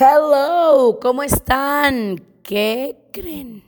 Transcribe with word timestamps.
Hello, 0.00 0.98
¿cómo 1.02 1.22
están? 1.22 2.16
¿Qué 2.42 2.96
creen? 3.12 3.62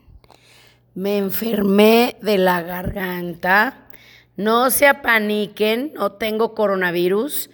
Me 0.94 1.18
enfermé 1.18 2.16
de 2.22 2.38
la 2.38 2.62
garganta. 2.62 3.88
No 4.34 4.70
se 4.70 4.88
apaniquen, 4.88 5.92
no 5.92 6.12
tengo 6.12 6.54
coronavirus. 6.54 7.50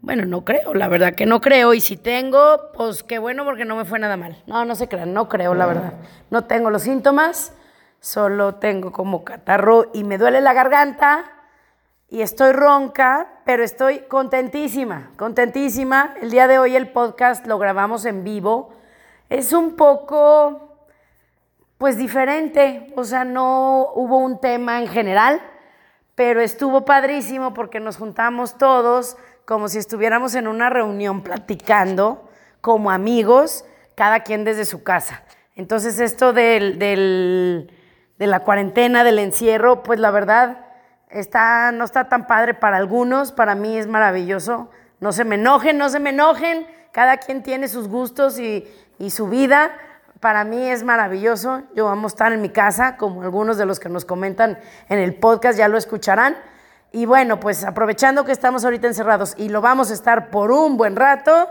Bueno, 0.00 0.24
no 0.24 0.44
creo, 0.44 0.74
la 0.74 0.88
verdad 0.88 1.14
que 1.14 1.24
no 1.24 1.40
creo. 1.40 1.72
Y 1.72 1.80
si 1.80 1.96
tengo, 1.96 2.72
pues 2.74 3.04
qué 3.04 3.20
bueno 3.20 3.44
porque 3.44 3.64
no 3.64 3.76
me 3.76 3.84
fue 3.84 4.00
nada 4.00 4.16
mal. 4.16 4.42
No, 4.48 4.64
no 4.64 4.74
se 4.74 4.88
crean, 4.88 5.14
no 5.14 5.28
creo, 5.28 5.54
la 5.54 5.66
verdad. 5.66 5.92
No 6.30 6.46
tengo 6.46 6.70
los 6.70 6.82
síntomas, 6.82 7.52
solo 8.00 8.56
tengo 8.56 8.90
como 8.90 9.22
catarro 9.22 9.92
y 9.94 10.02
me 10.02 10.18
duele 10.18 10.40
la 10.40 10.52
garganta 10.52 11.37
y 12.10 12.22
estoy 12.22 12.52
ronca, 12.52 13.28
pero 13.44 13.62
estoy 13.62 14.00
contentísima, 14.00 15.10
contentísima. 15.16 16.14
El 16.22 16.30
día 16.30 16.48
de 16.48 16.58
hoy 16.58 16.74
el 16.74 16.90
podcast 16.90 17.46
lo 17.46 17.58
grabamos 17.58 18.06
en 18.06 18.24
vivo. 18.24 18.70
Es 19.28 19.52
un 19.52 19.76
poco, 19.76 20.78
pues 21.76 21.98
diferente, 21.98 22.92
o 22.96 23.04
sea, 23.04 23.24
no 23.24 23.90
hubo 23.94 24.18
un 24.18 24.40
tema 24.40 24.80
en 24.80 24.88
general, 24.88 25.42
pero 26.14 26.40
estuvo 26.40 26.86
padrísimo 26.86 27.52
porque 27.52 27.78
nos 27.78 27.98
juntamos 27.98 28.56
todos 28.56 29.18
como 29.44 29.68
si 29.68 29.78
estuviéramos 29.78 30.34
en 30.34 30.48
una 30.48 30.70
reunión 30.70 31.22
platicando 31.22 32.26
como 32.62 32.90
amigos, 32.90 33.66
cada 33.94 34.20
quien 34.20 34.44
desde 34.44 34.64
su 34.64 34.82
casa. 34.82 35.24
Entonces 35.56 36.00
esto 36.00 36.32
del, 36.32 36.78
del, 36.78 37.70
de 38.18 38.26
la 38.26 38.40
cuarentena, 38.40 39.04
del 39.04 39.18
encierro, 39.18 39.82
pues 39.82 40.00
la 40.00 40.10
verdad 40.10 40.67
Está, 41.10 41.72
no 41.72 41.84
está 41.84 42.08
tan 42.08 42.26
padre 42.26 42.54
para 42.54 42.76
algunos, 42.76 43.32
para 43.32 43.54
mí 43.54 43.78
es 43.78 43.86
maravilloso. 43.86 44.70
No 45.00 45.12
se 45.12 45.24
me 45.24 45.36
enojen, 45.36 45.78
no 45.78 45.88
se 45.88 46.00
me 46.00 46.10
enojen. 46.10 46.66
Cada 46.92 47.16
quien 47.18 47.42
tiene 47.42 47.68
sus 47.68 47.88
gustos 47.88 48.38
y, 48.38 48.66
y 48.98 49.10
su 49.10 49.28
vida. 49.28 49.70
Para 50.20 50.44
mí 50.44 50.68
es 50.68 50.82
maravilloso. 50.82 51.62
Yo 51.74 51.86
vamos 51.86 52.12
a 52.12 52.14
estar 52.14 52.32
en 52.32 52.42
mi 52.42 52.50
casa, 52.50 52.96
como 52.96 53.22
algunos 53.22 53.56
de 53.56 53.64
los 53.64 53.80
que 53.80 53.88
nos 53.88 54.04
comentan 54.04 54.58
en 54.88 54.98
el 54.98 55.14
podcast 55.14 55.58
ya 55.58 55.68
lo 55.68 55.78
escucharán. 55.78 56.36
Y 56.90 57.06
bueno, 57.06 57.38
pues 57.38 57.64
aprovechando 57.64 58.24
que 58.24 58.32
estamos 58.32 58.64
ahorita 58.64 58.86
encerrados 58.86 59.34
y 59.36 59.48
lo 59.48 59.60
vamos 59.60 59.90
a 59.90 59.94
estar 59.94 60.30
por 60.30 60.50
un 60.50 60.76
buen 60.76 60.96
rato, 60.96 61.50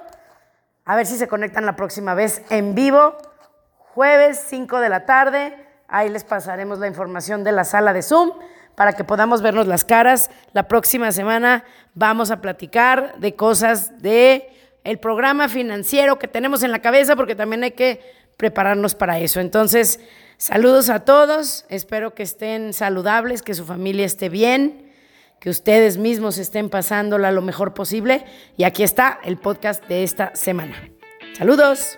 a 0.83 0.95
ver 0.95 1.05
si 1.05 1.17
se 1.17 1.27
conectan 1.27 1.65
la 1.65 1.75
próxima 1.75 2.15
vez 2.15 2.41
en 2.49 2.75
vivo, 2.75 3.15
jueves 3.77 4.43
5 4.47 4.79
de 4.79 4.89
la 4.89 5.05
tarde. 5.05 5.65
Ahí 5.87 6.09
les 6.09 6.23
pasaremos 6.23 6.79
la 6.79 6.87
información 6.87 7.43
de 7.43 7.51
la 7.51 7.63
sala 7.63 7.93
de 7.93 8.01
Zoom 8.01 8.31
para 8.77 8.93
que 8.93 9.03
podamos 9.03 9.41
vernos 9.41 9.65
las 9.65 9.83
caras. 9.83 10.29
La 10.53 10.67
próxima 10.67 11.11
semana 11.11 11.63
vamos 11.95 12.29
a 12.29 12.41
platicar 12.41 13.15
de 13.17 13.33
cosas 13.33 14.03
de 14.03 14.51
el 14.83 14.99
programa 14.99 15.49
financiero 15.49 16.19
que 16.19 16.27
tenemos 16.27 16.61
en 16.61 16.71
la 16.71 16.77
cabeza 16.77 17.15
porque 17.15 17.33
también 17.33 17.63
hay 17.63 17.71
que 17.71 18.01
prepararnos 18.37 18.93
para 18.93 19.17
eso. 19.17 19.39
Entonces, 19.39 19.99
saludos 20.37 20.91
a 20.91 21.05
todos, 21.05 21.65
espero 21.69 22.13
que 22.13 22.21
estén 22.21 22.71
saludables, 22.71 23.41
que 23.41 23.55
su 23.55 23.65
familia 23.65 24.05
esté 24.05 24.29
bien, 24.29 24.93
que 25.39 25.49
ustedes 25.49 25.97
mismos 25.97 26.37
estén 26.37 26.69
pasándola 26.69 27.31
lo 27.31 27.41
mejor 27.41 27.73
posible 27.73 28.25
y 28.57 28.63
aquí 28.63 28.83
está 28.83 29.19
el 29.23 29.37
podcast 29.37 29.83
de 29.87 30.03
esta 30.03 30.35
semana. 30.35 30.91
Saludos. 31.35 31.97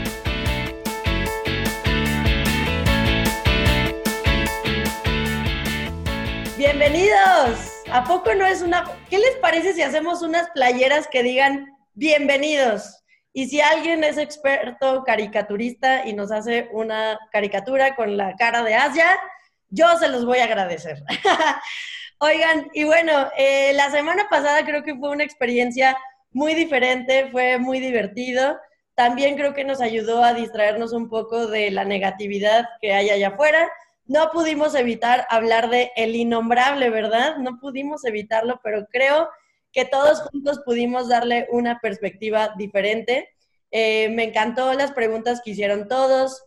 Bienvenidos. 6.81 7.83
¿A 7.91 8.03
poco 8.03 8.33
no 8.33 8.43
es 8.43 8.63
una... 8.63 8.83
¿Qué 9.07 9.19
les 9.19 9.35
parece 9.35 9.73
si 9.73 9.83
hacemos 9.83 10.23
unas 10.23 10.49
playeras 10.49 11.07
que 11.07 11.21
digan 11.21 11.77
bienvenidos? 11.93 13.03
Y 13.33 13.49
si 13.49 13.61
alguien 13.61 14.03
es 14.03 14.17
experto 14.17 15.03
caricaturista 15.03 16.07
y 16.07 16.13
nos 16.13 16.31
hace 16.31 16.69
una 16.71 17.19
caricatura 17.31 17.95
con 17.95 18.17
la 18.17 18.35
cara 18.35 18.63
de 18.63 18.73
Asia, 18.73 19.05
yo 19.69 19.95
se 19.99 20.07
los 20.07 20.25
voy 20.25 20.39
a 20.39 20.45
agradecer. 20.45 21.03
Oigan, 22.19 22.71
y 22.73 22.83
bueno, 22.85 23.29
eh, 23.37 23.73
la 23.73 23.91
semana 23.91 24.27
pasada 24.27 24.65
creo 24.65 24.81
que 24.81 24.95
fue 24.95 25.11
una 25.11 25.23
experiencia 25.23 25.95
muy 26.31 26.55
diferente, 26.55 27.29
fue 27.31 27.59
muy 27.59 27.79
divertido. 27.79 28.57
También 28.95 29.35
creo 29.35 29.53
que 29.53 29.65
nos 29.65 29.81
ayudó 29.81 30.23
a 30.23 30.33
distraernos 30.33 30.93
un 30.93 31.09
poco 31.09 31.45
de 31.45 31.69
la 31.69 31.85
negatividad 31.85 32.65
que 32.81 32.91
hay 32.95 33.11
allá 33.11 33.27
afuera 33.27 33.71
no 34.11 34.29
pudimos 34.31 34.75
evitar 34.75 35.25
hablar 35.29 35.69
de 35.69 35.91
el 35.95 36.15
innombrable, 36.17 36.89
¿verdad? 36.89 37.37
No 37.37 37.59
pudimos 37.59 38.03
evitarlo, 38.03 38.59
pero 38.61 38.85
creo 38.91 39.29
que 39.71 39.85
todos 39.85 40.23
juntos 40.23 40.59
pudimos 40.65 41.07
darle 41.07 41.47
una 41.49 41.79
perspectiva 41.79 42.53
diferente. 42.57 43.29
Eh, 43.71 44.09
me 44.09 44.25
encantó 44.25 44.73
las 44.73 44.91
preguntas 44.91 45.41
que 45.41 45.51
hicieron 45.51 45.87
todos. 45.87 46.43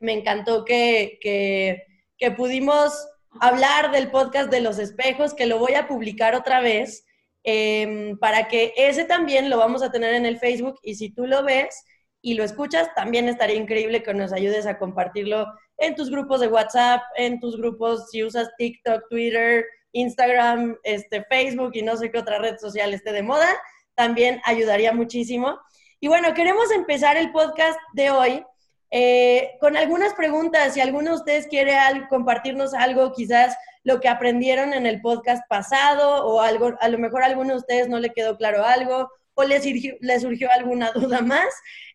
Me 0.00 0.12
encantó 0.12 0.64
que, 0.64 1.18
que, 1.20 2.30
pudimos 2.32 3.06
hablar 3.40 3.92
del 3.92 4.10
podcast 4.10 4.50
de 4.50 4.60
los 4.60 4.80
espejos, 4.80 5.34
que 5.34 5.46
lo 5.46 5.58
voy 5.58 5.74
a 5.74 5.86
publicar 5.86 6.34
otra 6.34 6.60
vez, 6.60 7.06
em, 7.44 8.18
para 8.18 8.48
que 8.48 8.72
ese 8.76 9.04
también 9.04 9.50
lo 9.50 9.58
vamos 9.58 9.82
a 9.82 9.92
tener 9.92 10.14
en 10.14 10.26
el 10.26 10.38
Facebook 10.38 10.80
y 10.82 10.96
si 10.96 11.10
tú 11.10 11.26
lo 11.26 11.44
ves 11.44 11.84
y 12.20 12.34
lo 12.34 12.42
escuchas, 12.42 12.92
también 12.96 13.28
estaría 13.28 13.56
increíble 13.56 14.02
que 14.02 14.14
nos 14.14 14.32
ayudes 14.32 14.66
a 14.66 14.78
compartirlo 14.78 15.46
en 15.78 15.94
tus 15.94 16.10
grupos 16.10 16.40
de 16.40 16.48
WhatsApp, 16.48 17.02
en 17.16 17.40
tus 17.40 17.56
grupos, 17.56 18.10
si 18.10 18.22
usas 18.22 18.50
TikTok, 18.58 19.08
Twitter, 19.08 19.64
Instagram, 19.92 20.76
este, 20.82 21.24
Facebook 21.24 21.70
y 21.74 21.82
no 21.82 21.96
sé 21.96 22.10
qué 22.10 22.18
otra 22.18 22.38
red 22.38 22.58
social 22.58 22.92
esté 22.92 23.12
de 23.12 23.22
moda, 23.22 23.48
también 23.94 24.40
ayudaría 24.44 24.92
muchísimo. 24.92 25.58
Y 26.00 26.08
bueno, 26.08 26.34
queremos 26.34 26.70
empezar 26.70 27.16
el 27.16 27.32
podcast 27.32 27.78
de 27.94 28.10
hoy 28.10 28.44
eh, 28.90 29.56
con 29.60 29.76
algunas 29.76 30.14
preguntas. 30.14 30.74
Si 30.74 30.80
alguno 30.80 31.10
de 31.10 31.16
ustedes 31.16 31.46
quiere 31.46 31.76
compartirnos 32.08 32.74
algo, 32.74 33.12
quizás 33.12 33.56
lo 33.82 34.00
que 34.00 34.08
aprendieron 34.08 34.72
en 34.72 34.86
el 34.86 35.00
podcast 35.00 35.42
pasado 35.48 36.26
o 36.26 36.40
algo, 36.40 36.74
a 36.80 36.88
lo 36.88 36.98
mejor 36.98 37.22
a 37.22 37.26
alguno 37.26 37.54
de 37.54 37.58
ustedes 37.58 37.88
no 37.88 37.98
le 37.98 38.10
quedó 38.10 38.36
claro 38.36 38.64
algo 38.64 39.10
o 39.34 39.44
le 39.44 39.60
surgió, 39.60 39.94
le 40.00 40.20
surgió 40.20 40.50
alguna 40.50 40.90
duda 40.94 41.20
más, 41.20 41.48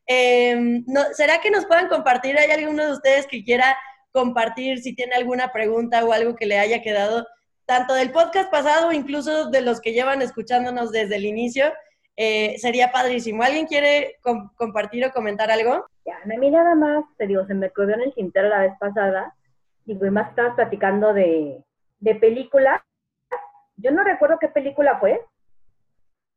Em, 0.06 0.84
no, 0.88 1.02
¿Será 1.14 1.40
que 1.40 1.52
nos 1.52 1.66
puedan 1.66 1.88
compartir? 1.88 2.38
¿Hay 2.38 2.52
alguno 2.52 2.86
de 2.86 2.94
ustedes 2.94 3.28
que 3.28 3.44
quiera 3.44 3.78
compartir 4.12 4.80
si 4.80 4.96
tiene 4.96 5.16
alguna 5.16 5.52
pregunta 5.52 6.04
o 6.04 6.12
algo 6.12 6.36
que 6.36 6.46
le 6.46 6.60
haya 6.60 6.82
quedado, 6.82 7.26
tanto 7.66 7.94
del 7.94 8.12
podcast 8.12 8.52
pasado 8.52 8.92
incluso 8.92 9.50
de 9.50 9.62
los 9.62 9.82
que 9.82 9.94
llevan 9.94 10.22
escuchándonos 10.22 10.92
desde 10.92 11.16
el 11.16 11.26
inicio? 11.26 11.72
Eh, 12.16 12.56
sería 12.60 12.92
padrísimo. 12.92 13.44
¿Alguien 13.44 13.66
quiere 13.66 14.18
compartir 14.56 15.06
o 15.06 15.12
comentar 15.12 15.50
algo? 15.50 15.86
Ya, 16.06 16.18
a 16.18 16.38
mí 16.38 16.52
nada 16.52 16.76
más, 16.76 17.06
te 17.18 17.28
digo, 17.28 17.46
se 17.46 17.54
me 17.54 17.68
ocurrió 17.68 17.96
en 17.96 18.02
el 18.02 18.14
tintero 18.14 18.50
la 18.50 18.60
vez 18.60 18.74
pasada, 18.80 19.34
y 19.86 19.96
más 19.96 20.30
estabas 20.30 20.56
platicando 20.56 21.14
de, 21.14 21.64
de 22.00 22.16
película. 22.16 22.86
Yo 23.78 23.92
no 23.92 24.04
recuerdo 24.04 24.38
qué 24.40 24.48
película 24.48 25.00
fue, 25.00 25.20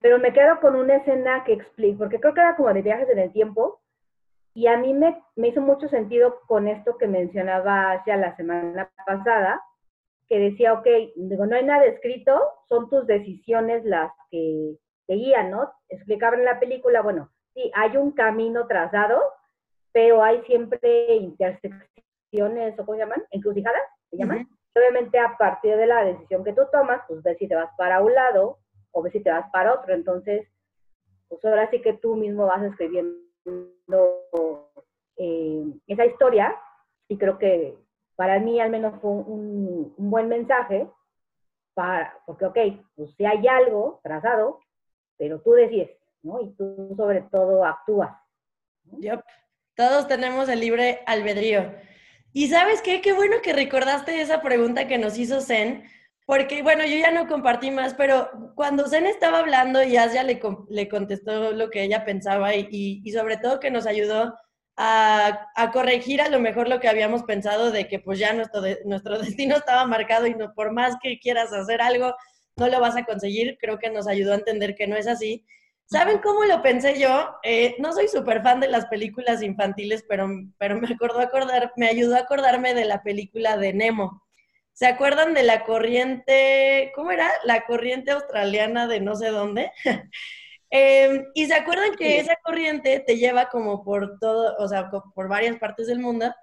pero 0.01 0.19
me 0.19 0.33
quedo 0.33 0.61
con 0.61 0.77
una 0.77 0.97
escena 0.97 1.45
que 1.45 1.55
explico, 1.55 1.99
porque 1.99 2.21
creo 2.21 2.35
que 2.35 2.41
era 2.41 2.57
como 2.57 2.73
de 2.73 2.83
viajes 2.83 3.09
en 3.09 3.19
el 3.19 3.33
tiempo, 3.33 3.81
y 4.55 4.69
a 4.69 4.77
mí 4.77 4.95
me, 4.95 5.23
me 5.35 5.49
hizo 5.49 5.61
mucho 5.61 5.89
sentido 5.89 6.41
con 6.47 6.67
esto 6.67 6.97
que 6.97 7.07
mencionaba 7.07 7.93
hacia 7.93 8.17
la 8.17 8.35
semana 8.37 8.91
pasada, 9.05 9.61
que 10.29 10.39
decía, 10.39 10.73
ok, 10.73 10.87
digo, 11.17 11.47
no 11.47 11.57
hay 11.57 11.65
nada 11.65 11.85
escrito, 11.85 12.41
son 12.69 12.89
tus 12.89 13.07
decisiones 13.07 13.85
las 13.85 14.11
que 14.31 14.77
te 15.07 15.15
guían, 15.15 15.51
¿no? 15.51 15.73
Explicaba 15.89 16.37
en 16.37 16.45
la 16.45 16.59
película, 16.59 17.03
bueno, 17.03 17.31
sí, 17.55 17.71
hay 17.75 17.97
un 17.97 18.13
camino 18.13 18.67
trazado, 18.67 19.21
pero 19.93 20.23
hay 20.23 20.43
siempre 20.43 21.15
intersecciones, 21.17 22.79
o 22.79 22.85
¿cómo 22.85 22.95
se 22.95 23.05
llaman? 23.05 23.23
Encrucijadas, 23.31 23.83
¿se 24.11 24.17
llaman? 24.17 24.49
Obviamente 24.75 25.19
a 25.19 25.37
partir 25.39 25.77
de 25.77 25.87
la 25.87 26.05
decisión 26.05 26.45
que 26.45 26.53
tú 26.53 26.63
tomas, 26.73 27.01
pues 27.09 27.23
ves 27.23 27.39
si 27.39 27.49
te 27.49 27.55
vas 27.55 27.71
para 27.79 28.03
un 28.03 28.13
lado 28.13 28.59
o 28.97 29.03
ves 29.03 29.13
si 29.13 29.21
te 29.21 29.31
vas 29.31 29.51
para 29.53 29.75
otro. 29.75 29.93
Entonces, 29.93 30.49
pues 31.29 31.45
ahora 31.45 31.69
sí 31.71 31.83
que 31.83 31.93
tú 31.93 32.17
mismo 32.17 32.47
vas 32.47 32.63
escribiendo 32.63 33.21
eh, 35.19 35.65
esa 35.87 36.07
historia 36.07 36.57
y 37.07 37.19
creo 37.19 37.39
que 37.39 37.77
para 38.17 38.39
mí 38.39 38.59
al 38.59 38.71
menos 38.71 38.99
fue 39.03 39.11
un, 39.11 39.95
buen 39.99 40.29
mensaje, 40.29 40.89
para, 41.75 42.19
porque 42.25 42.47
ok, 42.47 42.59
pues 42.95 43.15
si 43.17 43.27
hay 43.27 43.47
algo 43.47 44.01
trazado, 44.03 44.61
pero 45.19 45.43
tú 45.43 45.53
decides, 45.53 45.91
¿no? 46.23 46.41
Y 46.41 46.55
tú 46.55 46.95
sobre 46.97 47.21
todo 47.31 47.67
actúas. 47.67 48.17
Yep. 48.99 49.21
Todos 49.75 50.09
tenemos 50.09 50.49
el 50.49 50.61
libre 50.61 51.01
albedrío. 51.05 51.75
Y 52.33 52.49
sabes 52.49 52.81
qué, 52.81 53.03
qué 53.03 53.13
bueno 53.13 53.37
que 53.43 53.53
recordaste 53.53 54.23
esa 54.23 54.41
pregunta 54.41 54.89
que 54.89 54.97
nos 54.97 55.19
hizo 55.19 55.43
Zen, 55.43 55.85
porque 56.27 56.63
bueno, 56.63 56.85
yo 56.85 56.97
ya 56.97 57.13
no 57.13 57.29
compartí 57.29 57.71
más, 57.71 57.95
pero 57.95 58.31
cuando 58.57 58.89
Zen 58.89 59.07
estaba 59.07 59.39
hablando 59.39 59.83
y 59.83 59.97
Asia 59.97 60.25
le, 60.25 60.41
le 60.69 60.89
contestó 60.89 61.53
lo 61.53 61.71
que 61.71 61.85
ella 61.85 62.05
pensaba 62.05 62.55
y, 62.55 62.69
y, 63.05 63.13
sobre 63.13 63.37
todo 63.37 63.61
que 63.61 63.71
nos 63.71 63.87
ayudó 63.87 64.35
a, 64.77 65.49
a, 65.55 65.71
corregir 65.71 66.21
a 66.21 66.29
lo 66.29 66.41
mejor 66.41 66.69
lo 66.69 66.81
que 66.81 66.89
habíamos 66.89 67.23
pensado 67.23 67.71
de 67.71 67.87
que 67.87 68.01
pues 68.01 68.19
ya 68.19 68.33
nuestro, 68.33 68.61
nuestro 68.85 69.19
destino 69.23 69.57
estaba 69.57 69.87
marcado 69.87 70.27
y 70.27 70.35
no, 70.35 70.53
por 70.55 70.73
más 70.73 70.97
que 71.01 71.21
quieras 71.21 71.53
hacer 71.53 71.81
algo, 71.81 72.13
no 72.57 72.69
lo 72.69 72.81
vas 72.81 72.97
a 72.97 73.05
conseguir, 73.05 73.57
creo 73.61 73.79
que 73.79 73.91
nos 73.91 74.09
ayudó 74.09 74.33
a 74.33 74.37
entender 74.37 74.75
que 74.75 74.89
no 74.89 74.97
es 74.97 75.07
así. 75.07 75.47
¿Saben 75.85 76.19
cómo 76.19 76.45
lo 76.45 76.63
pensé 76.63 76.99
yo? 76.99 77.37
Eh, 77.45 77.77
no 77.79 77.93
soy 77.93 78.09
súper 78.09 78.43
fan 78.43 78.59
de 78.59 78.67
las 78.67 78.87
películas 78.87 79.43
infantiles, 79.43 80.05
pero, 80.09 80.29
pero 80.59 80.81
me, 80.81 80.89
acordó 80.93 81.21
acordar, 81.21 81.73
me 81.77 81.87
ayudó 81.87 82.17
a 82.17 82.21
acordarme 82.21 82.75
de 82.75 82.85
la 82.87 83.05
película 83.05 83.57
de 83.57 83.73
Nemo. 83.73 84.26
¿Se 84.77 84.87
acuerdan 84.87 85.33
de 85.33 85.43
la 85.43 85.65
corriente, 85.65 86.93
cómo 86.95 87.11
era? 87.11 87.33
La 87.45 87.65
corriente 87.65 88.11
australiana 88.11 88.87
de 88.87 89.01
no 89.01 89.17
sé 89.17 89.29
dónde. 89.29 89.73
Em, 90.69 91.25
y 91.33 91.47
se 91.47 91.55
acuerdan 91.55 91.95
que 91.95 92.19
esa 92.19 92.35
corriente 92.45 92.99
te 92.99 93.17
lleva 93.17 93.49
como 93.49 93.85
por 93.85 94.19
todo, 94.19 94.57
o 94.59 94.67
sea, 94.69 94.91
por 94.91 95.29
varias 95.29 95.57
partes 95.59 95.87
del 95.87 96.01
mundo. 96.01 96.35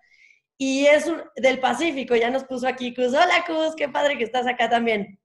Y 0.58 0.86
es 0.86 1.12
del 1.36 1.60
Pacífico, 1.60 2.16
ya 2.16 2.30
nos 2.30 2.46
puso 2.46 2.66
aquí 2.66 2.96
Cus. 2.96 3.10
Hola 3.10 3.44
Cus, 3.46 3.76
qué 3.76 3.90
padre 3.90 4.18
que 4.18 4.24
estás 4.24 4.48
acá 4.48 4.70
también. 4.70 5.20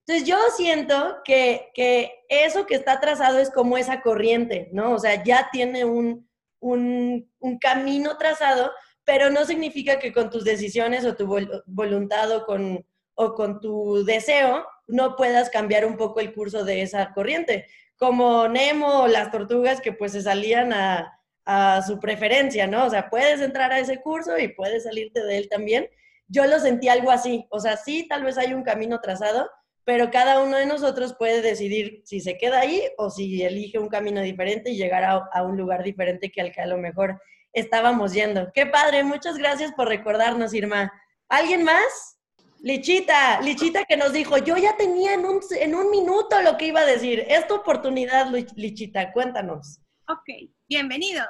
Entonces 0.00 0.28
yo 0.28 0.36
siento 0.56 1.18
que, 1.24 1.70
que, 1.72 2.24
eso 2.28 2.66
que 2.66 2.74
está 2.74 3.00
trazado 3.00 3.38
es 3.38 3.50
como 3.50 3.78
esa 3.78 4.02
corriente, 4.02 4.68
¿no? 4.72 4.92
O 4.92 4.98
sea, 4.98 5.22
ya 5.22 5.48
tiene 5.52 5.84
un, 5.84 6.28
un, 6.58 7.32
un 7.38 7.58
camino 7.58 8.18
trazado, 8.18 8.72
pero 9.08 9.30
no 9.30 9.46
significa 9.46 9.98
que 9.98 10.12
con 10.12 10.28
tus 10.28 10.44
decisiones 10.44 11.06
o 11.06 11.16
tu 11.16 11.26
voluntad 11.64 12.30
o 12.30 12.44
con, 12.44 12.84
o 13.14 13.32
con 13.32 13.58
tu 13.58 14.04
deseo 14.04 14.66
no 14.86 15.16
puedas 15.16 15.48
cambiar 15.48 15.86
un 15.86 15.96
poco 15.96 16.20
el 16.20 16.34
curso 16.34 16.62
de 16.62 16.82
esa 16.82 17.14
corriente. 17.14 17.64
Como 17.96 18.46
Nemo 18.48 19.04
o 19.04 19.08
las 19.08 19.30
tortugas 19.30 19.80
que 19.80 19.94
pues 19.94 20.12
se 20.12 20.20
salían 20.20 20.74
a, 20.74 21.18
a 21.46 21.80
su 21.80 21.98
preferencia, 21.98 22.66
¿no? 22.66 22.84
O 22.84 22.90
sea, 22.90 23.08
puedes 23.08 23.40
entrar 23.40 23.72
a 23.72 23.78
ese 23.78 24.02
curso 24.02 24.36
y 24.36 24.48
puedes 24.48 24.84
salirte 24.84 25.24
de 25.24 25.38
él 25.38 25.48
también. 25.48 25.88
Yo 26.26 26.44
lo 26.44 26.60
sentí 26.60 26.90
algo 26.90 27.10
así, 27.10 27.46
o 27.48 27.60
sea, 27.60 27.78
sí, 27.78 28.06
tal 28.06 28.24
vez 28.24 28.36
hay 28.36 28.52
un 28.52 28.62
camino 28.62 29.00
trazado, 29.00 29.48
pero 29.84 30.10
cada 30.10 30.42
uno 30.42 30.58
de 30.58 30.66
nosotros 30.66 31.14
puede 31.18 31.40
decidir 31.40 32.02
si 32.04 32.20
se 32.20 32.36
queda 32.36 32.60
ahí 32.60 32.82
o 32.98 33.08
si 33.08 33.42
elige 33.42 33.78
un 33.78 33.88
camino 33.88 34.20
diferente 34.20 34.70
y 34.70 34.76
llegar 34.76 35.02
a, 35.02 35.42
un 35.44 35.56
lugar 35.56 35.82
diferente 35.82 36.30
que 36.30 36.42
al 36.42 36.52
que 36.52 36.60
a 36.60 36.66
lo 36.66 36.76
mejor 36.76 37.22
estábamos 37.58 38.12
yendo. 38.12 38.50
Qué 38.54 38.66
padre, 38.66 39.04
muchas 39.04 39.36
gracias 39.36 39.72
por 39.72 39.88
recordarnos, 39.88 40.54
Irma. 40.54 40.92
¿Alguien 41.28 41.64
más? 41.64 42.18
Lichita, 42.60 43.40
Lichita 43.40 43.84
que 43.84 43.96
nos 43.96 44.12
dijo, 44.12 44.36
yo 44.38 44.56
ya 44.56 44.76
tenía 44.76 45.14
en 45.14 45.24
un, 45.24 45.40
en 45.50 45.74
un 45.74 45.90
minuto 45.90 46.40
lo 46.42 46.56
que 46.56 46.66
iba 46.66 46.80
a 46.80 46.86
decir. 46.86 47.24
Es 47.28 47.46
tu 47.46 47.54
oportunidad, 47.54 48.30
Lichita, 48.56 49.12
cuéntanos. 49.12 49.80
Ok, 50.08 50.50
bienvenido. 50.68 51.24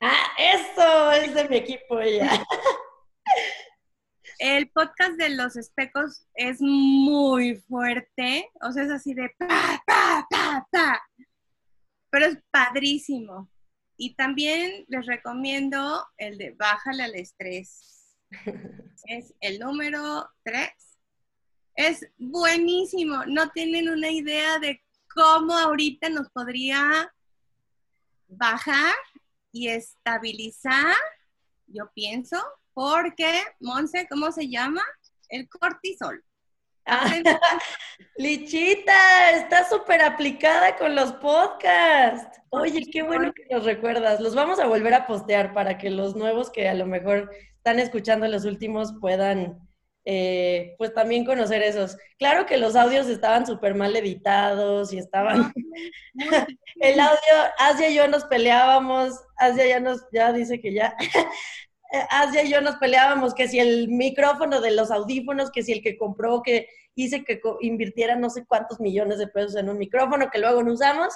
Ah, 0.00 0.26
eso 0.38 1.12
es 1.12 1.34
de 1.34 1.48
mi 1.48 1.56
equipo 1.56 1.98
ella. 1.98 2.30
El 4.38 4.70
podcast 4.70 5.14
de 5.14 5.30
los 5.30 5.56
especos 5.56 6.24
es 6.34 6.58
muy 6.60 7.56
fuerte, 7.68 8.48
o 8.62 8.70
sea, 8.70 8.84
es 8.84 8.90
así 8.90 9.12
de 9.12 9.28
pa, 9.36 9.82
pa, 9.84 10.26
pa, 10.30 10.66
pa, 10.70 11.02
pero 12.08 12.26
es 12.26 12.38
padrísimo. 12.52 13.50
Y 14.00 14.14
también 14.14 14.86
les 14.88 15.04
recomiendo 15.06 16.06
el 16.16 16.38
de 16.38 16.52
Bájale 16.52 17.02
al 17.02 17.14
estrés. 17.14 18.16
Es 19.04 19.32
el 19.40 19.58
número 19.58 20.28
3. 20.44 20.70
Es 21.74 22.06
buenísimo. 22.18 23.24
No 23.26 23.50
tienen 23.50 23.88
una 23.88 24.10
idea 24.10 24.58
de 24.58 24.82
cómo 25.14 25.56
ahorita 25.56 26.10
nos 26.10 26.28
podría 26.30 27.12
bajar 28.26 28.94
y 29.50 29.68
estabilizar, 29.68 30.94
yo 31.66 31.90
pienso, 31.94 32.36
porque, 32.74 33.42
Monse, 33.60 34.06
¿cómo 34.08 34.30
se 34.30 34.48
llama? 34.48 34.82
El 35.28 35.48
cortisol. 35.48 36.22
Ah, 36.88 37.06
Lichita, 38.16 39.30
está 39.32 39.68
súper 39.68 40.00
aplicada 40.00 40.74
con 40.76 40.94
los 40.94 41.12
podcasts. 41.12 42.40
Oye, 42.50 42.82
qué 42.90 43.02
bueno 43.02 43.32
que 43.32 43.54
nos 43.54 43.64
recuerdas. 43.64 44.20
Los 44.20 44.34
vamos 44.34 44.58
a 44.58 44.66
volver 44.66 44.94
a 44.94 45.06
postear 45.06 45.52
para 45.52 45.76
que 45.76 45.90
los 45.90 46.16
nuevos 46.16 46.50
que 46.50 46.68
a 46.68 46.74
lo 46.74 46.86
mejor 46.86 47.30
están 47.56 47.78
escuchando 47.78 48.26
los 48.26 48.46
últimos 48.46 48.94
puedan, 49.00 49.58
eh, 50.06 50.74
pues 50.78 50.94
también 50.94 51.26
conocer 51.26 51.62
esos. 51.62 51.98
Claro 52.18 52.46
que 52.46 52.56
los 52.56 52.74
audios 52.74 53.06
estaban 53.08 53.46
súper 53.46 53.74
mal 53.74 53.94
editados 53.94 54.92
y 54.92 54.98
estaban... 54.98 55.52
El 56.80 57.00
audio, 57.00 57.52
Asia 57.58 57.90
y 57.90 57.96
yo 57.96 58.08
nos 58.08 58.24
peleábamos, 58.24 59.12
Asia 59.36 59.66
ya 59.66 59.80
nos, 59.80 60.00
ya 60.12 60.32
dice 60.32 60.60
que 60.60 60.72
ya, 60.72 60.96
Asia 62.10 62.42
y 62.42 62.50
yo 62.50 62.60
nos 62.60 62.76
peleábamos 62.76 63.34
que 63.34 63.48
si 63.48 63.58
el 63.58 63.88
micrófono 63.88 64.60
de 64.60 64.72
los 64.72 64.90
audífonos, 64.90 65.50
que 65.50 65.62
si 65.62 65.72
el 65.72 65.82
que 65.82 65.96
compró, 65.96 66.42
que 66.42 66.68
hice 66.94 67.24
que 67.24 67.40
invirtiera 67.60 68.16
no 68.16 68.28
sé 68.28 68.44
cuántos 68.46 68.80
millones 68.80 69.18
de 69.18 69.28
pesos 69.28 69.56
en 69.56 69.68
un 69.68 69.78
micrófono 69.78 70.30
que 70.30 70.38
luego 70.38 70.62
no 70.62 70.72
usamos. 70.72 71.14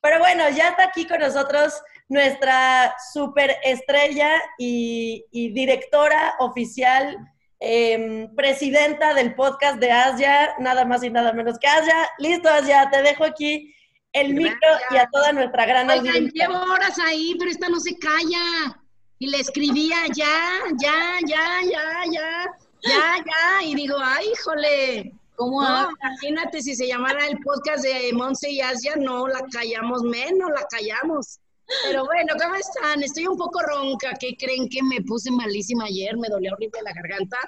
Pero 0.00 0.18
bueno, 0.18 0.48
ya 0.50 0.68
está 0.68 0.84
aquí 0.84 1.06
con 1.06 1.20
nosotros 1.20 1.80
nuestra 2.08 2.94
super 3.12 3.56
estrella 3.64 4.30
y, 4.58 5.24
directora 5.32 6.34
oficial, 6.38 7.16
em, 7.60 8.34
presidenta 8.34 9.14
del 9.14 9.34
podcast 9.34 9.78
de 9.78 9.90
Asia, 9.90 10.54
nada 10.58 10.84
más 10.84 11.02
y 11.02 11.10
nada 11.10 11.32
menos 11.32 11.58
que 11.58 11.66
Asia. 11.66 12.08
Listo, 12.18 12.48
Asia, 12.48 12.88
te 12.90 13.02
dejo 13.02 13.24
aquí 13.24 13.74
el 14.12 14.34
micro 14.34 14.68
y 14.90 14.96
a 14.96 15.08
toda 15.10 15.32
nuestra 15.32 15.66
gran 15.66 15.90
Oigan, 15.90 16.28
llevo 16.30 16.54
horas 16.54 16.98
ahí, 16.98 17.34
pero 17.38 17.50
esta 17.50 17.68
no 17.68 17.80
se 17.80 17.96
calla 17.98 18.83
y 19.24 19.26
le 19.26 19.38
escribía 19.38 19.96
ya, 20.14 20.60
ya, 20.78 21.18
ya, 21.26 21.62
ya, 21.62 22.04
ya, 22.12 22.56
ya, 22.82 23.24
ya, 23.24 23.62
y 23.64 23.74
digo, 23.74 23.96
ay, 23.98 24.26
híjole, 24.30 25.14
¿cómo? 25.34 25.62
Imagínate 25.62 26.60
si 26.60 26.76
se 26.76 26.86
llamara 26.86 27.26
el 27.28 27.38
podcast 27.38 27.84
de 27.84 28.12
Monse 28.12 28.50
y 28.50 28.60
Asia, 28.60 28.96
no 28.96 29.26
la 29.26 29.40
callamos 29.50 30.02
menos, 30.02 30.50
la 30.50 30.66
callamos. 30.68 31.40
Pero 31.84 32.04
bueno, 32.04 32.34
¿cómo 32.38 32.54
están? 32.54 33.02
Estoy 33.02 33.26
un 33.26 33.38
poco 33.38 33.62
ronca. 33.62 34.12
¿Qué 34.20 34.36
creen 34.38 34.68
que 34.68 34.82
me 34.82 35.00
puse 35.00 35.30
malísima 35.30 35.86
ayer? 35.86 36.18
Me 36.18 36.28
dolía 36.28 36.52
horrible 36.52 36.82
la 36.82 36.92
garganta. 36.92 37.38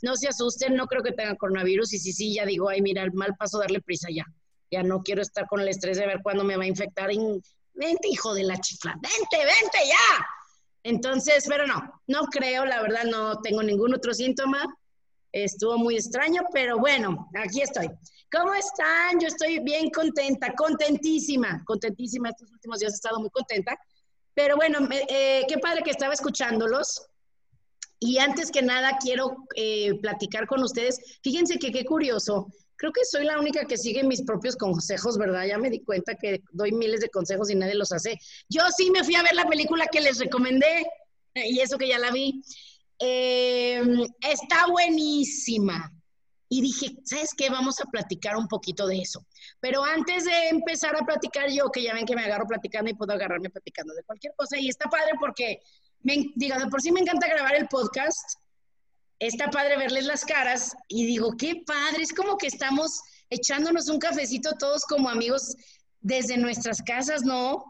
No 0.00 0.16
se 0.16 0.28
asusten, 0.28 0.74
no 0.74 0.86
creo 0.86 1.02
que 1.02 1.12
tenga 1.12 1.36
coronavirus. 1.36 1.92
Y 1.92 1.98
si 1.98 2.14
sí, 2.14 2.34
ya 2.34 2.46
digo, 2.46 2.70
ay, 2.70 2.80
mira, 2.80 3.02
el 3.02 3.12
mal 3.12 3.36
paso 3.38 3.58
darle 3.58 3.82
prisa 3.82 4.08
ya. 4.10 4.24
Ya 4.70 4.82
no 4.82 5.02
quiero 5.02 5.20
estar 5.20 5.46
con 5.48 5.60
el 5.60 5.68
estrés 5.68 5.98
de 5.98 6.06
ver 6.06 6.20
cuándo 6.22 6.44
me 6.44 6.56
va 6.56 6.62
a 6.64 6.68
infectar. 6.68 7.10
Vente, 7.74 8.08
hijo 8.08 8.32
de 8.32 8.44
la 8.44 8.56
chifla, 8.56 8.94
vente, 9.02 9.36
vente 9.36 9.78
ya. 9.86 10.26
Entonces, 10.82 11.44
pero 11.48 11.66
no, 11.66 11.92
no 12.06 12.22
creo, 12.26 12.64
la 12.64 12.82
verdad 12.82 13.04
no 13.04 13.40
tengo 13.40 13.62
ningún 13.62 13.94
otro 13.94 14.14
síntoma. 14.14 14.64
Estuvo 15.32 15.78
muy 15.78 15.96
extraño, 15.96 16.42
pero 16.52 16.78
bueno, 16.78 17.28
aquí 17.34 17.62
estoy. 17.62 17.88
¿Cómo 18.32 18.54
están? 18.54 19.20
Yo 19.20 19.28
estoy 19.28 19.58
bien 19.58 19.90
contenta, 19.90 20.54
contentísima, 20.54 21.62
contentísima. 21.64 22.30
Estos 22.30 22.50
últimos 22.52 22.78
días 22.78 22.92
he 22.92 22.96
estado 22.96 23.20
muy 23.20 23.30
contenta. 23.30 23.78
Pero 24.34 24.56
bueno, 24.56 24.88
eh, 25.08 25.44
qué 25.48 25.58
padre 25.58 25.82
que 25.82 25.90
estaba 25.90 26.14
escuchándolos. 26.14 27.06
Y 27.98 28.18
antes 28.18 28.50
que 28.50 28.62
nada, 28.62 28.98
quiero 28.98 29.44
eh, 29.54 29.94
platicar 30.00 30.46
con 30.46 30.62
ustedes. 30.62 31.18
Fíjense 31.22 31.58
que 31.58 31.70
qué 31.70 31.84
curioso 31.84 32.50
creo 32.80 32.92
que 32.92 33.04
soy 33.04 33.26
la 33.26 33.38
única 33.38 33.66
que 33.66 33.76
sigue 33.76 34.02
mis 34.02 34.22
propios 34.22 34.56
consejos, 34.56 35.18
¿verdad? 35.18 35.44
Ya 35.44 35.58
me 35.58 35.68
di 35.68 35.84
cuenta 35.84 36.14
que 36.14 36.42
doy 36.50 36.72
miles 36.72 37.00
de 37.00 37.10
consejos 37.10 37.50
y 37.50 37.54
nadie 37.54 37.74
los 37.74 37.92
hace. 37.92 38.18
Yo 38.48 38.62
sí 38.74 38.90
me 38.90 39.04
fui 39.04 39.16
a 39.16 39.22
ver 39.22 39.34
la 39.34 39.44
película 39.44 39.86
que 39.92 40.00
les 40.00 40.18
recomendé 40.18 40.86
y 41.34 41.60
eso 41.60 41.76
que 41.76 41.88
ya 41.88 41.98
la 41.98 42.10
vi. 42.10 42.42
Em, 42.98 44.00
está 44.22 44.66
buenísima. 44.66 45.92
Y 46.48 46.62
dije, 46.62 46.96
¿sabes 47.04 47.34
qué? 47.36 47.50
Vamos 47.50 47.78
a 47.82 47.84
platicar 47.84 48.38
un 48.38 48.48
poquito 48.48 48.86
de 48.86 48.96
eso. 48.96 49.26
Pero 49.60 49.84
antes 49.84 50.24
de 50.24 50.48
empezar 50.48 50.96
a 50.96 51.04
platicar 51.04 51.50
yo, 51.50 51.70
que 51.70 51.82
ya 51.82 51.92
ven 51.92 52.06
que 52.06 52.16
me 52.16 52.24
agarro 52.24 52.46
platicando 52.46 52.90
y 52.90 52.94
puedo 52.94 53.12
agarrarme 53.12 53.50
platicando 53.50 53.92
de 53.92 54.04
cualquier 54.04 54.32
cosa, 54.34 54.58
y 54.58 54.70
está 54.70 54.88
padre 54.88 55.12
porque, 55.20 55.60
me, 56.00 56.32
digo, 56.34 56.58
de 56.58 56.66
por 56.68 56.80
sí 56.80 56.90
me 56.92 57.00
encanta 57.00 57.28
grabar 57.28 57.56
el 57.56 57.68
podcast, 57.68 58.40
está 59.20 59.50
padre 59.50 59.76
verles 59.76 60.06
las 60.06 60.24
caras 60.24 60.74
y 60.88 61.06
digo, 61.06 61.36
qué 61.36 61.62
padre, 61.66 62.02
es 62.02 62.12
como 62.12 62.36
que 62.36 62.46
estamos 62.46 63.02
echándonos 63.28 63.88
un 63.88 63.98
cafecito 63.98 64.54
todos 64.58 64.84
como 64.84 65.08
amigos 65.08 65.54
desde 66.00 66.38
nuestras 66.38 66.82
casas, 66.82 67.22
¿no? 67.22 67.64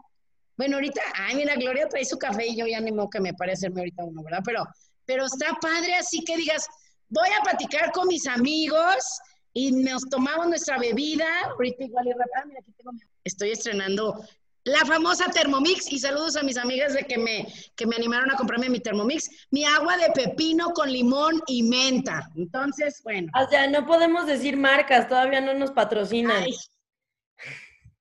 Bueno, 0.57 0.77
ahorita, 0.77 1.01
ay, 1.15 1.35
mira, 1.35 1.55
Gloria 1.55 1.87
trae 1.89 2.05
su 2.05 2.17
café 2.17 2.47
y 2.47 2.55
yo 2.55 2.65
ya 2.65 2.79
ni 2.79 2.91
modo 2.91 3.09
que 3.09 3.19
me 3.19 3.33
pare 3.33 3.53
hacerme 3.53 3.81
ahorita 3.81 4.03
uno, 4.03 4.23
¿verdad? 4.23 4.41
Pero, 4.45 4.65
pero 5.05 5.25
está 5.25 5.57
padre 5.61 5.95
así 5.95 6.23
que 6.23 6.37
digas, 6.37 6.67
voy 7.09 7.29
a 7.37 7.43
platicar 7.43 7.91
con 7.91 8.07
mis 8.07 8.25
amigos 8.27 9.19
y 9.53 9.71
nos 9.71 10.03
tomamos 10.09 10.47
nuestra 10.47 10.77
bebida. 10.79 11.27
Ahorita 11.51 11.83
igual 11.83 12.07
y 12.07 12.11
ah, 12.11 12.45
mira, 12.45 12.59
aquí 12.61 12.71
tengo 12.77 12.93
mi... 12.93 13.01
Estoy 13.23 13.51
estrenando 13.51 14.23
la 14.63 14.85
famosa 14.85 15.25
Thermomix 15.31 15.91
y 15.91 15.99
saludos 15.99 16.35
a 16.35 16.43
mis 16.43 16.57
amigas 16.57 16.93
de 16.93 17.03
que 17.03 17.17
me, 17.17 17.47
que 17.75 17.87
me 17.87 17.95
animaron 17.95 18.31
a 18.31 18.35
comprarme 18.35 18.69
mi 18.69 18.79
Thermomix, 18.79 19.29
mi 19.49 19.65
agua 19.65 19.97
de 19.97 20.11
pepino 20.11 20.71
con 20.71 20.91
limón 20.91 21.41
y 21.47 21.63
menta. 21.63 22.29
Entonces, 22.35 23.01
bueno. 23.03 23.31
O 23.39 23.49
sea, 23.49 23.67
no 23.67 23.85
podemos 23.85 24.27
decir 24.27 24.57
marcas, 24.57 25.07
todavía 25.07 25.41
no 25.41 25.53
nos 25.53 25.71
patrocinan. 25.71 26.43
Ay, 26.43 26.55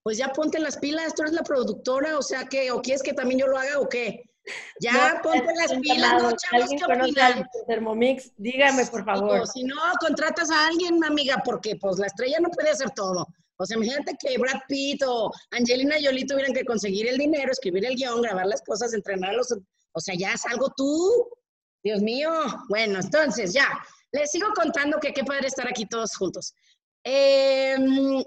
pues 0.02 0.18
ya 0.18 0.32
ponte 0.32 0.58
las 0.58 0.78
pilas, 0.78 1.14
tú 1.14 1.22
eres 1.22 1.34
la 1.34 1.42
productora, 1.42 2.18
o 2.18 2.22
sea, 2.22 2.46
que 2.46 2.70
¿O 2.70 2.80
quieres 2.80 3.02
que 3.02 3.12
también 3.12 3.40
yo 3.40 3.46
lo 3.46 3.58
haga 3.58 3.78
o 3.78 3.88
qué? 3.88 4.24
Ya 4.80 5.14
No, 5.14 5.22
ponte 5.22 5.52
las 5.54 5.72
pilas. 5.78 6.12
¿no, 6.14 6.32
chavos? 6.32 6.40
¿Alguien 6.52 6.78
¿Qué 6.78 6.84
opinan? 6.84 7.48
Thermomix? 7.66 8.32
Dígame, 8.36 8.86
por 8.86 9.04
favor. 9.04 9.46
Si 9.46 9.62
no, 9.64 9.76
contratas 10.00 10.50
a 10.50 10.66
alguien, 10.66 11.04
amiga, 11.04 11.42
porque 11.44 11.76
pues 11.76 11.98
la 11.98 12.06
estrella 12.06 12.38
no 12.40 12.48
puede 12.48 12.70
hacer 12.70 12.90
todo. 12.90 13.26
O 13.60 13.66
sea, 13.66 13.76
imagínate 13.76 14.16
que 14.18 14.38
Brad 14.38 14.60
Pitt 14.68 15.02
o 15.06 15.30
Angelina 15.50 15.96
Jolie 16.02 16.26
tuvieran 16.26 16.54
que 16.54 16.64
conseguir 16.64 17.06
el 17.08 17.18
dinero, 17.18 17.52
escribir 17.52 17.84
el 17.84 17.94
guion, 17.94 18.22
grabar 18.22 18.46
las 18.46 18.62
cosas, 18.62 18.94
entrenarlos. 18.94 19.48
O 19.92 20.00
sea, 20.00 20.14
ya 20.14 20.32
es 20.32 20.46
algo 20.46 20.72
tú. 20.76 21.28
Dios 21.84 22.00
mío. 22.00 22.30
Bueno, 22.68 23.00
entonces 23.00 23.52
ya. 23.52 23.68
Les 24.12 24.30
sigo 24.30 24.48
contando 24.54 24.98
que 24.98 25.12
qué 25.12 25.24
padre 25.24 25.46
estar 25.48 25.68
aquí 25.68 25.84
todos 25.86 26.16
juntos. 26.16 26.54
Em, 27.04 28.22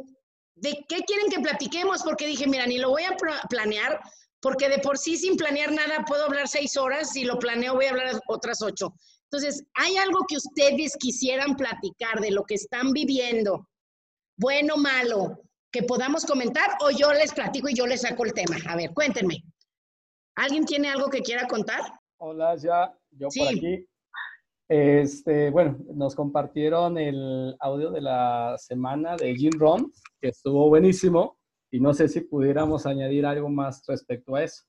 ¿De 0.56 0.86
qué 0.88 1.00
quieren 1.08 1.30
que 1.32 1.40
platiquemos? 1.40 2.04
Porque 2.04 2.28
dije, 2.28 2.48
mira, 2.48 2.66
ni 2.68 2.78
lo 2.78 2.90
voy 2.92 3.04
a 3.04 3.16
pla- 3.18 3.42
planear, 3.50 4.00
porque 4.40 4.70
de 4.70 4.78
por 4.80 4.98
sí 4.98 5.18
sin 5.18 5.36
planear 5.36 5.72
nada 5.72 6.06
puedo 6.06 6.26
hablar 6.26 6.48
seis 6.48 6.78
horas, 6.78 7.12
si 7.12 7.24
lo 7.24 7.40
planeo 7.40 7.74
voy 7.74 7.86
a 7.86 7.90
hablar 7.92 8.22
otras 8.28 8.62
ocho. 8.62 8.94
Entonces, 9.32 9.64
¿hay 9.74 9.98
algo 9.98 10.20
que 10.28 10.38
ustedes 10.38 10.96
quisieran 11.00 11.56
platicar 11.56 12.20
de 12.22 12.30
lo 12.32 12.44
que 12.44 12.54
están 12.56 12.92
viviendo, 12.92 13.68
bueno 14.38 14.76
o 14.76 14.78
malo, 14.78 15.40
que 15.72 15.84
podamos 15.84 16.26
comentar 16.26 16.78
o 16.82 16.92
yo 16.92 17.12
les 17.14 17.34
platico 17.34 17.70
y 17.70 17.74
yo 17.74 17.88
les 17.88 18.02
saco 18.02 18.26
el 18.26 18.34
tema? 18.34 18.58
A 18.68 18.76
ver, 18.76 18.92
cuéntenme. 18.94 19.44
¿Alguien 20.36 20.66
tiene 20.66 20.90
algo 20.90 21.10
que 21.10 21.22
quiera 21.22 21.48
contar? 21.48 21.82
Hola, 22.18 22.56
ya, 22.56 22.94
yo 23.12 23.30
Sí. 23.30 23.40
por 23.40 23.50
aquí. 23.50 23.88
Este, 24.70 25.50
bueno, 25.52 25.78
nos 25.94 26.16
compartieron 26.16 26.98
el 26.98 27.56
audio 27.60 27.92
de 27.92 28.02
la 28.02 28.56
semana 28.58 29.16
de 29.16 29.36
Jim 29.36 29.52
Ron, 29.58 29.92
que 30.22 30.30
estuvo 30.30 30.70
buenísimo, 30.70 31.38
y 31.70 31.80
no 31.80 31.94
sé 31.94 32.08
si 32.08 32.22
pudiéramos 32.22 32.86
añadir 32.86 33.26
algo 33.26 33.50
más 33.50 33.84
respecto 33.88 34.36
a 34.36 34.44
eso. 34.44 34.64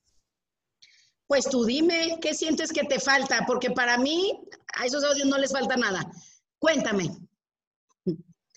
Pues 1.27 1.49
tú 1.49 1.65
dime, 1.65 2.19
¿qué 2.21 2.35
sientes 2.35 2.73
que 2.73 2.85
te 2.85 2.99
falta? 2.99 3.45
Porque 3.47 3.71
para 3.71 3.97
mí 3.97 4.43
a 4.79 4.85
esos 4.85 5.03
audios 5.05 5.27
no 5.27 5.39
les 5.39 5.53
falta 5.53 5.77
nada. 5.77 6.05
Cuéntame. 6.59 7.05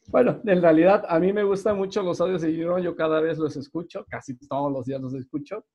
Bueno, 0.08 0.42
en 0.46 0.62
realidad 0.62 1.04
a 1.08 1.20
mí 1.20 1.34
me 1.34 1.44
gustan 1.44 1.78
mucho 1.78 2.02
los 2.02 2.22
audios 2.22 2.42
de 2.42 2.54
Jim 2.54 2.68
Rohn, 2.68 2.82
yo 2.82 2.96
cada 2.96 3.20
vez 3.20 3.38
los 3.38 3.58
escucho, 3.58 4.06
casi 4.10 4.38
todos 4.38 4.72
los 4.72 4.86
días 4.86 5.02
los 5.02 5.14
escucho, 5.14 5.66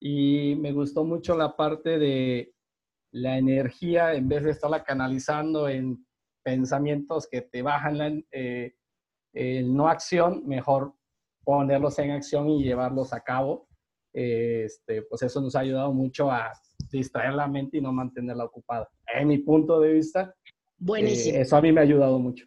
y 0.00 0.56
me 0.56 0.72
gustó 0.72 1.04
mucho 1.04 1.36
la 1.36 1.54
parte 1.54 1.98
de 1.98 2.54
la 3.12 3.36
energía, 3.36 4.14
en 4.14 4.28
vez 4.28 4.44
de 4.44 4.50
estarla 4.50 4.82
canalizando 4.82 5.68
en 5.68 6.06
pensamientos 6.42 7.28
que 7.30 7.42
te 7.42 7.60
bajan 7.60 7.98
la, 7.98 8.20
eh, 8.32 8.74
el 9.34 9.74
no 9.74 9.88
acción, 9.88 10.42
mejor 10.46 10.94
ponerlos 11.44 11.98
en 11.98 12.12
acción 12.12 12.48
y 12.48 12.64
llevarlos 12.64 13.12
a 13.12 13.20
cabo. 13.20 13.68
Eh, 14.14 14.64
Este, 14.64 15.02
pues 15.02 15.22
eso 15.22 15.40
nos 15.40 15.54
ha 15.56 15.60
ayudado 15.60 15.92
mucho 15.92 16.30
a 16.30 16.52
distraer 16.90 17.34
la 17.34 17.46
mente 17.48 17.78
y 17.78 17.80
no 17.80 17.92
mantenerla 17.92 18.44
ocupada. 18.44 18.88
En 19.14 19.28
mi 19.28 19.38
punto 19.38 19.80
de 19.80 19.92
vista, 19.92 20.34
Buenísimo. 20.78 21.36
eh, 21.36 21.40
eso 21.42 21.56
a 21.56 21.62
mí 21.62 21.72
me 21.72 21.80
ha 21.80 21.84
ayudado 21.84 22.18
mucho. 22.18 22.46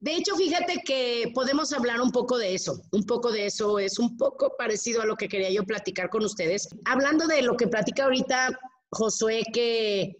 De 0.00 0.14
hecho, 0.16 0.36
fíjate 0.36 0.82
que 0.84 1.30
podemos 1.34 1.72
hablar 1.72 2.00
un 2.00 2.10
poco 2.10 2.36
de 2.36 2.54
eso. 2.54 2.82
Un 2.92 3.04
poco 3.04 3.32
de 3.32 3.46
eso 3.46 3.78
es 3.78 3.98
un 3.98 4.16
poco 4.16 4.54
parecido 4.58 5.02
a 5.02 5.06
lo 5.06 5.16
que 5.16 5.28
quería 5.28 5.50
yo 5.50 5.64
platicar 5.64 6.10
con 6.10 6.24
ustedes. 6.24 6.68
Hablando 6.84 7.26
de 7.26 7.42
lo 7.42 7.56
que 7.56 7.68
platica 7.68 8.04
ahorita 8.04 8.58
Josué, 8.90 9.42
que, 9.52 10.16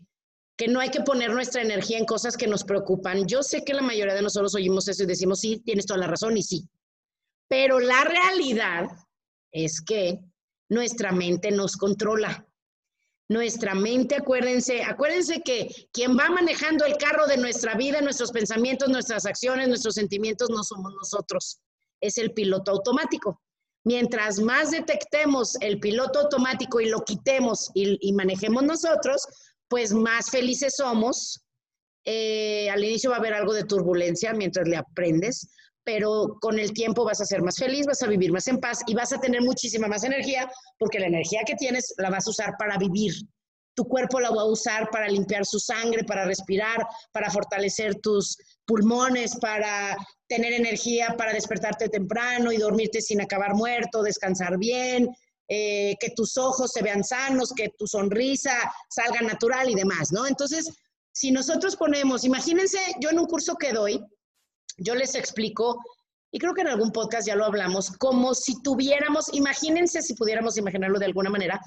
que 0.57 0.69
no 0.69 0.81
hay 0.81 0.91
que 0.91 1.03
poner 1.03 1.31
nuestra 1.31 1.63
energía 1.63 1.99
en 1.99 2.07
cosas 2.07 2.37
que 2.37 2.47
nos 2.47 2.65
preocupan. 2.65 3.27
Yo 3.27 3.43
sé 3.43 3.65
que 3.65 3.75
la 3.75 3.83
mayoría 3.83 4.15
de 4.15 4.23
nosotros 4.23 4.55
oímos 4.55 4.89
eso 4.89 5.03
y 5.03 5.07
decimos, 5.07 5.41
sí, 5.41 5.61
tienes 5.65 5.87
toda 5.87 6.01
la 6.01 6.07
razón 6.07 6.37
y 6.37 6.43
sí. 6.43 6.69
Pero 7.49 7.79
la 7.79 8.05
realidad 8.05 8.89
es 9.53 9.81
que 9.81 10.21
nuestra 10.69 11.13
mente 11.13 11.51
nos 11.51 11.77
controla. 11.77 12.47
Nuestra 13.29 13.75
mente, 13.75 14.17
acuérdense, 14.17 14.83
acuérdense 14.83 15.41
que 15.43 15.89
quien 15.93 16.17
va 16.17 16.29
manejando 16.29 16.85
el 16.85 16.99
carro 16.99 17.27
de 17.27 17.39
nuestra 17.39 17.75
vida, 17.75 18.03
nuestros 18.03 18.31
pensamientos, 18.33 18.91
nuestras 18.91 19.25
acciones, 19.25 19.69
nuestros 19.69 19.95
sentimientos, 19.95 20.51
no 20.51 20.63
somos 20.63 20.93
nosotros, 20.95 21.61
es 22.01 22.19
el 22.19 22.33
piloto 22.33 22.73
automático. 22.73 23.41
Mientras 23.85 24.41
más 24.41 24.71
detectemos 24.71 25.57
el 25.61 25.81
piloto 25.81 26.21
automático 26.21 26.81
y 26.81 26.89
lo 26.89 27.05
quitemos 27.05 27.71
y, 27.75 28.13
manejemos 28.13 28.63
nosotros, 28.63 29.27
pues 29.69 29.93
más 29.93 30.31
felices 30.31 30.77
somos. 30.77 31.45
Eh, 32.07 32.69
al 32.71 32.85
inicio 32.85 33.11
va 33.11 33.17
a 33.17 33.19
haber 33.19 33.33
algo 33.33 33.55
de 33.55 33.65
turbulencia 33.65 34.35
mientras 34.35 34.69
le 34.69 34.77
aprendes, 34.77 35.49
pero 35.85 36.39
con 36.41 36.59
el 36.59 36.73
tiempo 36.73 37.05
vas 37.05 37.21
a 37.21 37.27
ser 37.27 37.43
más 37.43 37.57
feliz, 37.57 37.87
vas 37.87 38.03
a 38.03 38.07
vivir 38.07 38.33
más 38.33 38.49
en 38.49 38.59
paz 38.59 38.81
y 38.87 38.95
vas 38.95 39.13
a 39.13 39.21
tener 39.21 39.43
muchísima 39.43 39.87
más 39.87 40.03
energía 40.03 40.51
porque 40.79 40.99
la 40.99 41.07
energía 41.07 41.43
que 41.47 41.55
tienes 41.55 41.95
la 41.99 42.11
vas 42.11 42.27
a 42.27 42.31
usar 42.31 42.55
para 42.59 42.79
vivir. 42.79 43.13
Tu 43.77 43.85
cuerpo 43.85 44.21
la 44.21 44.31
va 44.31 44.43
a 44.43 44.47
usar 44.47 44.89
para 44.91 45.09
limpiar 45.09 45.45
su 45.45 45.59
sangre, 45.59 46.05
para 46.05 46.25
respirar, 46.25 46.87
para 47.13 47.31
fortalecer 47.31 47.97
tus 47.97 48.39
pulmones, 48.65 49.37
para 49.37 49.97
tener 50.29 50.53
energía, 50.53 51.15
para 51.19 51.33
despertarte 51.33 51.89
temprano 51.89 52.53
y 52.53 52.57
dormirte 52.57 53.01
sin 53.01 53.21
acabar 53.21 53.55
muerto, 53.55 54.03
descansar 54.03 54.59
bien, 54.59 55.11
eh, 55.49 55.97
que 56.01 56.11
tus 56.11 56.39
ojos 56.39 56.71
se 56.73 56.83
vean 56.83 57.05
sanos, 57.05 57.53
que 57.53 57.71
tu 57.77 57.87
sonrisa 57.87 58.57
salga 58.89 59.21
natural 59.21 59.69
y 59.69 59.75
demás, 59.75 60.13
¿no? 60.13 60.27
Entonces, 60.27 60.71
si 61.13 61.31
nosotros 61.31 61.77
ponemos, 61.77 62.25
imagínense, 62.25 62.79
yo 63.01 63.11
en 63.11 63.19
un 63.19 63.27
curso 63.27 63.57
que 63.57 63.73
doy, 63.73 64.01
yo 64.77 64.95
les 64.95 65.15
explico, 65.15 65.81
y 66.31 66.39
creo 66.39 66.55
que 66.55 66.63
en 66.63 66.69
algún 66.69 66.93
podcast 66.93 67.27
ya 67.27 67.37
lo 67.37 67.45
hablamos, 67.45 67.91
como 67.93 68.35
si 68.35 68.61
tuviéramos, 68.63 69.33
imagínense 69.33 70.03
si 70.03 70.15
pudiéramos 70.15 70.57
imaginarlo 70.57 70.99
de 70.99 71.07
alguna 71.07 71.31
manera, 71.31 71.61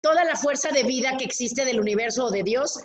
toda 0.00 0.24
la 0.24 0.36
fuerza 0.36 0.70
de 0.70 0.82
vida 0.82 1.16
que 1.18 1.24
existe 1.24 1.64
del 1.64 1.80
universo 1.80 2.26
o 2.26 2.30
de 2.30 2.42
Dios 2.42 2.78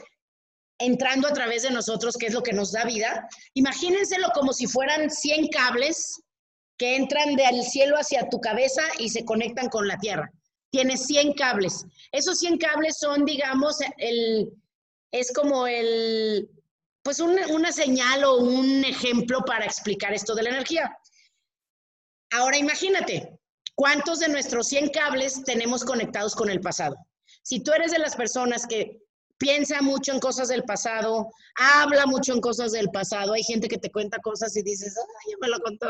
entrando 0.79 1.27
a 1.27 1.33
través 1.33 1.63
de 1.63 1.71
nosotros, 1.71 2.17
que 2.17 2.27
es 2.27 2.33
lo 2.33 2.41
que 2.41 2.53
nos 2.53 2.71
da 2.71 2.85
vida. 2.85 3.27
Imagínenselo 3.53 4.29
como 4.33 4.53
si 4.53 4.65
fueran 4.65 5.09
100 5.09 5.49
cables 5.49 6.21
que 6.77 6.95
entran 6.95 7.35
del 7.35 7.63
cielo 7.63 7.97
hacia 7.97 8.29
tu 8.29 8.39
cabeza 8.39 8.83
y 8.97 9.09
se 9.09 9.25
conectan 9.25 9.67
con 9.67 9.87
la 9.87 9.97
tierra. 9.97 10.31
Tienes 10.71 11.05
100 11.05 11.33
cables. 11.33 11.85
Esos 12.11 12.39
100 12.39 12.57
cables 12.57 12.97
son, 12.97 13.25
digamos, 13.25 13.77
el, 13.97 14.53
es 15.11 15.33
como 15.33 15.67
el, 15.67 16.49
pues 17.09 17.21
un- 17.21 17.39
una 17.49 17.71
señal 17.71 18.23
o 18.23 18.35
un 18.37 18.85
ejemplo 18.85 19.41
para 19.43 19.65
explicar 19.65 20.13
esto 20.13 20.35
de 20.35 20.43
la 20.43 20.51
energía. 20.51 20.95
Ahora 22.31 22.55
imagínate, 22.55 23.39
¿cuántos 23.73 24.19
de 24.19 24.27
nuestros 24.27 24.67
100 24.67 24.89
cables 24.89 25.43
tenemos 25.43 25.83
conectados 25.83 26.35
con 26.35 26.51
el 26.51 26.61
pasado? 26.61 26.95
Si 27.41 27.61
tú 27.63 27.71
eres 27.71 27.91
de 27.91 27.97
las 27.97 28.15
personas 28.15 28.67
que 28.67 28.99
piensa 29.39 29.81
mucho 29.81 30.11
en 30.11 30.19
cosas 30.19 30.49
del 30.49 30.63
pasado, 30.65 31.31
habla 31.55 32.05
mucho 32.05 32.31
en 32.31 32.41
cosas 32.41 32.73
del 32.73 32.89
pasado, 32.91 33.33
hay 33.33 33.41
gente 33.41 33.67
que 33.67 33.79
te 33.79 33.89
cuenta 33.89 34.19
cosas 34.19 34.55
y 34.55 34.61
dices, 34.61 34.95
ay, 34.95 35.31
ya 35.31 35.37
me 35.41 35.47
lo 35.47 35.59
contó 35.61 35.87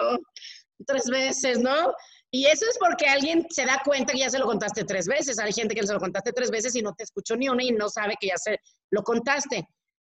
tres 0.88 1.04
veces, 1.10 1.60
¿no? 1.60 1.94
Y 2.32 2.46
eso 2.46 2.66
es 2.70 2.78
porque 2.80 3.08
alguien 3.08 3.46
se 3.50 3.66
da 3.66 3.82
cuenta 3.84 4.14
que 4.14 4.20
ya 4.20 4.30
se 4.30 4.40
lo 4.40 4.46
contaste 4.46 4.86
tres 4.86 5.06
veces. 5.06 5.38
Hay 5.38 5.52
gente 5.52 5.76
que 5.76 5.86
se 5.86 5.92
lo 5.92 6.00
contaste 6.00 6.32
tres 6.32 6.50
veces 6.50 6.74
y 6.76 6.82
no 6.82 6.94
te 6.94 7.04
escuchó 7.04 7.36
ni 7.36 7.50
una 7.50 7.62
y 7.62 7.72
no 7.72 7.90
sabe 7.90 8.16
que 8.22 8.28
ya 8.28 8.38
se 8.38 8.58
lo 8.90 9.04
contaste. 9.04 9.68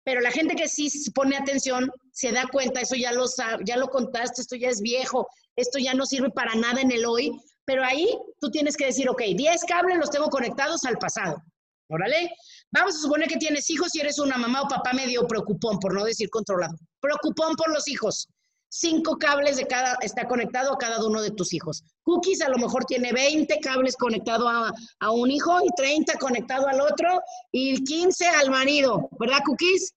Pero 0.04 0.20
la 0.20 0.30
gente 0.30 0.54
que 0.54 0.68
sí 0.68 0.88
pone 1.14 1.37
atención 1.37 1.90
se 2.12 2.30
da 2.30 2.46
cuenta, 2.52 2.80
eso 2.80 2.94
ya 2.94 3.12
lo 3.12 3.25
ya 3.64 3.76
lo 3.76 3.88
contaste, 3.88 4.42
esto 4.42 4.54
ya 4.54 4.68
es 4.68 4.80
viejo, 4.80 5.26
esto 5.56 5.78
ya 5.78 5.94
no 5.94 6.04
sirve 6.04 6.30
para 6.30 6.54
nada 6.54 6.80
en 6.80 6.92
el 6.92 7.06
hoy. 7.06 7.32
Pero 7.64 7.82
ahí 7.82 8.06
tú 8.40 8.50
tienes 8.50 8.76
que 8.76 8.87
decir, 8.87 9.08
ok, 9.08 9.23
10 9.34 9.64
cables 9.64 9.99
los 9.99 10.11
tengo 10.11 10.28
conectados 10.28 10.84
al 10.84 10.99
pasado. 10.99 11.42
Órale. 11.88 12.30
Vamos 12.70 12.96
a 12.96 12.99
suponer 12.99 13.28
que 13.28 13.37
tienes 13.37 13.68
hijos 13.70 13.94
y 13.94 14.00
eres 14.00 14.18
una 14.18 14.37
mamá 14.37 14.62
o 14.62 14.68
papá 14.68 14.92
medio 14.92 15.26
preocupón, 15.26 15.78
por 15.78 15.94
no 15.94 16.04
decir 16.04 16.28
controlado. 16.28 16.76
Preocupón 17.00 17.54
por 17.56 17.73
los 17.73 17.88
hijos. 17.88 18.28
Cinco 18.76 19.19
cables 19.19 19.57
de 19.57 19.69
cada, 19.69 19.97
está 20.00 20.26
conectado 20.26 20.73
a 20.73 20.78
cada 20.78 20.99
uno 21.07 21.23
de 21.23 21.31
tus 21.31 21.52
hijos. 21.52 21.85
Cookies 22.02 22.40
a 22.40 22.49
lo 22.49 22.59
mejor 22.59 22.85
tiene 22.87 23.12
20 23.12 23.61
cables 23.61 23.95
conectados 23.95 24.49
a, 24.52 24.73
a 24.99 25.11
un 25.12 25.31
hijo 25.31 25.61
y 25.62 25.69
30 25.76 26.19
conectado 26.19 26.66
al 26.66 26.81
otro 26.81 27.21
y 27.52 27.85
15 27.85 28.26
al 28.26 28.50
marido, 28.50 29.09
¿verdad, 29.21 29.38
Cookies? 29.47 29.95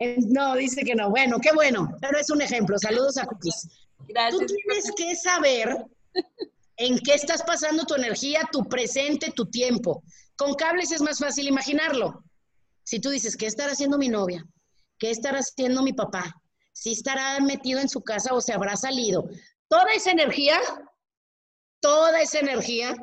Eh, 0.00 0.16
No, 0.28 0.56
dice 0.56 0.82
que 0.82 0.96
no. 0.96 1.08
Bueno, 1.08 1.38
qué 1.38 1.52
bueno, 1.52 1.88
pero 2.00 2.18
es 2.18 2.28
un 2.28 2.42
ejemplo. 2.42 2.76
Saludos 2.80 3.16
a 3.16 3.26
Cookies. 3.26 3.68
Tú 4.32 4.38
tienes 4.44 4.90
que 4.96 5.14
saber 5.14 5.86
en 6.78 6.98
qué 6.98 7.14
estás 7.14 7.44
pasando 7.44 7.84
tu 7.84 7.94
energía, 7.94 8.40
tu 8.50 8.64
presente, 8.64 9.30
tu 9.36 9.46
tiempo. 9.46 10.02
Con 10.36 10.54
cables 10.54 10.90
es 10.90 11.00
más 11.00 11.20
fácil 11.20 11.46
imaginarlo. 11.46 12.24
Si 12.82 12.98
tú 12.98 13.10
dices, 13.10 13.36
¿qué 13.36 13.46
estará 13.46 13.70
haciendo 13.70 13.98
mi 13.98 14.08
novia? 14.08 14.44
¿Qué 14.98 15.12
estará 15.12 15.38
haciendo 15.38 15.84
mi 15.84 15.92
papá? 15.92 16.34
¿Si 16.76 16.92
estará 16.92 17.40
metido 17.40 17.80
en 17.80 17.88
su 17.88 18.02
casa 18.02 18.34
o 18.34 18.40
se 18.42 18.52
habrá 18.52 18.76
salido? 18.76 19.30
Toda 19.66 19.94
esa 19.94 20.10
energía, 20.10 20.60
toda 21.80 22.20
esa 22.20 22.40
energía 22.40 22.94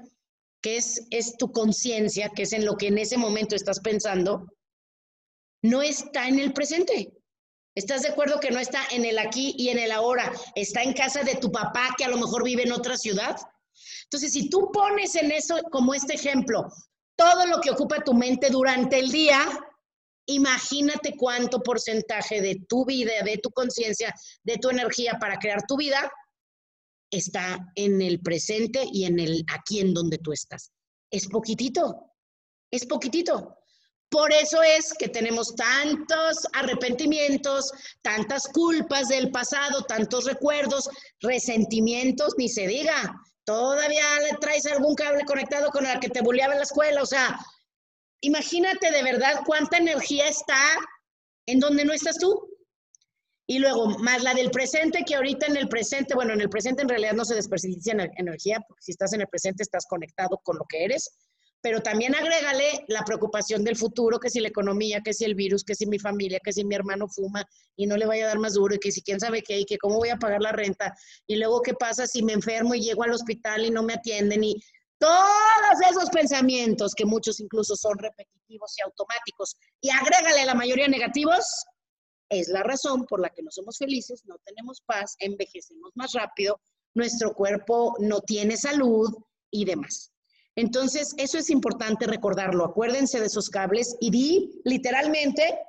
que 0.62 0.77
es, 0.77 1.08
es 1.10 1.36
tu 1.38 1.51
conciencia, 1.51 2.30
que 2.30 2.44
es 2.44 2.53
en 2.53 2.65
lo 2.65 2.77
que 2.77 2.88
en 2.88 3.00
ese 3.00 3.18
momento 3.18 3.56
estás 3.56 3.80
pensando, 3.80 4.46
no 5.63 5.82
está 5.82 6.27
en 6.27 6.38
el 6.38 6.53
presente. 6.53 7.18
¿Estás 7.74 8.03
de 8.03 8.10
acuerdo 8.10 8.39
que 8.39 8.51
no 8.51 8.60
está 8.60 8.84
en 8.92 9.06
el 9.06 9.18
aquí 9.18 9.56
y 9.58 9.70
en 9.70 9.80
el 9.80 9.92
ahora? 9.92 10.32
Está 10.53 10.84
en 10.84 10.94
casa 10.94 11.24
de 11.24 11.36
tu 11.38 11.51
papá 11.51 11.96
que 11.98 12.06
a 12.06 12.10
lo 12.10 12.18
mejor 12.18 12.44
vive 12.44 12.62
en 12.62 12.74
otra 12.74 12.96
ciudad. 12.96 13.36
Entonces, 14.03 14.34
si 14.34 14.51
tú 14.51 14.70
pones 14.72 15.15
en 15.15 15.32
eso 15.32 15.60
como 15.72 15.96
este 15.96 16.13
ejemplo, 16.13 16.68
todo 17.15 17.48
lo 17.48 17.60
que 17.60 17.72
ocupa 17.72 18.03
tu 18.03 18.13
mente 18.13 18.51
durante 18.51 19.00
el 19.00 19.12
día, 19.12 19.39
imagínate 20.25 21.15
cuánto 21.18 21.62
porcentaje 21.62 22.42
de 22.42 22.62
tu 22.68 22.86
vida, 22.86 23.12
de 23.24 23.38
tu 23.38 23.50
conciencia, 23.51 24.13
de 24.44 24.58
tu 24.58 24.70
energía 24.70 25.18
para 25.20 25.38
crear 25.38 25.65
tu 25.68 25.77
vida 25.77 26.12
está 27.18 27.60
en 27.75 28.01
el 28.01 28.22
presente 28.22 28.86
y 28.92 29.06
en 29.06 29.20
el 29.20 29.46
aquí 29.51 29.80
en 29.80 29.94
donde 29.94 30.18
tú 30.18 30.34
estás. 30.34 30.72
Es 31.12 31.27
poquitito, 31.27 32.12
es 32.72 32.86
poquitito. 32.86 33.58
Por 34.10 34.32
eso 34.32 34.62
es 34.62 34.94
que 34.94 35.10
tenemos 35.10 35.56
tantos 35.56 36.48
arrepentimientos, 36.53 37.72
tantas 38.01 38.48
culpas 38.48 39.08
del 39.08 39.32
pasado, 39.32 39.84
tantos 39.84 40.25
recuerdos, 40.25 40.89
resentimientos, 41.20 42.34
ni 42.38 42.48
se 42.48 42.68
diga. 42.68 43.15
Todavía 43.44 44.20
le 44.30 44.38
traes 44.38 44.65
algún 44.68 44.94
cable 44.96 45.25
conectado 45.25 45.70
con 45.72 45.86
el 45.86 46.00
que 46.00 46.10
te 46.10 46.22
bulleaba 46.22 46.53
en 46.53 46.60
la 46.60 46.65
escuela. 46.65 47.01
O 47.01 47.08
sea, 47.08 47.39
imagínate 48.24 48.89
de 48.89 49.03
verdad 49.03 49.42
cuánta 49.46 49.77
energía 49.77 50.27
está 50.27 50.58
en 51.46 51.60
donde 51.60 51.86
no 51.86 51.94
estás 51.94 52.18
tú. 52.18 52.50
Y 53.46 53.60
luego, 53.60 53.88
más 54.00 54.24
la 54.24 54.34
del 54.34 54.50
presente, 54.50 55.03
que 55.06 55.15
ahorita 55.15 55.48
en 55.48 55.58
el 55.58 55.68
presente, 55.68 56.15
bueno, 56.15 56.34
en 56.34 56.39
el 56.39 56.50
presente 56.50 56.82
en 56.82 56.89
realidad 56.89 57.13
no 57.13 57.25
se 57.25 57.36
desperdicia 57.36 57.94
energía, 58.18 58.60
porque 58.65 58.82
si 58.82 58.92
estás 58.94 59.12
en 59.13 59.22
el 59.22 59.27
presente 59.27 59.63
estás 59.63 59.86
conectado 59.86 60.39
con 60.44 60.58
lo 60.58 60.63
que 60.70 60.86
eres, 60.86 61.10
pero 61.62 61.82
también 61.82 62.15
agrégale 62.15 62.86
la 62.88 63.03
preocupación 63.03 63.65
del 63.65 63.75
futuro, 63.75 64.20
que 64.20 64.30
si 64.30 64.39
la 64.39 64.48
economía, 64.48 65.01
que 65.03 65.13
si 65.13 65.25
el 65.25 65.36
virus, 65.36 65.65
que 65.65 65.75
si 65.75 65.86
mi 65.86 66.00
familia, 66.00 66.39
que 66.42 66.53
si 66.53 66.63
mi 66.63 66.75
hermano 66.75 67.10
fuma 67.10 67.46
y 67.75 67.86
no 67.86 67.98
le 67.98 68.06
vaya 68.06 68.24
a 68.24 68.27
dar 68.27 68.39
más 68.39 68.53
duro, 68.53 68.75
y 68.75 68.80
que 68.80 68.92
si 68.94 69.01
quién 69.01 69.20
sabe 69.20 69.42
qué, 69.42 69.60
y 69.60 69.65
que 69.65 69.77
cómo 69.77 69.98
voy 69.98 70.10
a 70.10 70.18
pagar 70.18 70.42
la 70.42 70.53
renta, 70.53 70.96
y 71.27 71.36
luego 71.36 71.62
qué 71.62 71.74
pasa 71.74 72.08
si 72.08 72.24
me 72.24 72.32
enfermo 72.32 72.74
y 72.75 72.82
llego 72.82 73.03
al 73.03 73.12
hospital 73.12 73.65
y 73.65 73.72
no 73.72 73.84
me 73.84 73.94
atienden, 73.94 74.44
y 74.44 74.62
todos 75.03 75.91
esos 75.91 76.10
pensamientos 76.12 76.93
que 76.95 77.05
muchos 77.05 77.41
incluso 77.41 77.75
son 77.75 77.98
repetitivos 77.98 78.74
y 78.77 78.83
automáticos, 78.83 79.57
y 79.81 79.89
agrégale 79.89 80.45
la 80.45 80.55
mayoría 80.55 80.88
negativos, 80.88 81.43
es 82.29 82.48
la 82.48 82.63
razón 82.63 83.05
por 83.05 83.19
la 83.19 83.29
que 83.29 83.43
no 83.43 83.51
somos 83.51 83.77
felices, 83.77 84.24
no 84.25 84.38
tenemos 84.45 84.81
paz, 84.86 85.17
envejecemos 85.19 85.91
más 85.95 86.13
rápido, 86.13 86.62
nuestro 86.93 87.33
cuerpo 87.33 87.95
no 88.00 88.22
tiene 88.22 88.55
salud 88.55 89.13
y 89.51 89.65
demás. 89.65 90.13
Entonces, 90.55 91.13
eso 91.17 91.38
es 91.38 91.50
importante 91.50 92.07
recordarlo. 92.07 92.63
Acuérdense 92.63 93.19
de 93.19 93.25
esos 93.25 93.50
cables 93.50 93.98
y 94.00 94.10
di 94.10 94.62
literalmente, 94.63 95.60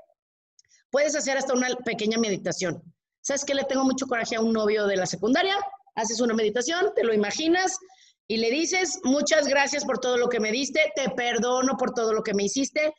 puedes 0.90 1.16
hacer 1.16 1.38
hasta 1.38 1.54
una 1.54 1.74
pequeña 1.84 2.18
meditación. 2.18 2.80
¿Sabes 3.20 3.44
qué 3.44 3.54
le 3.54 3.64
tengo 3.64 3.84
mucho 3.84 4.06
coraje 4.06 4.36
a 4.36 4.40
un 4.40 4.52
novio 4.52 4.86
de 4.86 4.96
la 4.96 5.06
secundaria? 5.06 5.56
Haces 5.96 6.20
una 6.20 6.34
meditación, 6.34 6.92
te 6.94 7.02
lo 7.02 7.12
imaginas 7.12 7.78
y 8.26 8.38
le 8.38 8.50
dices, 8.50 9.00
muchas 9.04 9.46
gracias 9.46 9.84
por 9.84 9.98
todo 9.98 10.16
lo 10.16 10.28
que 10.28 10.40
me 10.40 10.50
diste, 10.50 10.92
te 10.96 11.10
perdono 11.10 11.76
por 11.76 11.92
todo 11.92 12.12
lo 12.12 12.22
que 12.22 12.34
me 12.34 12.44
hiciste, 12.44 12.94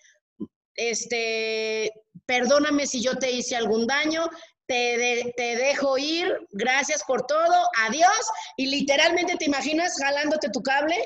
este, 0.75 1.91
perdóname 2.25 2.85
si 2.85 3.01
yo 3.01 3.17
te 3.17 3.31
hice 3.31 3.55
algún 3.55 3.87
daño, 3.87 4.29
te, 4.67 5.33
te, 5.37 5.55
dejo 5.55 5.97
ir, 5.97 6.33
gracias 6.51 7.03
por 7.07 7.25
todo, 7.27 7.55
adiós. 7.87 8.09
Y 8.57 8.67
literalmente 8.67 9.35
te 9.37 9.45
imaginas 9.45 9.95
jalándote 9.99 10.49
tu 10.49 10.61
cable 10.61 10.97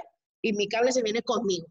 y 0.41 0.53
mi 0.53 0.67
cable 0.67 0.91
se 0.91 1.03
viene 1.03 1.21
conmigo. 1.21 1.67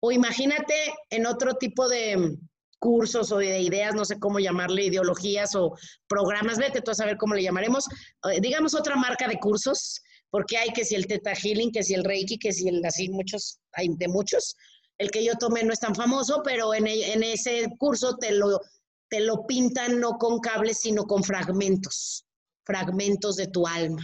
O 0.00 0.12
imagínate 0.12 0.74
en 1.10 1.26
otro 1.26 1.54
tipo 1.54 1.88
de 1.88 2.38
cursos 2.78 3.32
o 3.32 3.38
de 3.38 3.60
ideas, 3.60 3.94
no 3.94 4.04
sé 4.04 4.20
cómo 4.20 4.38
llamarle, 4.38 4.84
ideologías 4.84 5.56
o 5.56 5.76
programas, 6.06 6.58
vete 6.58 6.80
tú 6.80 6.92
a 6.92 6.94
saber 6.94 7.16
cómo 7.16 7.34
le 7.34 7.42
llamaremos, 7.42 7.86
eh, 8.30 8.40
digamos 8.40 8.76
otra 8.76 8.94
marca 8.94 9.26
de 9.26 9.40
cursos, 9.40 10.00
porque 10.30 10.58
hay 10.58 10.70
que 10.70 10.84
si 10.84 10.94
el 10.94 11.06
Teta 11.06 11.34
Healing, 11.34 11.72
que 11.72 11.82
si 11.82 11.94
el 11.94 12.04
Reiki, 12.04 12.38
que 12.38 12.52
si 12.52 12.68
el 12.68 12.84
así, 12.84 13.08
muchos, 13.08 13.58
hay 13.72 13.88
de 13.96 14.08
muchos, 14.08 14.56
el 14.98 15.10
que 15.10 15.24
yo 15.24 15.34
tomé 15.34 15.62
no 15.62 15.72
es 15.72 15.80
tan 15.80 15.94
famoso, 15.94 16.42
pero 16.44 16.74
en, 16.74 16.86
e, 16.86 17.12
en 17.12 17.22
ese 17.22 17.68
curso 17.78 18.16
te 18.16 18.32
lo, 18.32 18.60
te 19.08 19.20
lo 19.20 19.46
pintan 19.46 20.00
no 20.00 20.18
con 20.18 20.40
cables, 20.40 20.80
sino 20.80 21.04
con 21.04 21.22
fragmentos, 21.22 22.26
fragmentos 22.64 23.36
de 23.36 23.46
tu 23.46 23.66
alma. 23.66 24.02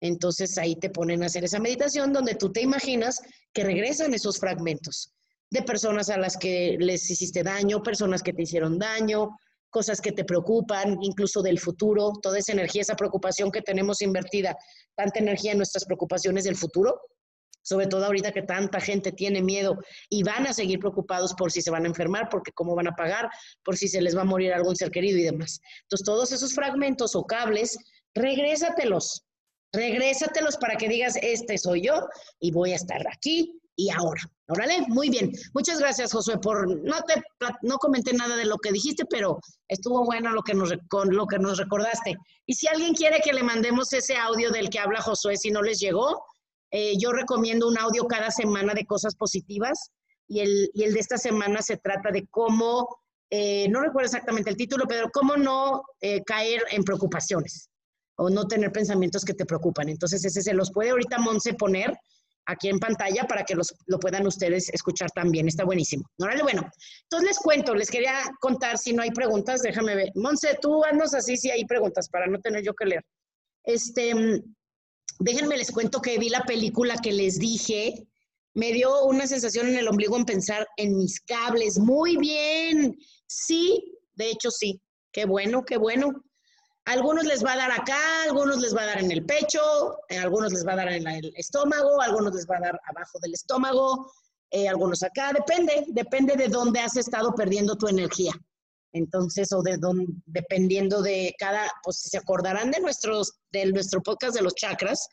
Entonces 0.00 0.58
ahí 0.58 0.76
te 0.76 0.90
ponen 0.90 1.22
a 1.22 1.26
hacer 1.26 1.44
esa 1.44 1.60
meditación 1.60 2.12
donde 2.12 2.34
tú 2.34 2.52
te 2.52 2.60
imaginas 2.60 3.20
que 3.52 3.64
regresan 3.64 4.14
esos 4.14 4.38
fragmentos 4.38 5.12
de 5.50 5.62
personas 5.62 6.08
a 6.08 6.16
las 6.16 6.36
que 6.36 6.76
les 6.78 7.08
hiciste 7.10 7.42
daño, 7.42 7.82
personas 7.82 8.22
que 8.22 8.32
te 8.32 8.42
hicieron 8.42 8.78
daño, 8.78 9.38
cosas 9.72 10.00
que 10.00 10.12
te 10.12 10.24
preocupan, 10.24 10.98
incluso 11.00 11.42
del 11.42 11.58
futuro, 11.58 12.12
toda 12.22 12.38
esa 12.38 12.52
energía, 12.52 12.82
esa 12.82 12.94
preocupación 12.94 13.50
que 13.50 13.62
tenemos 13.62 14.02
invertida, 14.02 14.56
tanta 14.94 15.18
energía 15.18 15.52
en 15.52 15.58
nuestras 15.58 15.84
preocupaciones 15.86 16.44
del 16.44 16.56
futuro, 16.56 17.00
sobre 17.62 17.86
todo 17.86 18.04
ahorita 18.04 18.32
que 18.32 18.42
tanta 18.42 18.80
gente 18.80 19.12
tiene 19.12 19.40
miedo 19.40 19.78
y 20.10 20.22
van 20.22 20.46
a 20.46 20.52
seguir 20.52 20.78
preocupados 20.78 21.32
por 21.34 21.50
si 21.50 21.62
se 21.62 21.70
van 21.70 21.84
a 21.84 21.88
enfermar, 21.88 22.28
porque 22.30 22.52
cómo 22.52 22.74
van 22.74 22.88
a 22.88 22.94
pagar, 22.94 23.30
por 23.64 23.76
si 23.76 23.88
se 23.88 24.02
les 24.02 24.16
va 24.16 24.22
a 24.22 24.26
morir 24.26 24.52
algún 24.52 24.76
ser 24.76 24.90
querido 24.90 25.18
y 25.18 25.22
demás. 25.22 25.60
Entonces, 25.82 26.04
todos 26.04 26.32
esos 26.32 26.54
fragmentos 26.54 27.16
o 27.16 27.24
cables, 27.24 27.78
regrésatelos, 28.14 29.24
regrésatelos 29.72 30.58
para 30.58 30.76
que 30.76 30.88
digas, 30.88 31.16
este 31.22 31.56
soy 31.56 31.86
yo 31.86 32.06
y 32.40 32.50
voy 32.50 32.72
a 32.72 32.76
estar 32.76 33.02
aquí 33.08 33.58
y 33.74 33.88
ahora. 33.90 34.22
Órale, 34.52 34.82
muy 34.88 35.08
bien. 35.08 35.32
Muchas 35.54 35.78
gracias, 35.78 36.12
Josué, 36.12 36.36
por 36.36 36.68
no 36.68 37.02
te 37.04 37.22
no 37.62 37.78
comenté 37.78 38.12
nada 38.12 38.36
de 38.36 38.44
lo 38.44 38.58
que 38.58 38.70
dijiste, 38.70 39.06
pero 39.06 39.40
estuvo 39.66 40.04
bueno 40.04 40.30
lo 40.30 40.42
que 40.42 40.52
nos 40.52 40.74
con 40.90 41.16
lo 41.16 41.26
que 41.26 41.38
nos 41.38 41.56
recordaste. 41.56 42.16
Y 42.44 42.52
si 42.52 42.66
alguien 42.68 42.92
quiere 42.92 43.20
que 43.24 43.32
le 43.32 43.42
mandemos 43.42 43.90
ese 43.94 44.14
audio 44.16 44.50
del 44.50 44.68
que 44.68 44.78
habla 44.78 45.00
Josué 45.00 45.38
si 45.38 45.50
no 45.50 45.62
les 45.62 45.78
llegó, 45.80 46.22
eh, 46.70 46.98
yo 46.98 47.12
recomiendo 47.12 47.66
un 47.66 47.78
audio 47.78 48.06
cada 48.06 48.30
semana 48.30 48.74
de 48.74 48.84
cosas 48.84 49.14
positivas 49.14 49.90
y 50.28 50.40
el, 50.40 50.70
y 50.74 50.82
el 50.82 50.92
de 50.92 51.00
esta 51.00 51.16
semana 51.16 51.62
se 51.62 51.78
trata 51.78 52.10
de 52.10 52.26
cómo, 52.30 53.00
eh, 53.30 53.68
no 53.70 53.80
recuerdo 53.80 54.06
exactamente 54.06 54.50
el 54.50 54.58
título, 54.58 54.84
pero 54.86 55.08
cómo 55.10 55.38
no 55.38 55.82
eh, 56.02 56.22
caer 56.24 56.62
en 56.72 56.84
preocupaciones 56.84 57.70
o 58.16 58.28
no 58.28 58.46
tener 58.46 58.70
pensamientos 58.70 59.24
que 59.24 59.32
te 59.32 59.46
preocupan. 59.46 59.88
Entonces 59.88 60.22
ese 60.26 60.42
se 60.42 60.52
los 60.52 60.70
puede 60.70 60.90
ahorita 60.90 61.18
Monse 61.18 61.54
poner 61.54 61.96
aquí 62.46 62.68
en 62.68 62.78
pantalla 62.78 63.24
para 63.24 63.44
que 63.44 63.54
los, 63.54 63.74
lo 63.86 63.98
puedan 63.98 64.26
ustedes 64.26 64.68
escuchar 64.70 65.10
también. 65.10 65.48
Está 65.48 65.64
buenísimo. 65.64 66.04
Órale, 66.18 66.42
bueno. 66.42 66.68
Entonces 67.04 67.28
les 67.28 67.38
cuento, 67.38 67.74
les 67.74 67.90
quería 67.90 68.22
contar 68.40 68.78
si 68.78 68.92
no 68.92 69.02
hay 69.02 69.10
preguntas, 69.10 69.62
déjame 69.62 69.94
ver. 69.94 70.10
Monse, 70.14 70.58
tú 70.60 70.84
andas 70.84 71.14
así 71.14 71.36
si 71.36 71.50
hay 71.50 71.64
preguntas 71.64 72.08
para 72.08 72.26
no 72.26 72.38
tener 72.40 72.62
yo 72.64 72.74
que 72.74 72.86
leer. 72.86 73.04
Este, 73.64 74.14
déjenme 75.18 75.56
les 75.56 75.70
cuento 75.70 76.00
que 76.00 76.18
vi 76.18 76.28
la 76.28 76.42
película 76.42 76.96
que 76.96 77.12
les 77.12 77.38
dije. 77.38 77.94
Me 78.54 78.72
dio 78.72 79.04
una 79.04 79.26
sensación 79.26 79.68
en 79.68 79.76
el 79.76 79.88
ombligo 79.88 80.16
en 80.16 80.24
pensar 80.24 80.66
en 80.76 80.96
mis 80.96 81.20
cables. 81.20 81.78
Muy 81.78 82.16
bien. 82.16 82.96
Sí, 83.26 83.96
de 84.14 84.30
hecho 84.30 84.50
sí. 84.50 84.80
Qué 85.12 85.26
bueno, 85.26 85.64
qué 85.64 85.76
bueno. 85.76 86.24
Algunos 86.84 87.24
les 87.24 87.44
va 87.44 87.52
a 87.52 87.56
dar 87.56 87.70
acá, 87.70 88.24
algunos 88.24 88.60
les 88.60 88.74
va 88.74 88.82
a 88.82 88.86
dar 88.86 88.98
en 88.98 89.12
el 89.12 89.24
pecho, 89.24 89.60
eh, 90.08 90.18
algunos 90.18 90.52
les 90.52 90.66
va 90.66 90.72
a 90.72 90.76
dar 90.76 90.88
en 90.92 91.06
el 91.06 91.32
estómago, 91.36 92.00
algunos 92.00 92.34
les 92.34 92.46
va 92.46 92.56
a 92.56 92.60
dar 92.60 92.80
abajo 92.88 93.18
del 93.20 93.34
estómago, 93.34 94.12
eh, 94.50 94.68
algunos 94.68 95.02
acá. 95.02 95.32
Depende, 95.32 95.84
depende 95.88 96.36
de 96.36 96.48
dónde 96.48 96.80
has 96.80 96.96
estado 96.96 97.34
perdiendo 97.34 97.76
tu 97.76 97.86
energía. 97.86 98.32
Entonces, 98.92 99.52
o 99.52 99.62
de 99.62 99.76
dónde, 99.78 100.06
dependiendo 100.26 101.02
de 101.02 101.34
cada, 101.38 101.70
pues 101.84 102.00
se 102.00 102.18
acordarán 102.18 102.70
de 102.70 102.80
nuestros, 102.80 103.32
de 103.50 103.66
nuestro 103.66 104.02
podcast 104.02 104.34
de 104.34 104.42
los 104.42 104.54
chakras, 104.54 105.08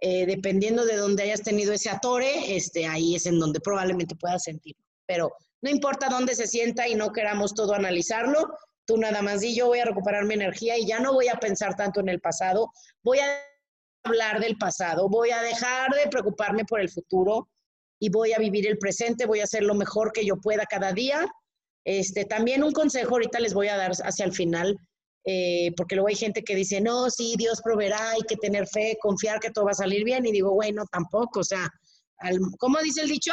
eh, 0.00 0.26
dependiendo 0.26 0.84
de 0.84 0.96
dónde 0.96 1.22
hayas 1.22 1.42
tenido 1.42 1.72
ese 1.72 1.90
atore, 1.90 2.56
este, 2.56 2.86
ahí 2.86 3.14
es 3.14 3.24
en 3.26 3.38
donde 3.38 3.60
probablemente 3.60 4.16
puedas 4.16 4.42
sentirlo. 4.42 4.84
Pero 5.06 5.32
no 5.62 5.70
importa 5.70 6.08
dónde 6.10 6.34
se 6.34 6.46
sienta 6.46 6.86
y 6.88 6.94
no 6.94 7.12
queramos 7.12 7.54
todo 7.54 7.72
analizarlo, 7.72 8.54
tú 8.84 8.96
nada 8.96 9.22
más 9.22 9.40
di 9.40 9.54
yo 9.54 9.66
voy 9.66 9.80
a 9.80 9.84
recuperar 9.84 10.24
mi 10.24 10.34
energía 10.34 10.76
y 10.78 10.86
ya 10.86 11.00
no 11.00 11.12
voy 11.12 11.28
a 11.28 11.34
pensar 11.34 11.74
tanto 11.74 12.00
en 12.00 12.08
el 12.08 12.20
pasado, 12.20 12.72
voy 13.02 13.18
a 13.18 13.40
hablar 14.04 14.40
del 14.40 14.56
pasado, 14.56 15.08
voy 15.08 15.30
a 15.30 15.40
dejar 15.42 15.90
de 15.92 16.08
preocuparme 16.10 16.64
por 16.64 16.80
el 16.80 16.90
futuro 16.90 17.48
y 17.98 18.10
voy 18.10 18.32
a 18.32 18.38
vivir 18.38 18.66
el 18.66 18.78
presente, 18.78 19.26
voy 19.26 19.40
a 19.40 19.44
hacer 19.44 19.62
lo 19.62 19.74
mejor 19.74 20.12
que 20.12 20.26
yo 20.26 20.36
pueda 20.36 20.66
cada 20.66 20.92
día 20.92 21.26
este, 21.84 22.24
también 22.24 22.64
un 22.64 22.72
consejo 22.72 23.10
ahorita 23.10 23.38
les 23.40 23.52
voy 23.52 23.68
a 23.68 23.76
dar 23.76 23.92
hacia 23.92 24.24
el 24.24 24.32
final, 24.32 24.78
eh, 25.26 25.70
porque 25.76 25.94
luego 25.94 26.08
hay 26.08 26.16
gente 26.16 26.42
que 26.42 26.54
dice, 26.54 26.80
no, 26.80 27.10
sí, 27.10 27.34
Dios 27.36 27.60
proveerá, 27.62 28.10
hay 28.10 28.22
que 28.22 28.36
tener 28.36 28.66
fe, 28.66 28.96
confiar 29.00 29.38
que 29.38 29.50
todo 29.50 29.66
va 29.66 29.72
a 29.72 29.74
salir 29.74 30.04
bien. 30.04 30.24
Y 30.26 30.32
digo, 30.32 30.52
bueno, 30.52 30.84
tampoco, 30.90 31.40
o 31.40 31.44
sea, 31.44 31.70
¿cómo 32.58 32.78
dice 32.80 33.02
el 33.02 33.08
dicho? 33.08 33.32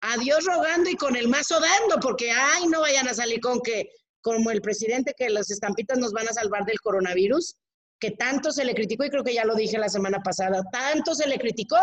A 0.00 0.16
Dios 0.18 0.44
rogando 0.44 0.90
y 0.90 0.96
con 0.96 1.16
el 1.16 1.28
mazo 1.28 1.60
dando, 1.60 2.00
porque, 2.00 2.30
ay, 2.32 2.66
no 2.66 2.80
vayan 2.80 3.08
a 3.08 3.14
salir 3.14 3.40
con 3.40 3.60
que, 3.60 3.88
como 4.24 4.50
el 4.50 4.60
presidente, 4.60 5.14
que 5.16 5.30
las 5.30 5.50
estampitas 5.50 5.98
nos 5.98 6.12
van 6.12 6.26
a 6.28 6.32
salvar 6.32 6.64
del 6.64 6.80
coronavirus, 6.80 7.54
que 8.00 8.10
tanto 8.10 8.50
se 8.50 8.64
le 8.64 8.74
criticó, 8.74 9.04
y 9.04 9.10
creo 9.10 9.22
que 9.22 9.34
ya 9.34 9.44
lo 9.44 9.54
dije 9.54 9.78
la 9.78 9.88
semana 9.88 10.20
pasada, 10.20 10.64
tanto 10.72 11.14
se 11.14 11.28
le 11.28 11.38
criticó 11.38 11.78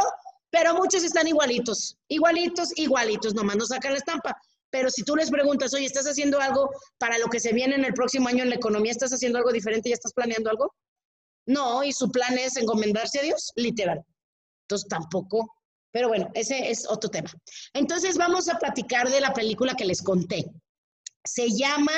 pero 0.51 0.75
muchos 0.75 1.03
están 1.03 1.27
igualitos, 1.27 1.97
igualitos, 2.09 2.77
igualitos, 2.77 3.33
nomás 3.33 3.55
no 3.55 3.65
sacan 3.65 3.93
la 3.93 3.99
estampa. 3.99 4.37
Pero 4.69 4.89
si 4.89 5.03
tú 5.03 5.15
les 5.15 5.31
preguntas, 5.31 5.73
oye, 5.73 5.85
¿estás 5.85 6.05
haciendo 6.05 6.39
algo 6.39 6.69
para 6.97 7.17
lo 7.17 7.27
que 7.27 7.39
se 7.39 7.53
viene 7.53 7.75
en 7.75 7.85
el 7.85 7.93
próximo 7.93 8.27
año 8.27 8.43
en 8.43 8.49
la 8.49 8.55
economía? 8.55 8.91
¿Estás 8.91 9.13
haciendo 9.13 9.37
algo 9.37 9.51
diferente? 9.51 9.89
¿Ya 9.89 9.95
estás 9.95 10.13
planeando 10.13 10.49
algo? 10.49 10.73
No, 11.45 11.83
y 11.83 11.91
su 11.93 12.11
plan 12.11 12.37
es 12.37 12.57
encomendarse 12.57 13.19
a 13.19 13.23
Dios, 13.23 13.51
literal. 13.55 14.03
Entonces 14.63 14.87
tampoco. 14.89 15.53
Pero 15.91 16.09
bueno, 16.09 16.29
ese 16.33 16.69
es 16.69 16.87
otro 16.87 17.09
tema. 17.09 17.29
Entonces 17.73 18.17
vamos 18.17 18.47
a 18.49 18.59
platicar 18.59 19.09
de 19.09 19.21
la 19.21 19.33
película 19.33 19.73
que 19.73 19.85
les 19.85 20.01
conté. 20.01 20.45
Se 21.25 21.49
llama, 21.49 21.93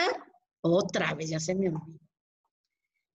otra 0.63 1.13
vez, 1.13 1.29
ya 1.29 1.39
se 1.39 1.55
me 1.55 1.69
olvidó. 1.69 1.99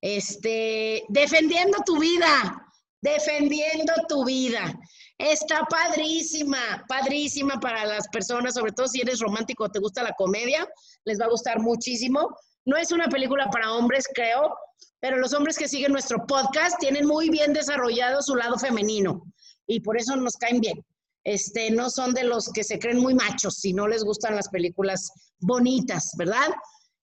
Este, 0.00 1.04
Defendiendo 1.08 1.78
tu 1.84 1.98
vida. 1.98 2.64
Defendiendo 3.00 3.92
tu 4.08 4.24
vida. 4.24 4.78
Está 5.18 5.64
padrísima, 5.64 6.84
padrísima 6.88 7.58
para 7.58 7.84
las 7.84 8.06
personas, 8.08 8.54
sobre 8.54 8.72
todo 8.72 8.86
si 8.86 9.00
eres 9.00 9.20
romántico 9.20 9.64
o 9.64 9.70
te 9.70 9.80
gusta 9.80 10.02
la 10.02 10.12
comedia, 10.12 10.68
les 11.04 11.20
va 11.20 11.24
a 11.24 11.30
gustar 11.30 11.60
muchísimo. 11.60 12.36
No 12.64 12.76
es 12.76 12.92
una 12.92 13.08
película 13.08 13.48
para 13.50 13.72
hombres, 13.72 14.06
creo, 14.14 14.54
pero 15.00 15.16
los 15.18 15.32
hombres 15.32 15.56
que 15.56 15.68
siguen 15.68 15.92
nuestro 15.92 16.26
podcast 16.26 16.78
tienen 16.78 17.06
muy 17.06 17.30
bien 17.30 17.52
desarrollado 17.52 18.22
su 18.22 18.36
lado 18.36 18.58
femenino 18.58 19.22
y 19.66 19.80
por 19.80 19.96
eso 19.98 20.16
nos 20.16 20.36
caen 20.36 20.60
bien. 20.60 20.84
Este, 21.24 21.70
no 21.70 21.90
son 21.90 22.14
de 22.14 22.24
los 22.24 22.50
que 22.50 22.64
se 22.64 22.78
creen 22.78 22.98
muy 22.98 23.14
machos 23.14 23.56
si 23.56 23.72
no 23.72 23.86
les 23.86 24.04
gustan 24.04 24.34
las 24.34 24.48
películas 24.48 25.10
bonitas, 25.40 26.12
¿verdad? 26.16 26.48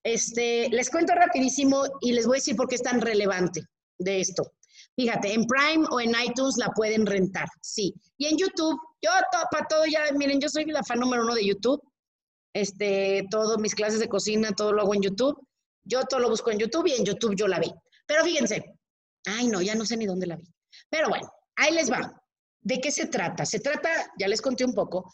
Este, 0.06 0.68
les 0.68 0.88
cuento 0.88 1.14
rapidísimo 1.14 1.82
y 2.00 2.12
les 2.12 2.26
voy 2.26 2.36
a 2.36 2.38
decir 2.38 2.54
por 2.54 2.68
qué 2.68 2.76
es 2.76 2.82
tan 2.82 3.00
relevante 3.00 3.62
de 3.98 4.20
esto. 4.20 4.52
Fíjate, 4.94 5.32
en 5.32 5.46
Prime 5.46 5.84
o 5.90 6.00
en 6.00 6.14
iTunes 6.24 6.54
la 6.58 6.68
pueden 6.68 7.06
rentar, 7.06 7.48
sí. 7.60 7.92
Y 8.16 8.26
en 8.26 8.38
YouTube, 8.38 8.78
yo 9.02 9.10
para 9.50 9.66
todo 9.66 9.84
ya, 9.84 10.04
miren, 10.14 10.40
yo 10.40 10.48
soy 10.48 10.64
la 10.66 10.84
fan 10.84 11.00
número 11.00 11.24
uno 11.24 11.34
de 11.34 11.44
YouTube. 11.44 11.82
Este, 12.54 13.26
todas 13.32 13.58
mis 13.58 13.74
clases 13.74 13.98
de 13.98 14.08
cocina, 14.08 14.52
todo 14.52 14.72
lo 14.72 14.82
hago 14.82 14.94
en 14.94 15.02
YouTube. 15.02 15.44
Yo 15.82 16.04
todo 16.04 16.20
lo 16.20 16.30
busco 16.30 16.52
en 16.52 16.60
YouTube 16.60 16.86
y 16.86 16.92
en 16.92 17.04
YouTube 17.04 17.34
yo 17.34 17.48
la 17.48 17.58
vi. 17.58 17.74
Pero 18.06 18.22
fíjense, 18.22 18.64
ay 19.24 19.48
no, 19.48 19.60
ya 19.60 19.74
no 19.74 19.84
sé 19.84 19.96
ni 19.96 20.06
dónde 20.06 20.28
la 20.28 20.36
vi. 20.36 20.44
Pero 20.88 21.08
bueno, 21.08 21.28
ahí 21.56 21.74
les 21.74 21.90
va. 21.90 22.14
¿De 22.60 22.80
qué 22.80 22.92
se 22.92 23.06
trata? 23.06 23.44
Se 23.44 23.58
trata, 23.58 23.90
ya 24.16 24.28
les 24.28 24.40
conté 24.40 24.64
un 24.64 24.72
poco, 24.72 25.12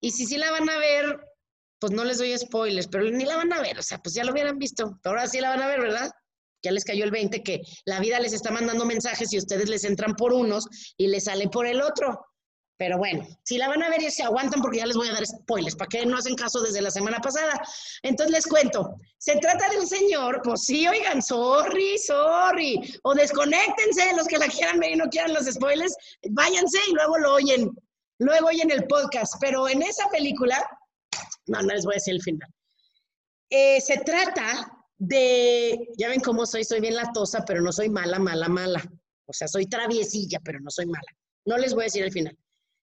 y 0.00 0.10
si 0.10 0.26
sí 0.26 0.36
la 0.36 0.50
van 0.50 0.68
a 0.68 0.78
ver, 0.78 1.20
pues 1.82 1.92
no 1.92 2.04
les 2.04 2.18
doy 2.18 2.38
spoilers, 2.38 2.88
pero 2.88 3.04
ni 3.10 3.24
la 3.24 3.36
van 3.36 3.52
a 3.52 3.60
ver, 3.60 3.78
o 3.78 3.82
sea, 3.82 3.98
pues 3.98 4.14
ya 4.14 4.24
lo 4.24 4.32
hubieran 4.32 4.58
visto, 4.58 4.98
ahora 5.04 5.26
sí 5.26 5.40
la 5.40 5.50
van 5.50 5.62
a 5.62 5.66
ver, 5.66 5.80
¿verdad? 5.80 6.10
ya 6.62 6.70
les 6.70 6.84
cayó 6.84 7.04
el 7.04 7.10
20 7.10 7.42
que 7.42 7.62
la 7.84 8.00
vida 8.00 8.20
les 8.20 8.32
está 8.32 8.50
mandando 8.50 8.84
mensajes 8.84 9.32
y 9.32 9.38
ustedes 9.38 9.68
les 9.68 9.84
entran 9.84 10.14
por 10.14 10.32
unos 10.32 10.68
y 10.96 11.08
les 11.08 11.24
sale 11.24 11.48
por 11.48 11.66
el 11.66 11.82
otro. 11.82 12.24
Pero 12.78 12.98
bueno, 12.98 13.24
si 13.44 13.58
la 13.58 13.68
van 13.68 13.82
a 13.82 13.90
ver 13.90 14.02
y 14.02 14.10
se 14.10 14.22
aguantan 14.22 14.60
porque 14.60 14.78
ya 14.78 14.86
les 14.86 14.96
voy 14.96 15.08
a 15.08 15.12
dar 15.12 15.24
spoilers, 15.26 15.76
para 15.76 15.88
que 15.88 16.06
no 16.06 16.16
hacen 16.16 16.34
caso 16.34 16.60
desde 16.60 16.80
la 16.80 16.90
semana 16.90 17.18
pasada. 17.18 17.60
Entonces 18.02 18.32
les 18.32 18.46
cuento, 18.46 18.96
se 19.18 19.36
trata 19.36 19.68
de 19.68 19.78
un 19.78 19.86
señor, 19.86 20.40
pues 20.42 20.64
sí, 20.64 20.88
oigan, 20.88 21.22
sorry, 21.22 21.98
sorry, 21.98 22.80
o 23.04 23.14
desconéctense 23.14 24.16
los 24.16 24.26
que 24.26 24.38
la 24.38 24.48
quieran 24.48 24.80
ver 24.80 24.92
y 24.92 24.96
no 24.96 25.08
quieran 25.10 25.34
los 25.34 25.46
spoilers, 25.46 25.94
váyanse 26.30 26.78
y 26.88 26.94
luego 26.94 27.18
lo 27.18 27.34
oyen, 27.34 27.70
luego 28.18 28.48
oyen 28.48 28.70
el 28.70 28.84
podcast. 28.86 29.34
Pero 29.40 29.68
en 29.68 29.82
esa 29.82 30.08
película, 30.08 30.66
no, 31.46 31.62
no 31.62 31.74
les 31.74 31.84
voy 31.84 31.94
a 31.94 31.96
decir 31.96 32.14
el 32.14 32.22
final. 32.22 32.48
Eh, 33.50 33.80
se 33.80 33.98
trata 33.98 34.70
de, 34.96 35.88
ya 35.98 36.08
ven 36.08 36.20
cómo 36.20 36.46
soy, 36.46 36.64
soy 36.64 36.80
bien 36.80 36.94
latosa, 36.94 37.44
pero 37.44 37.60
no 37.60 37.72
soy 37.72 37.88
mala, 37.88 38.18
mala, 38.18 38.48
mala. 38.48 38.82
O 39.26 39.32
sea, 39.32 39.48
soy 39.48 39.66
traviesilla, 39.66 40.40
pero 40.44 40.60
no 40.60 40.70
soy 40.70 40.86
mala. 40.86 41.08
No 41.44 41.58
les 41.58 41.74
voy 41.74 41.82
a 41.82 41.84
decir 41.84 42.04
el 42.04 42.12
final. 42.12 42.36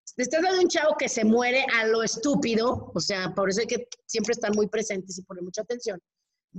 Se 0.04 0.26
trata 0.26 0.54
de 0.54 0.60
un 0.60 0.68
chavo 0.68 0.96
que 0.98 1.08
se 1.08 1.24
muere 1.24 1.66
a 1.80 1.86
lo 1.86 2.04
estúpido, 2.04 2.92
o 2.94 3.00
sea, 3.00 3.34
por 3.36 3.50
eso 3.50 3.62
es 3.62 3.68
que 3.68 3.88
siempre 4.06 4.34
están 4.34 4.54
muy 4.54 4.68
presentes 4.68 5.18
y 5.18 5.24
ponen 5.24 5.46
mucha 5.46 5.62
atención. 5.62 6.00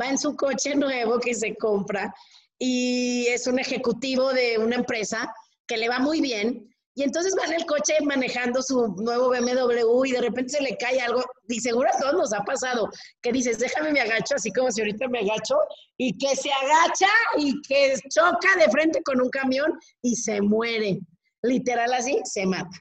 Va 0.01 0.09
en 0.09 0.19
su 0.19 0.37
coche 0.37 0.75
nuevo 0.77 1.19
que 1.19 1.35
se 1.35 1.57
compra 1.57 2.15
y 2.59 3.27
es 3.29 3.47
un 3.47 3.59
ejecutivo 3.59 4.33
de 4.33 4.59
una 4.59 4.77
empresa 4.77 5.33
que 5.67 5.77
le 5.77 5.89
va 5.89 5.99
muy 5.99 6.21
bien 6.21 6.75
y 7.01 7.03
entonces 7.03 7.35
va 7.35 7.47
en 7.47 7.55
el 7.55 7.65
coche 7.65 7.95
manejando 8.05 8.63
su 8.63 8.89
nuevo 8.99 9.31
BMW 9.31 10.05
y 10.05 10.13
de 10.13 10.21
repente 10.21 10.59
se 10.59 10.63
le 10.63 10.77
cae 10.77 11.01
algo. 11.01 11.25
Y 11.49 11.59
seguro 11.59 11.89
a 11.89 11.99
todos 11.99 12.13
nos 12.13 12.33
ha 12.35 12.45
pasado 12.45 12.91
que 13.23 13.33
dices, 13.33 13.59
déjame 13.59 13.91
me 13.91 14.03
agacho, 14.03 14.35
así 14.35 14.53
como 14.53 14.71
si 14.71 14.83
ahorita 14.83 15.09
me 15.09 15.21
agacho, 15.21 15.57
y 15.97 16.19
que 16.19 16.37
se 16.37 16.51
agacha 16.53 17.09
y 17.39 17.59
que 17.63 17.95
choca 18.11 18.55
de 18.59 18.71
frente 18.71 19.03
con 19.03 19.19
un 19.19 19.31
camión 19.31 19.73
y 20.03 20.15
se 20.15 20.43
muere. 20.43 21.01
Literal 21.41 21.91
así, 21.95 22.21
se 22.25 22.45
mata. 22.45 22.79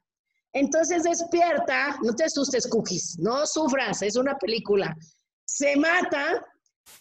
Entonces 0.51 1.03
despierta, 1.03 1.97
no 2.03 2.13
te 2.13 2.25
asustes, 2.25 2.67
Cookies, 2.67 3.19
no 3.19 3.47
sufras, 3.47 4.01
es 4.01 4.17
una 4.17 4.37
película. 4.37 4.97
Se 5.45 5.77
mata 5.77 6.45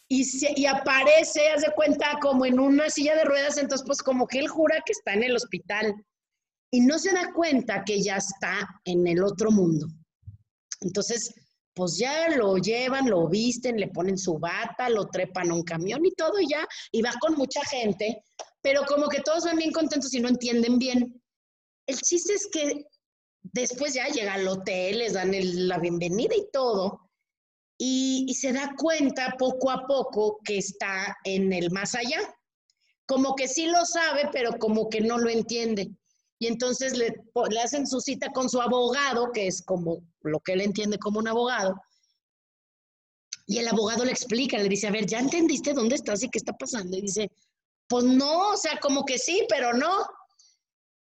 y, 0.07 0.23
se, 0.23 0.53
y 0.55 0.67
aparece, 0.67 1.49
haz 1.49 1.63
de 1.63 1.73
cuenta, 1.75 2.17
como 2.23 2.47
en 2.47 2.61
una 2.61 2.89
silla 2.91 3.17
de 3.17 3.25
ruedas, 3.25 3.59
entonces 3.59 3.85
pues 3.85 4.03
como 4.03 4.29
que 4.29 4.39
él 4.39 4.47
jura 4.47 4.81
que 4.87 4.93
está 4.93 5.15
en 5.15 5.25
el 5.25 5.35
hospital 5.35 5.97
y 6.71 6.81
no 6.81 6.99
se 6.99 7.13
da 7.13 7.33
cuenta 7.33 7.85
que 7.85 8.03
ya 8.03 8.17
está 8.17 8.69
en 8.85 9.07
el 9.07 9.23
otro 9.23 9.51
mundo. 9.51 9.87
Entonces, 10.81 11.35
pues 11.75 11.97
ya 11.97 12.29
lo 12.31 12.57
llevan, 12.57 13.09
lo 13.09 13.29
visten, 13.29 13.79
le 13.79 13.89
ponen 13.89 14.19
su 14.19 14.39
bata, 14.39 14.89
lo 14.91 15.07
trepan 15.07 15.51
a 15.51 15.55
un 15.55 15.63
camión 15.63 16.05
y 16.05 16.13
todo 16.13 16.35
ya, 16.41 16.67
y 16.93 17.03
va 17.03 17.13
con 17.21 17.35
mucha 17.37 17.65
gente, 17.65 18.23
pero 18.61 18.85
como 18.85 19.09
que 19.09 19.21
todos 19.21 19.45
van 19.45 19.57
bien 19.57 19.73
contentos 19.73 20.13
y 20.13 20.21
no 20.21 20.29
entienden 20.29 20.79
bien. 20.79 21.23
El 21.87 21.97
chiste 21.99 22.35
es 22.35 22.49
que 22.53 22.85
después 23.43 23.95
ya 23.95 24.09
llega 24.09 24.35
al 24.35 24.49
hotel, 24.49 24.99
les 24.99 25.15
dan 25.15 25.33
la 25.33 25.79
bienvenida 25.79 26.35
y 26.35 26.49
todo, 26.53 27.11
y, 27.79 28.27
y 28.29 28.35
se 28.35 28.53
da 28.53 28.75
cuenta 28.77 29.37
poco 29.39 29.71
a 29.71 29.87
poco 29.87 30.41
que 30.45 30.59
está 30.59 31.17
en 31.25 31.53
el 31.53 31.71
más 31.71 31.95
allá. 31.95 32.19
Como 33.07 33.37
que 33.37 33.49
sí 33.49 33.67
lo 33.67 33.87
sabe, 33.87 34.29
pero 34.33 34.59
como 34.59 34.91
que 34.91 35.01
no 35.01 35.17
lo 35.17 35.31
entiende 35.31 35.93
y 36.39 36.47
entonces 36.47 36.97
le, 36.97 37.13
hacen 37.63 37.87
su 37.87 38.01
cita 38.01 38.31
con 38.33 38.49
su 38.49 38.61
abogado, 38.61 39.33
que 39.33 39.49
es 39.49 39.63
como 39.63 40.03
lo 40.23 40.39
que 40.41 40.53
él 40.53 40.61
entiende 40.61 40.99
como 40.99 41.19
un 41.19 41.29
abogado. 41.29 41.75
Y 43.47 43.59
el 43.59 43.69
abogado 43.69 44.05
le 44.05 44.13
explica, 44.13 44.59
le 44.59 44.69
dice, 44.69 44.87
a 44.87 44.93
ver, 44.93 45.07
¿ya 45.07 45.19
entendiste 45.19 45.73
dónde 45.73 45.97
estás 45.97 46.23
y 46.23 46.29
qué 46.29 46.39
está 46.39 46.53
pasando? 46.53 46.97
Y 46.97 47.01
dice, 47.01 47.31
pues 47.89 48.05
no, 48.05 48.51
o 48.51 48.57
sea, 48.57 48.79
como 48.79 49.05
que 49.05 49.19
sí, 49.19 49.47
pero 49.49 49.73
no. 49.73 50.07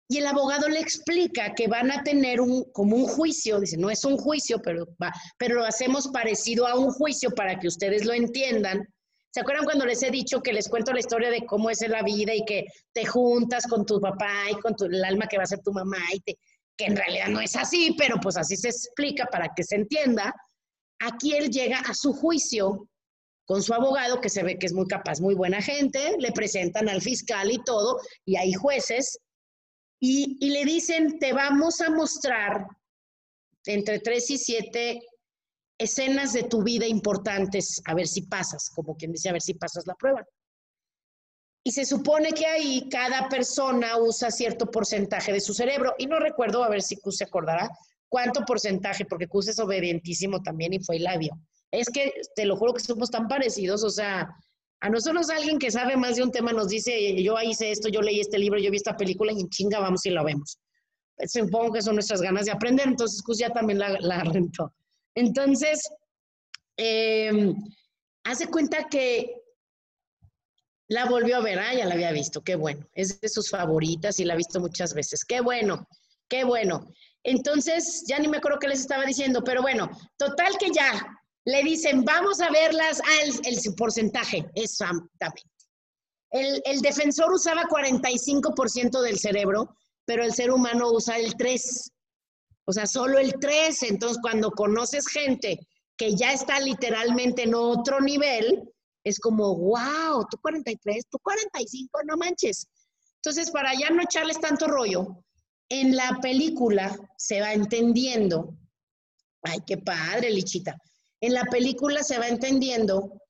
Y 0.09 0.19
el 0.19 0.27
abogado 0.27 0.69
le 0.69 0.81
explica 0.81 1.53
que 1.55 1.67
van 1.67 1.91
a 1.91 2.05
tener 2.05 2.41
un, 2.41 2.65
como 2.73 2.97
un 2.97 3.07
juicio, 3.07 3.61
dice, 3.61 3.77
no 3.77 3.91
es 3.91 4.05
un 4.05 4.17
juicio, 4.17 4.63
pero, 4.63 4.87
va, 5.03 5.13
pero 5.37 5.57
lo 5.57 5.65
hacemos 5.65 6.09
parecido 6.09 6.67
a 6.67 6.79
un 6.79 6.93
juicio 6.93 7.31
para 7.33 7.59
que 7.59 7.67
ustedes 7.67 8.05
lo 8.07 8.15
entiendan 8.15 8.87
¿Se 9.37 9.41
acuerdan 9.41 9.67
cuando 9.67 9.85
les 9.85 10.03
he 10.03 10.11
dicho 10.11 10.41
que 10.41 10.55
les 10.55 10.67
cuento 10.67 10.95
la 10.95 11.01
historia 11.01 11.29
de 11.29 11.45
cómo 11.45 11.69
es 11.69 11.87
la 11.87 12.03
vida 12.03 12.35
y 12.35 12.43
que 12.47 12.65
te 12.95 13.05
juntas 13.05 13.67
con 13.67 13.85
tu 13.85 14.01
papá 14.01 14.33
y 14.51 14.55
con 14.55 14.75
tu, 14.75 14.87
el 14.87 15.05
alma 15.05 15.27
que 15.27 15.37
va 15.37 15.43
a 15.43 15.47
ser 15.47 15.61
tu 15.61 15.75
mamá 15.75 15.99
y 16.11 16.21
que 16.21 16.39
en 16.87 16.97
realidad 16.97 17.29
no 17.29 17.43
es 17.43 17.55
así, 17.55 17.95
pero 17.99 18.17
pues 18.17 18.39
así 18.39 18.57
se 18.57 18.69
explica 18.69 19.27
para 19.27 19.53
que 19.55 19.63
se 19.63 19.77
entienda? 19.77 20.35
Aquí 21.01 21.35
él 21.35 21.51
llega 21.51 21.81
a 21.81 21.93
su 21.93 22.15
juicio 22.15 22.89
con 23.45 23.63
su 23.63 23.75
abogado, 23.75 24.23
que 24.23 24.31
se 24.31 24.43
ve 24.43 24.59
que 24.59 24.65
es 24.65 24.73
muy 24.73 24.87
capaz, 24.87 25.21
muy 25.21 25.35
buena 25.35 25.61
gente, 25.61 26.17
le 26.19 26.33
presentan 26.33 26.89
al 26.89 27.03
fiscal 27.03 27.53
y 27.53 27.63
todo, 27.63 28.01
y 28.25 28.37
hay 28.37 28.55
jueces, 28.55 29.19
y, 30.01 30.39
y 30.41 30.49
le 30.49 30.65
dicen, 30.65 31.19
te 31.19 31.35
vamos 31.35 31.83
a 31.83 31.91
mostrar 31.91 32.67
entre 33.67 33.99
tres 33.99 34.31
y 34.31 34.39
siete 34.39 35.03
escenas 35.79 36.33
de 36.33 36.45
tu 36.45 36.63
vida 36.63 36.87
importantes, 36.87 37.83
a 37.85 37.95
ver 37.95 38.07
si 38.07 38.23
pasas, 38.23 38.71
como 38.75 38.97
quien 38.97 39.13
dice, 39.13 39.29
a 39.29 39.33
ver 39.33 39.43
si 39.43 39.55
pasas 39.55 39.87
la 39.87 39.95
prueba. 39.95 40.25
Y 41.65 41.73
se 41.73 41.85
supone 41.85 42.33
que 42.33 42.47
ahí 42.47 42.89
cada 42.89 43.29
persona 43.29 43.99
usa 43.99 44.31
cierto 44.31 44.71
porcentaje 44.71 45.33
de 45.33 45.41
su 45.41 45.53
cerebro. 45.53 45.95
Y 45.99 46.07
no 46.07 46.21
recuerdo, 46.21 46.63
a 46.63 46.69
ver 46.69 46.81
si 46.81 46.97
Q 46.97 47.11
se 47.11 47.25
acordará, 47.25 47.69
cuánto 48.09 48.45
porcentaje, 48.45 49.05
porque 49.05 49.27
Q 49.27 49.41
es 49.41 49.59
obedientísimo 49.59 50.41
también 50.43 50.75
y 50.75 50.79
fue 50.79 51.01
labio. 51.01 51.37
Es 51.73 51.89
que 51.89 52.13
te 52.37 52.47
lo 52.47 52.57
juro 52.57 52.73
que 52.73 52.81
somos 52.81 53.11
tan 53.11 53.27
parecidos, 53.27 53.83
o 53.83 53.91
sea, 53.91 54.33
a 54.81 54.89
nosotros 54.89 55.29
alguien 55.31 55.59
que 55.59 55.71
sabe 55.71 55.97
más 55.97 56.17
de 56.17 56.23
un 56.23 56.31
tema 56.31 56.53
nos 56.53 56.69
dice, 56.69 57.21
yo 57.21 57.35
hice 57.43 57.71
esto, 57.73 57.89
yo 57.89 58.01
leí 58.01 58.21
este 58.21 58.39
libro, 58.39 58.61
yo 58.61 58.71
vi 58.71 58.77
esta 58.77 58.97
película 58.97 59.33
y 59.33 59.41
en 59.41 59.49
chinga 59.49 59.81
vamos 59.81 60.07
y 60.07 60.11
lo 60.11 60.23
vemos. 60.23 60.59
Supongo 61.27 61.73
que 61.73 61.83
son 61.83 61.97
nuestras 61.97 62.21
ganas 62.21 62.45
de 62.45 62.53
aprender, 62.53 62.87
entonces 62.87 63.23
Q 63.23 63.35
ya 63.35 63.51
también 63.51 63.79
la, 63.79 63.99
la 64.01 64.23
rentó. 64.23 64.73
Entonces, 65.17 65.81
eh, 66.77 67.55
hace 68.25 68.47
cuenta 68.49 68.85
que 68.89 69.43
la 70.89 71.07
volvió 71.07 71.37
a 71.39 71.41
ver, 71.41 71.59
ah, 71.59 71.75
ya 71.75 71.87
la 71.87 71.95
había 71.95 72.13
visto, 72.13 72.45
qué 72.45 72.55
bueno, 72.55 72.87
es 72.93 73.21
de 73.21 73.29
sus 73.29 73.51
favoritas 73.51 74.21
y 74.21 74.25
la 74.25 74.35
ha 74.35 74.37
visto 74.37 74.61
muchas 74.61 74.95
veces, 74.95 75.25
qué 75.25 75.41
bueno, 75.41 75.89
qué 76.29 76.45
bueno. 76.45 76.93
Entonces, 77.25 78.05
ya 78.07 78.19
ni 78.19 78.29
me 78.29 78.37
acuerdo 78.37 78.59
qué 78.61 78.69
les 78.69 78.81
estaba 78.81 79.05
diciendo, 79.05 79.43
pero 79.43 79.63
bueno, 79.63 79.91
total 80.17 80.57
que 80.59 80.71
ya 80.71 80.93
le 81.45 81.63
dicen, 81.65 82.05
vamos 82.05 82.41
a 82.41 82.51
verlas, 82.51 83.01
ah, 83.01 83.23
el, 83.25 83.57
el 83.57 83.75
porcentaje, 83.75 84.45
exactamente. 84.55 85.51
El, 86.31 86.61
el 86.67 86.81
defensor 86.81 87.33
usaba 87.33 87.63
45% 87.63 89.01
del 89.01 89.19
cerebro, 89.19 89.77
pero 90.05 90.23
el 90.23 90.35
ser 90.35 90.51
humano 90.51 90.91
usa 90.93 91.17
el 91.19 91.35
3%. 91.37 91.96
O 92.67 92.73
sea, 92.73 92.87
solo 92.87 93.19
el 93.19 93.35
3. 93.41 93.83
Entonces, 93.85 94.19
cuando 94.21 94.51
conoces 94.51 95.07
gente 95.09 95.59
que 95.97 96.15
ya 96.15 96.33
está 96.33 96.61
literalmente 96.61 97.45
en 97.45 97.55
otro 97.55 98.01
nivel, 98.01 98.71
es 99.05 99.19
como, 99.19 99.57
wow, 99.57 100.27
tú 100.31 100.37
43, 100.43 101.05
tú 101.09 101.19
45, 101.23 102.01
no 102.05 102.17
manches. 102.17 102.67
Entonces, 103.17 103.51
para 103.51 103.73
ya 103.75 103.91
no 103.91 104.03
echarles 104.03 104.41
tanto 104.41 104.67
rollo, 104.67 105.25
en 105.69 105.97
la 105.97 106.19
película 106.21 106.97
se 107.17 107.41
va 107.41 107.53
entendiendo, 107.53 108.57
ay, 109.43 109.59
qué 109.67 109.79
padre, 109.79 110.31
Lichita, 110.31 110.77
en 111.21 111.35
la 111.35 111.45
película 111.45 112.03
se 112.03 112.19
va 112.19 112.29
entendiendo 112.29 113.21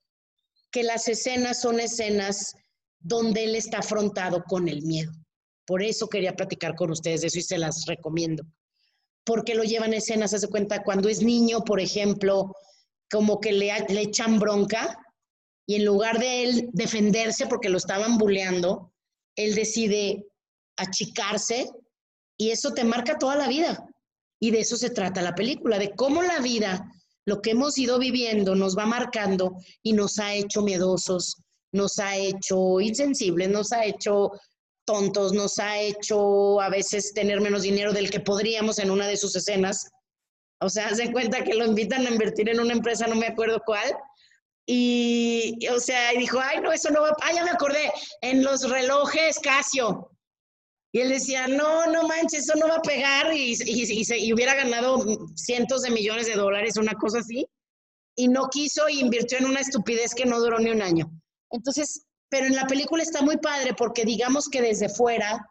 que 0.70 0.83
las 0.83 1.09
escenas 1.09 1.61
son 1.61 1.81
escenas 1.81 2.55
donde 2.99 3.44
él 3.44 3.55
está 3.55 3.79
afrontado 3.79 4.42
con 4.44 4.68
el 4.68 4.83
miedo. 4.83 5.12
Por 5.66 5.83
eso 5.83 6.09
quería 6.09 6.35
platicar 6.35 6.75
con 6.75 6.90
ustedes 6.90 7.22
de 7.22 7.27
eso 7.29 7.38
y 7.38 7.42
se 7.42 7.59
las 7.59 7.87
recomiendo. 7.87 8.44
Porque 9.27 9.55
lo 9.55 9.65
llevan 9.65 9.93
escenas, 9.93 10.33
hace 10.33 10.49
cuenta, 10.49 10.83
cuando 10.83 11.11
es 11.11 11.21
niño, 11.21 11.65
por 11.65 11.81
ejemplo, 11.81 12.55
como 13.11 13.41
que 13.41 13.53
le, 13.53 13.71
le 13.89 14.01
echan 14.01 14.39
bronca 14.39 14.99
y 15.67 15.75
en 15.75 15.85
lugar 15.85 16.19
de 16.19 16.45
él 16.45 16.71
defenderse 16.73 17.47
porque 17.47 17.69
lo 17.69 17.77
estaban 17.77 18.17
buleando, 18.17 18.93
él 19.37 19.55
decide 19.55 20.25
achicarse 20.77 21.69
y 22.39 22.51
eso 22.51 22.73
te 22.73 22.85
marca 22.85 23.19
toda 23.19 23.37
la 23.37 23.49
vida. 23.49 23.87
Y 24.41 24.51
de 24.51 24.61
eso 24.61 24.77
se 24.77 24.91
trata 24.91 25.23
la 25.23 25.35
película, 25.35 25.79
de 25.79 25.95
cómo 25.95 26.23
la 26.23 26.41
vida, 26.41 26.93
lo 27.25 27.41
que 27.41 27.51
hemos 27.51 27.77
ido 27.79 27.99
viviendo, 27.99 28.55
nos 28.55 28.77
va 28.77 28.87
marcando 28.87 29.57
y 29.83 29.93
nos 29.93 30.19
ha 30.19 30.35
hecho 30.35 30.62
miedosos, 30.62 31.37
nos 31.73 31.99
ha 31.99 32.17
hecho 32.17 32.81
insensibles, 32.81 33.49
nos 33.49 33.73
ha 33.73 33.85
hecho 33.85 34.31
tontos, 34.87 35.33
nos 35.33 35.59
ha 35.59 35.79
hecho 35.79 36.61
a 36.61 36.70
veces 36.70 37.12
tener 37.12 37.40
menos 37.40 37.62
dinero 37.62 37.92
del 37.92 38.11
que 38.11 38.20
podríamos 38.20 38.79
en 38.79 38.90
una 38.90 39.07
de 39.07 39.16
sus 39.16 39.37
escenas. 39.37 39.90
O 40.61 40.70
sea, 40.70 40.88
se 40.94 41.12
cuenta 41.12 41.44
que 41.44 41.55
lo 41.55 41.66
invitan 41.66 42.07
a 42.07 42.11
invertir 42.11 42.49
en 42.49 42.61
una 42.61 42.72
empresa, 42.72 43.07
no 43.07 43.16
me 43.16 43.27
acuerdo 43.27 43.61
cuál. 43.66 43.94
Y, 44.68 45.59
o 45.68 45.79
sea, 45.79 46.12
y 46.14 46.18
dijo, 46.18 46.40
ay, 46.42 46.61
no, 46.61 46.72
eso 46.72 46.90
no 46.90 47.03
va, 47.03 47.16
ah, 47.22 47.33
ya 47.33 47.44
me 47.44 47.51
acordé, 47.51 47.92
en 48.20 48.42
los 48.42 48.68
relojes 48.68 49.38
Casio. 49.38 50.11
Y 50.92 51.01
él 51.01 51.11
decía, 51.11 51.46
no, 51.46 51.87
no 51.87 52.09
manches, 52.09 52.49
eso 52.49 52.55
no 52.59 52.68
va 52.68 52.77
a 52.77 52.83
pegar 52.83 53.33
y, 53.33 53.55
y, 53.64 54.33
hubiera 54.33 54.55
ganado 54.55 55.05
cientos 55.37 55.83
de 55.83 55.90
millones 55.90 56.27
de 56.27 56.35
dólares, 56.35 56.77
una 56.79 56.94
cosa 56.94 57.18
así. 57.18 57.46
Y 58.16 58.29
no 58.29 58.49
quiso 58.49 58.88
y 58.88 59.01
invirtió 59.01 59.38
en 59.38 59.44
una 59.44 59.61
estupidez 59.61 60.14
que 60.14 60.25
no 60.25 60.40
duró 60.40 60.59
ni 60.59 60.70
un 60.70 60.81
año. 60.81 61.11
Entonces, 61.51 62.06
pero 62.29 62.47
en 62.47 62.57
la 62.57 62.67
película 62.67 63.03
está 63.03 63.23
muy 63.23 63.37
padre 63.39 63.75
porque 63.75 64.05
digamos 64.05 64.49
que 64.49 64.62
desde 64.62 64.89
fuera, 64.89 65.49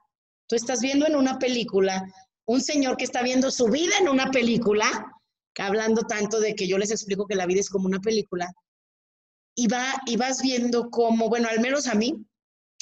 tú 0.47 0.55
estás 0.55 0.81
viendo 0.81 1.07
en 1.07 1.15
una 1.15 1.39
película 1.39 2.05
un 2.45 2.61
señor 2.61 2.97
que 2.97 3.05
está 3.05 3.23
viendo 3.23 3.49
su 3.51 3.67
vida 3.67 3.93
en 3.99 4.07
una 4.07 4.29
película, 4.29 5.11
hablando 5.57 6.03
tanto 6.03 6.39
de 6.39 6.55
que 6.55 6.67
yo 6.67 6.77
les 6.77 6.91
explico 6.91 7.25
que 7.25 7.35
la 7.35 7.45
vida 7.45 7.59
es 7.59 7.69
como 7.69 7.87
una 7.87 7.99
película, 7.99 8.51
y, 9.55 9.67
va, 9.67 10.01
y 10.05 10.17
vas 10.17 10.41
viendo 10.41 10.89
cómo, 10.89 11.29
bueno, 11.29 11.47
al 11.49 11.59
menos 11.59 11.87
a 11.87 11.95
mí, 11.95 12.25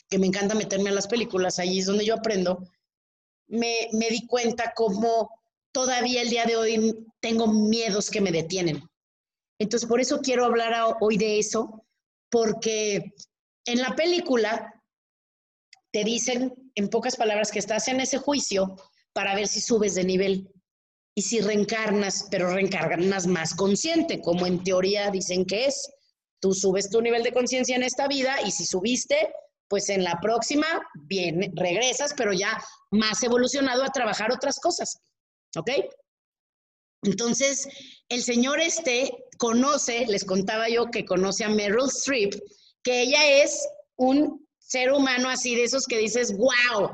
que 0.09 0.19
me 0.19 0.27
encanta 0.27 0.55
meterme 0.55 0.89
a 0.89 0.93
las 0.93 1.07
películas, 1.07 1.59
ahí 1.59 1.79
es 1.79 1.85
donde 1.85 2.05
yo 2.05 2.15
aprendo, 2.15 2.67
me, 3.47 3.89
me 3.93 4.09
di 4.09 4.25
cuenta 4.27 4.73
cómo 4.75 5.29
todavía 5.71 6.21
el 6.21 6.29
día 6.29 6.45
de 6.45 6.55
hoy 6.57 7.07
tengo 7.19 7.47
miedos 7.47 8.09
que 8.09 8.21
me 8.21 8.31
detienen. 8.31 8.83
Entonces, 9.59 9.87
por 9.87 10.01
eso 10.01 10.19
quiero 10.19 10.45
hablar 10.45 10.97
hoy 10.99 11.17
de 11.17 11.39
eso, 11.39 11.85
porque 12.29 13.13
en 13.65 13.81
la 13.81 13.95
película 13.95 14.73
te 15.91 16.03
dicen, 16.03 16.53
en 16.75 16.89
pocas 16.89 17.15
palabras, 17.15 17.51
que 17.51 17.59
estás 17.59 17.87
en 17.87 17.99
ese 17.99 18.17
juicio 18.17 18.75
para 19.13 19.35
ver 19.35 19.47
si 19.47 19.61
subes 19.61 19.95
de 19.95 20.03
nivel 20.03 20.49
y 21.15 21.21
si 21.21 21.39
reencarnas, 21.39 22.27
pero 22.31 22.51
reencarnas 22.51 23.27
más 23.27 23.53
consciente, 23.53 24.19
como 24.19 24.47
en 24.47 24.63
teoría 24.63 25.11
dicen 25.11 25.45
que 25.45 25.67
es. 25.67 25.87
Tú 26.41 26.53
subes 26.53 26.89
tu 26.89 27.01
nivel 27.01 27.23
de 27.23 27.31
conciencia 27.31 27.75
en 27.75 27.83
esta 27.83 28.07
vida 28.07 28.37
y 28.43 28.51
si 28.51 28.65
subiste, 28.65 29.33
pues 29.69 29.89
en 29.89 30.03
la 30.03 30.19
próxima, 30.19 30.65
bien, 30.95 31.55
regresas, 31.55 32.13
pero 32.17 32.33
ya 32.33 32.61
más 32.91 33.21
evolucionado 33.23 33.83
a 33.83 33.91
trabajar 33.91 34.31
otras 34.31 34.59
cosas. 34.59 34.99
¿Ok? 35.55 35.69
Entonces, 37.03 37.67
el 38.09 38.23
señor 38.23 38.59
este 38.59 39.11
conoce, 39.37 40.05
les 40.07 40.25
contaba 40.25 40.69
yo 40.69 40.89
que 40.89 41.05
conoce 41.05 41.43
a 41.43 41.49
Meryl 41.49 41.89
Streep, 41.89 42.33
que 42.83 43.01
ella 43.01 43.43
es 43.43 43.67
un 43.95 44.45
ser 44.59 44.91
humano 44.91 45.29
así 45.29 45.55
de 45.55 45.63
esos 45.63 45.85
que 45.85 45.97
dices, 45.97 46.35
wow, 46.37 46.89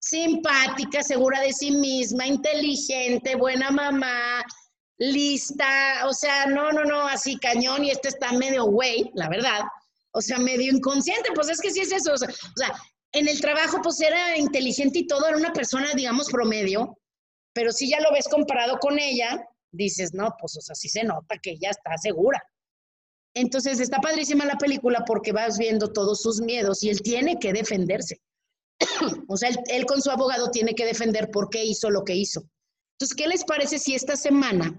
simpática, 0.00 1.02
segura 1.02 1.40
de 1.40 1.52
sí 1.52 1.70
misma, 1.70 2.26
inteligente, 2.26 3.36
buena 3.36 3.70
mamá, 3.70 4.42
lista, 4.98 6.06
o 6.06 6.12
sea, 6.12 6.46
no, 6.46 6.72
no, 6.72 6.84
no, 6.84 7.06
así 7.06 7.36
cañón 7.36 7.84
y 7.84 7.90
este 7.90 8.08
está 8.08 8.32
medio 8.32 8.64
güey, 8.64 9.10
la 9.14 9.28
verdad 9.28 9.62
o 10.16 10.22
sea, 10.22 10.38
medio 10.38 10.72
inconsciente, 10.72 11.28
pues 11.34 11.50
es 11.50 11.60
que 11.60 11.70
sí 11.70 11.80
es 11.80 11.92
eso, 11.92 12.14
o 12.14 12.16
sea, 12.16 12.72
en 13.12 13.28
el 13.28 13.38
trabajo 13.38 13.80
pues 13.82 14.00
era 14.00 14.38
inteligente 14.38 15.00
y 15.00 15.06
todo, 15.06 15.28
era 15.28 15.36
una 15.36 15.52
persona, 15.52 15.92
digamos, 15.94 16.30
promedio, 16.30 16.98
pero 17.52 17.70
si 17.70 17.90
ya 17.90 18.00
lo 18.00 18.10
ves 18.12 18.26
comparado 18.26 18.78
con 18.78 18.98
ella, 18.98 19.46
dices, 19.70 20.14
no, 20.14 20.34
pues 20.40 20.56
o 20.56 20.60
sea, 20.62 20.74
sí 20.74 20.88
se 20.88 21.04
nota 21.04 21.36
que 21.42 21.50
ella 21.50 21.68
está 21.68 21.98
segura. 21.98 22.42
Entonces 23.36 23.80
está 23.80 23.98
padrísima 23.98 24.44
la 24.44 24.56
película 24.56 25.04
porque 25.06 25.32
vas 25.32 25.58
viendo 25.58 25.92
todos 25.92 26.22
sus 26.22 26.40
miedos 26.40 26.82
y 26.82 26.90
él 26.90 27.00
tiene 27.02 27.38
que 27.38 27.52
defenderse. 27.52 28.20
o 29.28 29.36
sea, 29.36 29.50
él, 29.68 29.86
con 29.86 30.02
su 30.02 30.10
abogado 30.10 30.50
tiene 30.50 30.74
que 30.74 30.86
defender 30.86 31.30
por 31.30 31.50
qué 31.50 31.64
hizo 31.64 31.90
lo 31.90 32.02
que 32.02 32.14
hizo. 32.14 32.42
Entonces, 32.94 33.14
¿qué 33.16 33.28
les 33.28 33.44
parece 33.44 33.78
si 33.78 33.94
esta 33.94 34.16
semana 34.16 34.74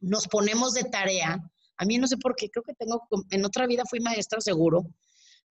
nos 0.00 0.26
ponemos 0.26 0.74
de 0.74 0.84
tarea 0.84 1.40
a 1.78 1.84
mí 1.84 1.98
no 1.98 2.06
sé 2.06 2.16
por 2.16 2.34
qué, 2.36 2.48
creo 2.50 2.62
que 2.62 2.74
tengo, 2.74 3.06
en 3.30 3.44
otra 3.44 3.66
vida 3.66 3.82
fui 3.88 4.00
maestra 4.00 4.40
seguro, 4.40 4.86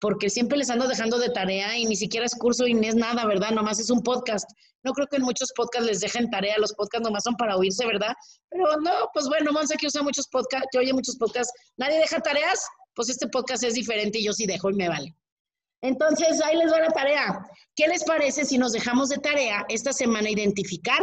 porque 0.04 0.30
siempre 0.30 0.58
les 0.58 0.70
ando 0.70 0.86
dejando 0.86 1.18
de 1.18 1.30
tarea 1.30 1.78
y 1.78 1.86
ni 1.86 1.96
siquiera 1.96 2.26
es 2.26 2.36
curso 2.36 2.68
y 2.68 2.74
ni 2.74 2.90
es 2.90 2.96
nada, 2.96 3.26
¿verdad? 3.26 3.52
Nomás 3.52 3.80
es 3.80 3.90
un 3.90 4.04
podcast. 4.04 4.46
No 4.84 4.92
creo 4.92 5.08
que 5.08 5.16
en 5.16 5.22
muchos 5.22 5.54
podcasts 5.56 5.88
les 5.88 6.02
dejen 6.02 6.30
tarea, 6.30 6.58
los 6.58 6.74
podcasts 6.74 7.06
nomás 7.08 7.24
son 7.24 7.38
para 7.38 7.56
oírse, 7.56 7.86
¿verdad? 7.86 8.14
Pero 8.50 8.82
no, 8.82 8.92
pues 9.14 9.30
bueno, 9.30 9.54
Monse 9.54 9.78
que 9.78 9.88
usa 9.88 10.04
muchos 10.04 10.28
podcasts, 10.28 10.68
que 10.74 10.80
oye 10.80 10.92
muchos 10.92 11.16
podcasts, 11.16 11.54
nadie 11.78 12.00
deja 12.00 12.20
tareas, 12.20 12.68
pues 12.94 13.08
este 13.08 13.30
podcast 13.30 13.64
es 13.64 13.76
diferente 13.76 14.20
y 14.20 14.26
yo 14.26 14.34
sí 14.34 14.46
dejo 14.46 14.70
y 14.72 14.74
me 14.74 14.90
vale. 14.90 15.16
Entonces, 15.82 16.42
ahí 16.42 16.58
les 16.58 16.70
va 16.70 16.82
la 16.82 16.92
tarea. 16.92 17.48
¿Qué 17.74 17.88
les 17.88 18.04
parece 18.04 18.44
si 18.44 18.58
nos 18.58 18.74
dejamos 18.74 19.08
de 19.08 19.20
tarea 19.20 19.64
esta 19.70 19.94
semana 19.94 20.30
identificar 20.30 21.02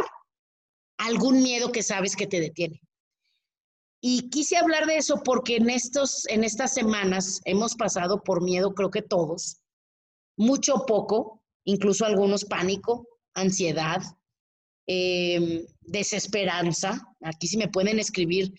algún 0.99 1.41
miedo 1.41 1.71
que 1.71 1.81
sabes 1.81 2.15
que 2.15 2.27
te 2.27 2.39
detiene? 2.39 2.79
Y 4.03 4.29
quise 4.31 4.57
hablar 4.57 4.87
de 4.87 4.97
eso 4.97 5.21
porque 5.23 5.57
en, 5.57 5.69
estos, 5.69 6.27
en 6.27 6.43
estas 6.43 6.73
semanas 6.73 7.39
hemos 7.45 7.75
pasado 7.75 8.23
por 8.23 8.41
miedo, 8.41 8.73
creo 8.73 8.89
que 8.89 9.03
todos, 9.03 9.57
mucho 10.35 10.73
o 10.73 10.85
poco, 10.87 11.43
incluso 11.65 12.03
algunos 12.03 12.43
pánico, 12.43 13.07
ansiedad, 13.35 14.01
em, 14.87 15.63
desesperanza. 15.81 16.99
Aquí 17.21 17.47
sí 17.47 17.57
me 17.57 17.67
pueden 17.67 17.99
escribir. 17.99 18.51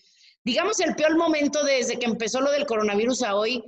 Digamos 0.45 0.79
el 0.79 0.95
peor 0.95 1.17
momento 1.17 1.61
desde 1.65 1.99
que 1.99 2.05
empezó 2.05 2.39
lo 2.39 2.51
del 2.51 2.65
coronavirus 2.65 3.23
a 3.23 3.35
hoy, 3.35 3.61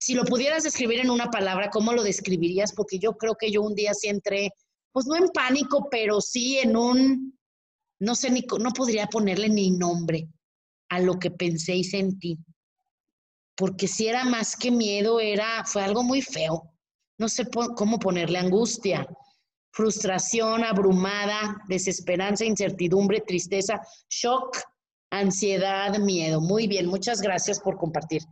si 0.00 0.14
lo 0.14 0.24
pudieras 0.24 0.62
describir 0.62 1.00
en 1.00 1.10
una 1.10 1.30
palabra, 1.30 1.68
¿cómo 1.68 1.92
lo 1.92 2.02
describirías? 2.02 2.72
Porque 2.72 2.98
yo 2.98 3.18
creo 3.18 3.34
que 3.34 3.50
yo 3.50 3.60
un 3.60 3.74
día 3.74 3.92
sí 3.92 4.08
entré, 4.08 4.50
pues 4.92 5.04
no 5.06 5.14
en 5.14 5.28
pánico, 5.28 5.88
pero 5.90 6.22
sí 6.22 6.58
en 6.58 6.74
un, 6.74 7.38
no 8.00 8.14
sé, 8.14 8.30
ni, 8.30 8.46
no 8.58 8.70
podría 8.70 9.08
ponerle 9.08 9.50
ni 9.50 9.70
nombre 9.72 10.26
a 10.88 11.00
lo 11.00 11.18
que 11.18 11.30
pensé 11.30 11.76
y 11.76 11.84
sentí. 11.84 12.38
Porque 13.56 13.88
si 13.88 14.06
era 14.06 14.24
más 14.24 14.56
que 14.56 14.70
miedo, 14.70 15.20
era, 15.20 15.64
fue 15.64 15.82
algo 15.82 16.02
muy 16.02 16.22
feo. 16.22 16.72
No 17.18 17.28
sé 17.28 17.44
cómo 17.74 17.98
ponerle 17.98 18.38
angustia, 18.38 19.06
frustración, 19.72 20.64
abrumada, 20.64 21.60
desesperanza, 21.68 22.44
incertidumbre, 22.44 23.20
tristeza, 23.20 23.80
shock, 24.08 24.56
ansiedad, 25.10 25.98
miedo. 25.98 26.40
Muy 26.40 26.68
bien, 26.68 26.86
muchas 26.86 27.20
gracias 27.20 27.58
por 27.60 27.76
compartir. 27.76 28.22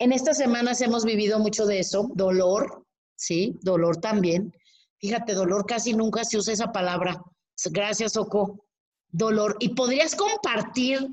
En 0.00 0.12
estas 0.12 0.36
semanas 0.36 0.80
hemos 0.80 1.04
vivido 1.04 1.38
mucho 1.38 1.66
de 1.66 1.80
eso, 1.80 2.08
dolor, 2.14 2.84
sí, 3.16 3.56
dolor 3.62 3.96
también. 3.98 4.52
Fíjate, 5.00 5.34
dolor 5.34 5.66
casi 5.66 5.92
nunca 5.92 6.24
se 6.24 6.38
usa 6.38 6.52
esa 6.52 6.72
palabra. 6.72 7.22
Gracias, 7.70 8.16
Oco. 8.16 8.64
Dolor. 9.10 9.56
Y 9.60 9.70
podrías 9.70 10.14
compartir 10.14 11.08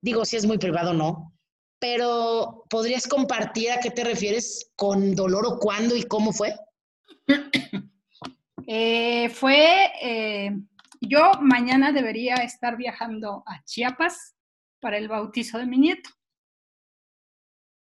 Digo, 0.00 0.24
si 0.24 0.36
es 0.36 0.46
muy 0.46 0.58
privado, 0.58 0.92
no. 0.92 1.34
Pero 1.80 2.64
¿podrías 2.68 3.06
compartir 3.06 3.70
a 3.70 3.80
qué 3.80 3.90
te 3.90 4.04
refieres 4.04 4.72
con 4.76 5.14
dolor 5.14 5.46
o 5.46 5.58
cuándo 5.58 5.96
y 5.96 6.02
cómo 6.04 6.32
fue? 6.32 6.54
Eh, 8.70 9.30
fue, 9.30 9.90
eh, 10.02 10.54
yo 11.00 11.32
mañana 11.40 11.90
debería 11.90 12.34
estar 12.34 12.76
viajando 12.76 13.42
a 13.46 13.64
Chiapas 13.64 14.36
para 14.78 14.98
el 14.98 15.08
bautizo 15.08 15.56
de 15.56 15.64
mi 15.64 15.78
nieto. 15.78 16.10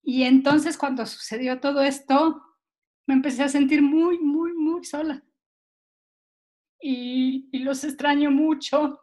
Y 0.02 0.24
entonces 0.24 0.78
cuando 0.78 1.06
sucedió 1.06 1.60
todo 1.60 1.82
esto, 1.82 2.42
me 3.08 3.14
empecé 3.14 3.44
a 3.44 3.50
sentir 3.50 3.82
muy, 3.82 4.20
muy, 4.20 4.54
muy 4.54 4.86
sola. 4.86 5.22
Y, 6.80 7.50
y 7.52 7.60
los 7.60 7.84
extraño 7.84 8.32
mucho 8.32 9.02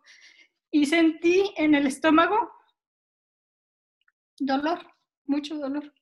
y 0.71 0.87
sentí 0.87 1.53
en 1.59 1.75
el 1.75 1.87
estómago 1.87 2.56
dolor, 4.39 4.81
mucho 5.25 5.57
dolor, 5.57 5.93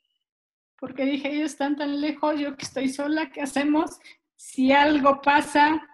porque 0.79 1.05
dije, 1.05 1.33
ellos 1.33 1.53
están 1.53 1.77
tan 1.77 2.01
lejos, 2.01 2.39
yo 2.39 2.57
que 2.57 2.65
estoy 2.65 2.89
sola, 2.89 3.31
¿qué 3.31 3.43
hacemos? 3.43 3.99
Si 4.37 4.73
algo 4.73 5.21
pasa, 5.21 5.87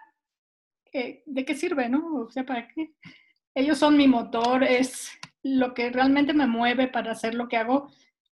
eh, 0.93 1.23
¿de 1.27 1.45
qué 1.45 1.55
sirve, 1.55 1.89
no? 1.89 2.23
O 2.23 2.31
sea, 2.31 2.45
¿para 2.45 2.67
qué? 2.69 2.95
Ellos 3.55 3.79
son 3.79 3.97
mi 3.97 4.09
motor, 4.09 4.65
es 4.65 5.11
lo 5.43 5.75
que 5.75 5.91
realmente 5.91 6.33
me 6.33 6.47
mueve 6.47 6.89
para 6.89 7.13
hacer 7.13 7.35
lo 7.35 7.49
que 7.49 7.57
hago, 7.57 7.91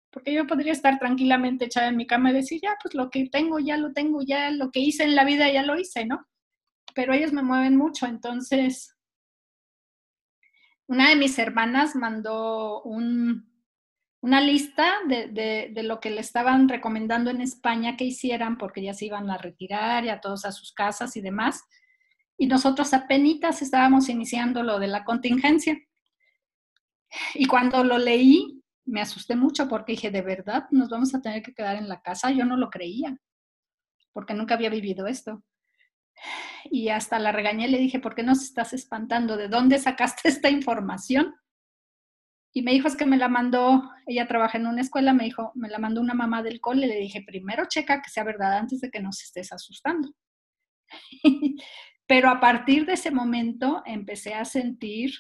porque 0.09 0.33
yo 0.33 0.47
podría 0.47 0.71
estar 0.71 0.97
tranquilamente 0.99 1.65
echada 1.65 1.89
en 1.89 1.97
mi 1.97 2.07
cama 2.07 2.31
y 2.31 2.35
decir, 2.35 2.59
ya, 2.61 2.75
pues 2.81 2.95
lo 2.95 3.09
que 3.09 3.29
tengo, 3.29 3.59
ya 3.59 3.77
lo 3.77 3.93
tengo, 3.93 4.21
ya 4.21 4.49
lo 4.51 4.71
que 4.71 4.79
hice 4.79 5.03
en 5.03 5.15
la 5.15 5.25
vida, 5.25 5.51
ya 5.51 5.63
lo 5.63 5.77
hice, 5.77 6.05
¿no? 6.05 6.25
Pero 6.95 7.13
ellos 7.13 7.33
me 7.33 7.43
mueven 7.43 7.75
mucho, 7.75 8.07
entonces 8.07 8.97
una 10.87 11.09
de 11.09 11.17
mis 11.17 11.37
hermanas 11.37 11.95
mandó 11.95 12.81
una 14.21 14.41
lista 14.41 14.93
de, 15.07 15.27
de, 15.27 15.83
lo 15.83 15.99
que 15.99 16.09
le 16.09 16.21
estaban 16.21 16.67
recomendando 16.67 17.29
en 17.29 17.41
España 17.41 17.95
que 17.95 18.05
hicieran 18.05 18.57
porque 18.57 18.81
ya 18.81 18.93
se 18.93 19.05
iban 19.05 19.29
a 19.29 19.37
retirar 19.37 20.03
ya 20.03 20.19
todos 20.19 20.45
a 20.45 20.51
sus 20.51 20.73
casas 20.73 21.15
y 21.15 21.21
demás. 21.21 21.63
Y 22.37 22.47
nosotros 22.47 22.93
apenas 22.93 23.61
estábamos 23.61 24.09
iniciando 24.09 24.63
lo 24.63 24.79
de 24.79 24.87
la 24.87 25.03
contingencia. 25.03 25.77
Y 27.35 27.45
cuando 27.45 27.83
lo 27.83 27.97
leí, 27.97 28.63
me 28.85 29.01
asusté 29.01 29.35
mucho 29.35 29.67
porque 29.67 29.93
dije, 29.93 30.11
¿de 30.11 30.21
verdad 30.21 30.67
nos 30.71 30.89
vamos 30.89 31.13
a 31.13 31.21
tener 31.21 31.41
que 31.41 31.53
quedar 31.53 31.77
en 31.77 31.87
la 31.87 32.01
casa? 32.01 32.31
Yo 32.31 32.45
no 32.45 32.57
lo 32.57 32.69
creía, 32.69 33.17
porque 34.13 34.33
nunca 34.33 34.55
había 34.55 34.69
vivido 34.69 35.07
esto 35.07 35.43
y 36.69 36.89
hasta 36.89 37.19
la 37.19 37.31
regañé, 37.31 37.67
le 37.67 37.77
dije, 37.77 37.99
¿por 37.99 38.15
qué 38.15 38.23
nos 38.23 38.41
estás 38.43 38.73
espantando? 38.73 39.37
¿De 39.37 39.47
dónde 39.47 39.79
sacaste 39.79 40.29
esta 40.29 40.49
información? 40.49 41.35
Y 42.57 42.63
me 42.63 42.71
dijo, 42.71 42.87
es 42.87 42.95
que 42.95 43.05
me 43.05 43.17
la 43.17 43.27
mandó, 43.27 43.87
ella 44.07 44.27
trabaja 44.27 44.57
en 44.57 44.65
una 44.65 44.81
escuela, 44.81 45.13
me 45.13 45.25
dijo, 45.25 45.51
me 45.53 45.69
la 45.69 45.77
mandó 45.77 46.01
una 46.01 46.15
mamá 46.15 46.41
del 46.41 46.59
cole, 46.59 46.87
le 46.87 46.95
dije, 46.95 47.21
primero 47.21 47.65
checa 47.67 48.01
que 48.01 48.09
sea 48.09 48.23
verdad 48.23 48.57
antes 48.57 48.81
de 48.81 48.89
que 48.89 48.99
nos 48.99 49.21
estés 49.21 49.53
asustando. 49.53 50.11
Pero 52.07 52.31
a 52.31 52.39
partir 52.39 52.87
de 52.87 52.93
ese 52.93 53.11
momento 53.11 53.83
empecé 53.85 54.33
a 54.33 54.43
sentir 54.43 55.11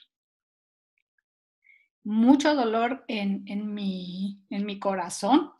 mucho 2.03 2.55
dolor 2.55 3.05
en, 3.07 3.43
en, 3.45 3.71
mi, 3.71 4.41
en 4.49 4.65
mi 4.65 4.79
corazón, 4.79 5.51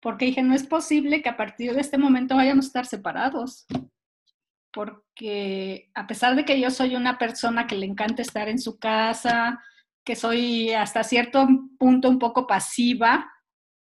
porque 0.00 0.24
dije, 0.24 0.42
no 0.42 0.54
es 0.54 0.66
posible 0.66 1.22
que 1.22 1.28
a 1.28 1.36
partir 1.36 1.72
de 1.72 1.82
este 1.82 1.98
momento 1.98 2.34
vayamos 2.34 2.64
a 2.64 2.68
estar 2.68 2.86
separados 2.86 3.64
porque 4.72 5.88
a 5.94 6.06
pesar 6.06 6.34
de 6.34 6.44
que 6.44 6.60
yo 6.60 6.70
soy 6.70 6.96
una 6.96 7.16
persona 7.16 7.68
que 7.68 7.76
le 7.76 7.86
encanta 7.86 8.20
estar 8.20 8.48
en 8.48 8.58
su 8.58 8.78
casa, 8.78 9.62
que 10.06 10.14
soy 10.14 10.70
hasta 10.70 11.02
cierto 11.02 11.46
punto 11.78 12.08
un 12.08 12.20
poco 12.20 12.46
pasiva, 12.46 13.28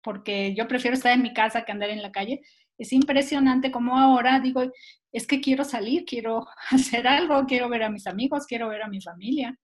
porque 0.01 0.55
yo 0.55 0.69
prefiero 0.69 0.95
estar 0.95 1.11
en 1.11 1.21
mi 1.21 1.33
casa 1.33 1.65
que 1.65 1.73
andar 1.73 1.89
en 1.89 2.01
la 2.01 2.13
calle, 2.13 2.41
es 2.77 2.93
impresionante 2.93 3.71
como 3.71 3.99
ahora 3.99 4.39
digo, 4.39 4.63
es 5.11 5.27
que 5.27 5.41
quiero 5.41 5.65
salir, 5.65 6.05
quiero 6.05 6.47
hacer 6.71 7.07
algo, 7.07 7.45
quiero 7.45 7.67
ver 7.67 7.83
a 7.83 7.89
mis 7.89 8.07
amigos, 8.07 8.45
quiero 8.47 8.69
ver 8.69 8.81
a 8.81 8.87
mi 8.87 9.01
familia. 9.01 9.59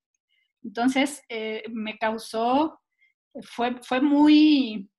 Entonces, 0.62 1.24
eh, 1.30 1.64
me 1.72 1.98
causó, 1.98 2.82
fue, 3.42 3.82
fue 3.82 4.02
muy, 4.02 4.90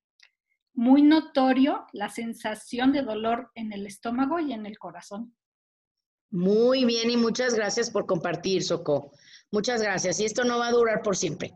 muy 0.72 1.02
notorio 1.02 1.84
la 1.92 2.08
sensación 2.08 2.90
de 2.92 3.02
dolor 3.02 3.50
en 3.54 3.74
el 3.74 3.86
estómago 3.86 4.40
y 4.40 4.54
en 4.54 4.64
el 4.64 4.78
corazón. 4.78 5.36
Muy 6.30 6.86
bien 6.86 7.10
y 7.10 7.18
muchas 7.18 7.54
gracias 7.54 7.90
por 7.90 8.06
compartir, 8.06 8.62
Soco. 8.62 9.12
Muchas 9.52 9.82
gracias. 9.82 10.20
Y 10.20 10.24
esto 10.24 10.44
no 10.44 10.58
va 10.58 10.68
a 10.68 10.72
durar 10.72 11.02
por 11.02 11.16
siempre, 11.16 11.52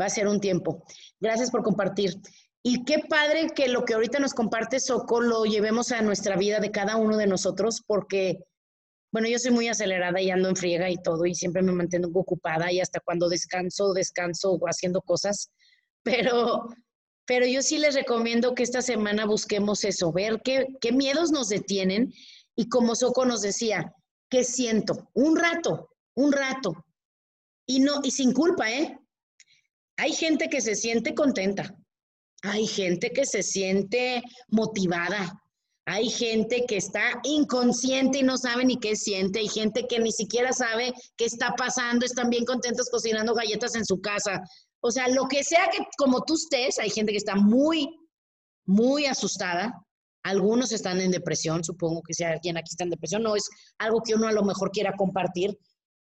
va 0.00 0.06
a 0.06 0.10
ser 0.10 0.26
un 0.26 0.40
tiempo. 0.40 0.84
Gracias 1.20 1.50
por 1.50 1.62
compartir. 1.62 2.14
Y 2.62 2.84
qué 2.84 2.98
padre 3.08 3.48
que 3.54 3.68
lo 3.68 3.84
que 3.84 3.94
ahorita 3.94 4.18
nos 4.18 4.34
comparte 4.34 4.80
Soco 4.80 5.20
lo 5.20 5.44
llevemos 5.44 5.92
a 5.92 6.02
nuestra 6.02 6.36
vida 6.36 6.60
de 6.60 6.70
cada 6.70 6.96
uno 6.96 7.16
de 7.16 7.26
nosotros, 7.26 7.82
porque, 7.86 8.40
bueno, 9.12 9.28
yo 9.28 9.38
soy 9.38 9.52
muy 9.52 9.68
acelerada 9.68 10.20
y 10.20 10.30
ando 10.30 10.48
en 10.48 10.56
friega 10.56 10.90
y 10.90 10.96
todo, 10.96 11.24
y 11.24 11.34
siempre 11.34 11.62
me 11.62 11.72
mantengo 11.72 12.20
ocupada 12.20 12.72
y 12.72 12.80
hasta 12.80 13.00
cuando 13.00 13.28
descanso, 13.28 13.92
descanso 13.92 14.58
haciendo 14.66 15.00
cosas. 15.02 15.50
Pero, 16.04 16.68
pero 17.26 17.44
yo 17.44 17.60
sí 17.60 17.76
les 17.76 17.94
recomiendo 17.94 18.54
que 18.54 18.62
esta 18.62 18.80
semana 18.80 19.26
busquemos 19.26 19.84
eso, 19.84 20.10
ver 20.10 20.40
qué, 20.42 20.66
qué 20.80 20.92
miedos 20.92 21.30
nos 21.32 21.48
detienen. 21.48 22.14
Y 22.56 22.70
como 22.70 22.94
Soco 22.94 23.26
nos 23.26 23.42
decía, 23.42 23.92
¿qué 24.30 24.42
siento? 24.42 25.10
Un 25.12 25.36
rato, 25.36 25.90
un 26.14 26.32
rato. 26.32 26.72
Y 27.68 27.80
no, 27.80 28.00
y 28.02 28.10
sin 28.10 28.32
culpa, 28.32 28.70
¿eh? 28.72 28.98
Hay 29.98 30.12
gente 30.14 30.48
que 30.48 30.62
se 30.62 30.74
siente 30.74 31.14
contenta. 31.14 31.76
Hay 32.42 32.66
gente 32.66 33.10
que 33.10 33.26
se 33.26 33.42
siente 33.42 34.22
motivada. 34.48 35.42
Hay 35.84 36.08
gente 36.08 36.64
que 36.66 36.78
está 36.78 37.20
inconsciente 37.24 38.18
y 38.18 38.22
no 38.22 38.38
sabe 38.38 38.64
ni 38.64 38.78
qué 38.78 38.96
siente. 38.96 39.40
Hay 39.40 39.48
gente 39.48 39.86
que 39.86 39.98
ni 39.98 40.12
siquiera 40.12 40.52
sabe 40.52 40.94
qué 41.16 41.26
está 41.26 41.54
pasando. 41.56 42.06
Están 42.06 42.30
bien 42.30 42.46
contentos 42.46 42.88
cocinando 42.90 43.34
galletas 43.34 43.74
en 43.74 43.84
su 43.84 44.00
casa. 44.00 44.40
O 44.80 44.90
sea, 44.90 45.08
lo 45.08 45.26
que 45.28 45.44
sea 45.44 45.68
que 45.70 45.84
como 45.98 46.22
tú 46.24 46.36
estés, 46.36 46.78
hay 46.78 46.88
gente 46.88 47.12
que 47.12 47.18
está 47.18 47.34
muy, 47.34 47.86
muy 48.64 49.04
asustada. 49.04 49.74
Algunos 50.22 50.72
están 50.72 51.00
en 51.00 51.10
depresión, 51.10 51.64
supongo 51.64 52.02
que 52.02 52.14
si 52.14 52.24
alguien 52.24 52.56
aquí 52.56 52.70
está 52.70 52.84
en 52.84 52.90
depresión, 52.90 53.22
no 53.22 53.36
es 53.36 53.48
algo 53.78 54.02
que 54.02 54.14
uno 54.14 54.28
a 54.28 54.32
lo 54.32 54.44
mejor 54.44 54.70
quiera 54.70 54.94
compartir, 54.96 55.56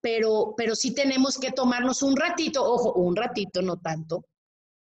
pero, 0.02 0.52
pero 0.56 0.74
sí 0.74 0.92
tenemos 0.92 1.38
que 1.38 1.52
tomarnos 1.52 2.02
un 2.02 2.16
ratito, 2.16 2.62
ojo, 2.62 2.92
un 2.94 3.16
ratito, 3.16 3.62
no 3.62 3.78
tanto, 3.78 4.26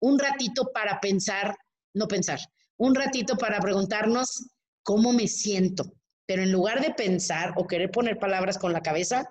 un 0.01 0.19
ratito 0.19 0.71
para 0.73 0.99
pensar, 0.99 1.55
no 1.93 2.07
pensar, 2.07 2.39
un 2.77 2.95
ratito 2.95 3.37
para 3.37 3.59
preguntarnos 3.59 4.49
cómo 4.83 5.13
me 5.13 5.27
siento. 5.27 5.93
Pero 6.25 6.43
en 6.43 6.51
lugar 6.51 6.81
de 6.81 6.93
pensar 6.93 7.53
o 7.55 7.67
querer 7.67 7.91
poner 7.91 8.17
palabras 8.17 8.57
con 8.57 8.73
la 8.73 8.81
cabeza, 8.81 9.29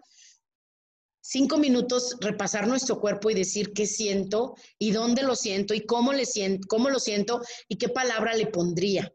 cinco 1.20 1.58
minutos 1.58 2.16
repasar 2.20 2.66
nuestro 2.68 3.00
cuerpo 3.00 3.30
y 3.30 3.34
decir 3.34 3.72
qué 3.72 3.86
siento 3.86 4.54
y 4.78 4.92
dónde 4.92 5.22
lo 5.22 5.34
siento 5.34 5.74
y 5.74 5.84
cómo, 5.84 6.12
le 6.12 6.24
siento, 6.24 6.66
cómo 6.68 6.88
lo 6.88 7.00
siento 7.00 7.40
y 7.68 7.76
qué 7.76 7.88
palabra 7.88 8.34
le 8.34 8.46
pondría. 8.46 9.12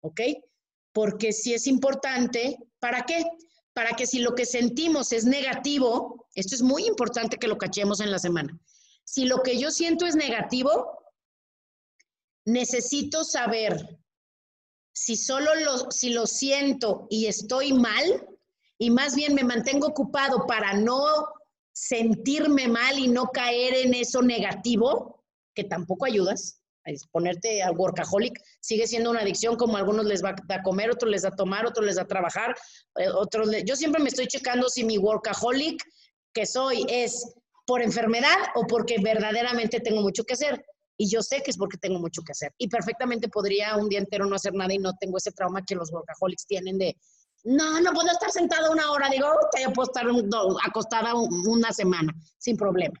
¿ok? 0.00 0.20
Porque 0.92 1.32
si 1.32 1.54
es 1.54 1.66
importante, 1.66 2.58
¿para 2.78 3.02
qué? 3.02 3.24
Para 3.80 3.96
que 3.96 4.06
si 4.06 4.18
lo 4.18 4.34
que 4.34 4.44
sentimos 4.44 5.10
es 5.10 5.24
negativo, 5.24 6.28
esto 6.34 6.54
es 6.54 6.60
muy 6.60 6.84
importante 6.84 7.38
que 7.38 7.48
lo 7.48 7.56
cachemos 7.56 8.00
en 8.00 8.10
la 8.10 8.18
semana. 8.18 8.60
Si 9.04 9.24
lo 9.24 9.42
que 9.42 9.58
yo 9.58 9.70
siento 9.70 10.04
es 10.04 10.16
negativo, 10.16 11.02
necesito 12.44 13.24
saber 13.24 13.98
si 14.92 15.16
solo 15.16 15.54
lo, 15.54 15.90
si 15.90 16.10
lo 16.10 16.26
siento 16.26 17.06
y 17.08 17.24
estoy 17.24 17.72
mal, 17.72 18.28
y 18.76 18.90
más 18.90 19.14
bien 19.14 19.34
me 19.34 19.44
mantengo 19.44 19.86
ocupado 19.86 20.46
para 20.46 20.74
no 20.74 21.28
sentirme 21.72 22.68
mal 22.68 22.98
y 22.98 23.08
no 23.08 23.30
caer 23.30 23.72
en 23.76 23.94
eso 23.94 24.20
negativo, 24.20 25.24
que 25.54 25.64
tampoco 25.64 26.04
ayudas, 26.04 26.59
ponerte 27.10 27.62
a 27.62 27.70
workaholic 27.72 28.40
sigue 28.60 28.86
siendo 28.86 29.10
una 29.10 29.20
adicción 29.20 29.56
como 29.56 29.76
algunos 29.76 30.06
les 30.06 30.22
va 30.22 30.34
a 30.48 30.62
comer, 30.62 30.90
otros 30.90 31.10
les 31.10 31.24
va 31.24 31.28
a 31.28 31.36
tomar, 31.36 31.66
otros 31.66 31.84
les 31.84 31.98
va 31.98 32.02
a 32.02 32.06
trabajar, 32.06 32.54
eh, 32.96 33.08
otros 33.08 33.50
yo 33.64 33.76
siempre 33.76 34.02
me 34.02 34.08
estoy 34.08 34.26
checando 34.26 34.68
si 34.68 34.84
mi 34.84 34.98
workaholic 34.98 35.82
que 36.32 36.46
soy 36.46 36.84
es 36.88 37.34
por 37.66 37.82
enfermedad 37.82 38.36
o 38.54 38.66
porque 38.66 38.96
verdaderamente 39.00 39.80
tengo 39.80 40.00
mucho 40.02 40.24
que 40.24 40.34
hacer. 40.34 40.64
Y 40.96 41.08
yo 41.08 41.22
sé 41.22 41.40
que 41.42 41.50
es 41.50 41.56
porque 41.56 41.78
tengo 41.78 41.98
mucho 41.98 42.20
que 42.22 42.32
hacer. 42.32 42.52
Y 42.58 42.68
perfectamente 42.68 43.28
podría 43.28 43.76
un 43.76 43.88
día 43.88 44.00
entero 44.00 44.26
no 44.26 44.36
hacer 44.36 44.52
nada 44.52 44.74
y 44.74 44.78
no 44.78 44.92
tengo 45.00 45.16
ese 45.16 45.32
trauma 45.32 45.64
que 45.64 45.74
los 45.74 45.90
workaholics 45.90 46.46
tienen 46.46 46.76
de, 46.76 46.94
no, 47.44 47.80
no 47.80 47.92
puedo 47.92 48.10
estar 48.10 48.30
sentada 48.30 48.70
una 48.70 48.90
hora. 48.90 49.08
Digo, 49.08 49.28
yo 49.62 49.72
puedo 49.72 49.88
estar 49.88 50.06
acostada 50.66 51.14
una 51.14 51.72
semana 51.72 52.12
sin 52.38 52.56
problema. 52.56 53.00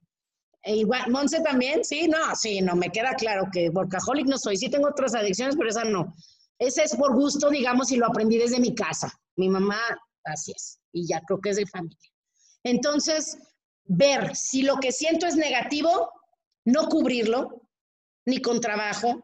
E 0.62 0.76
igual, 0.76 1.10
Monse 1.10 1.40
también, 1.40 1.84
sí, 1.84 2.06
no, 2.06 2.36
sí, 2.36 2.60
no, 2.60 2.76
me 2.76 2.90
queda 2.90 3.14
claro 3.14 3.48
que 3.50 3.70
workaholic 3.70 4.26
no 4.26 4.38
soy. 4.38 4.56
Sí 4.56 4.68
tengo 4.68 4.88
otras 4.88 5.14
adicciones, 5.14 5.56
pero 5.56 5.70
esa 5.70 5.84
no. 5.84 6.14
Ese 6.58 6.82
es 6.84 6.94
por 6.94 7.14
gusto, 7.14 7.48
digamos, 7.48 7.90
y 7.90 7.96
lo 7.96 8.06
aprendí 8.06 8.36
desde 8.36 8.60
mi 8.60 8.74
casa. 8.74 9.10
Mi 9.36 9.48
mamá, 9.48 9.80
así 10.24 10.52
es, 10.54 10.78
y 10.92 11.06
ya 11.08 11.20
creo 11.22 11.40
que 11.40 11.50
es 11.50 11.56
de 11.56 11.66
familia. 11.66 11.98
Entonces, 12.62 13.38
ver 13.84 14.36
si 14.36 14.62
lo 14.62 14.76
que 14.76 14.92
siento 14.92 15.26
es 15.26 15.36
negativo, 15.36 16.10
no 16.66 16.88
cubrirlo, 16.88 17.62
ni 18.26 18.42
con 18.42 18.60
trabajo. 18.60 19.22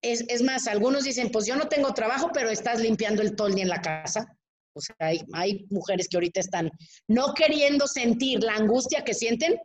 Es, 0.00 0.24
es 0.28 0.42
más, 0.42 0.68
algunos 0.68 1.02
dicen, 1.02 1.30
pues 1.32 1.46
yo 1.46 1.56
no 1.56 1.68
tengo 1.68 1.92
trabajo, 1.92 2.30
pero 2.32 2.50
estás 2.50 2.80
limpiando 2.80 3.20
el 3.22 3.34
toldi 3.34 3.62
en 3.62 3.68
la 3.68 3.82
casa. 3.82 4.38
O 4.74 4.80
sea, 4.80 4.94
hay, 5.00 5.20
hay 5.32 5.66
mujeres 5.70 6.08
que 6.08 6.16
ahorita 6.16 6.38
están 6.38 6.70
no 7.08 7.34
queriendo 7.34 7.88
sentir 7.88 8.44
la 8.44 8.54
angustia 8.54 9.02
que 9.02 9.12
sienten, 9.12 9.58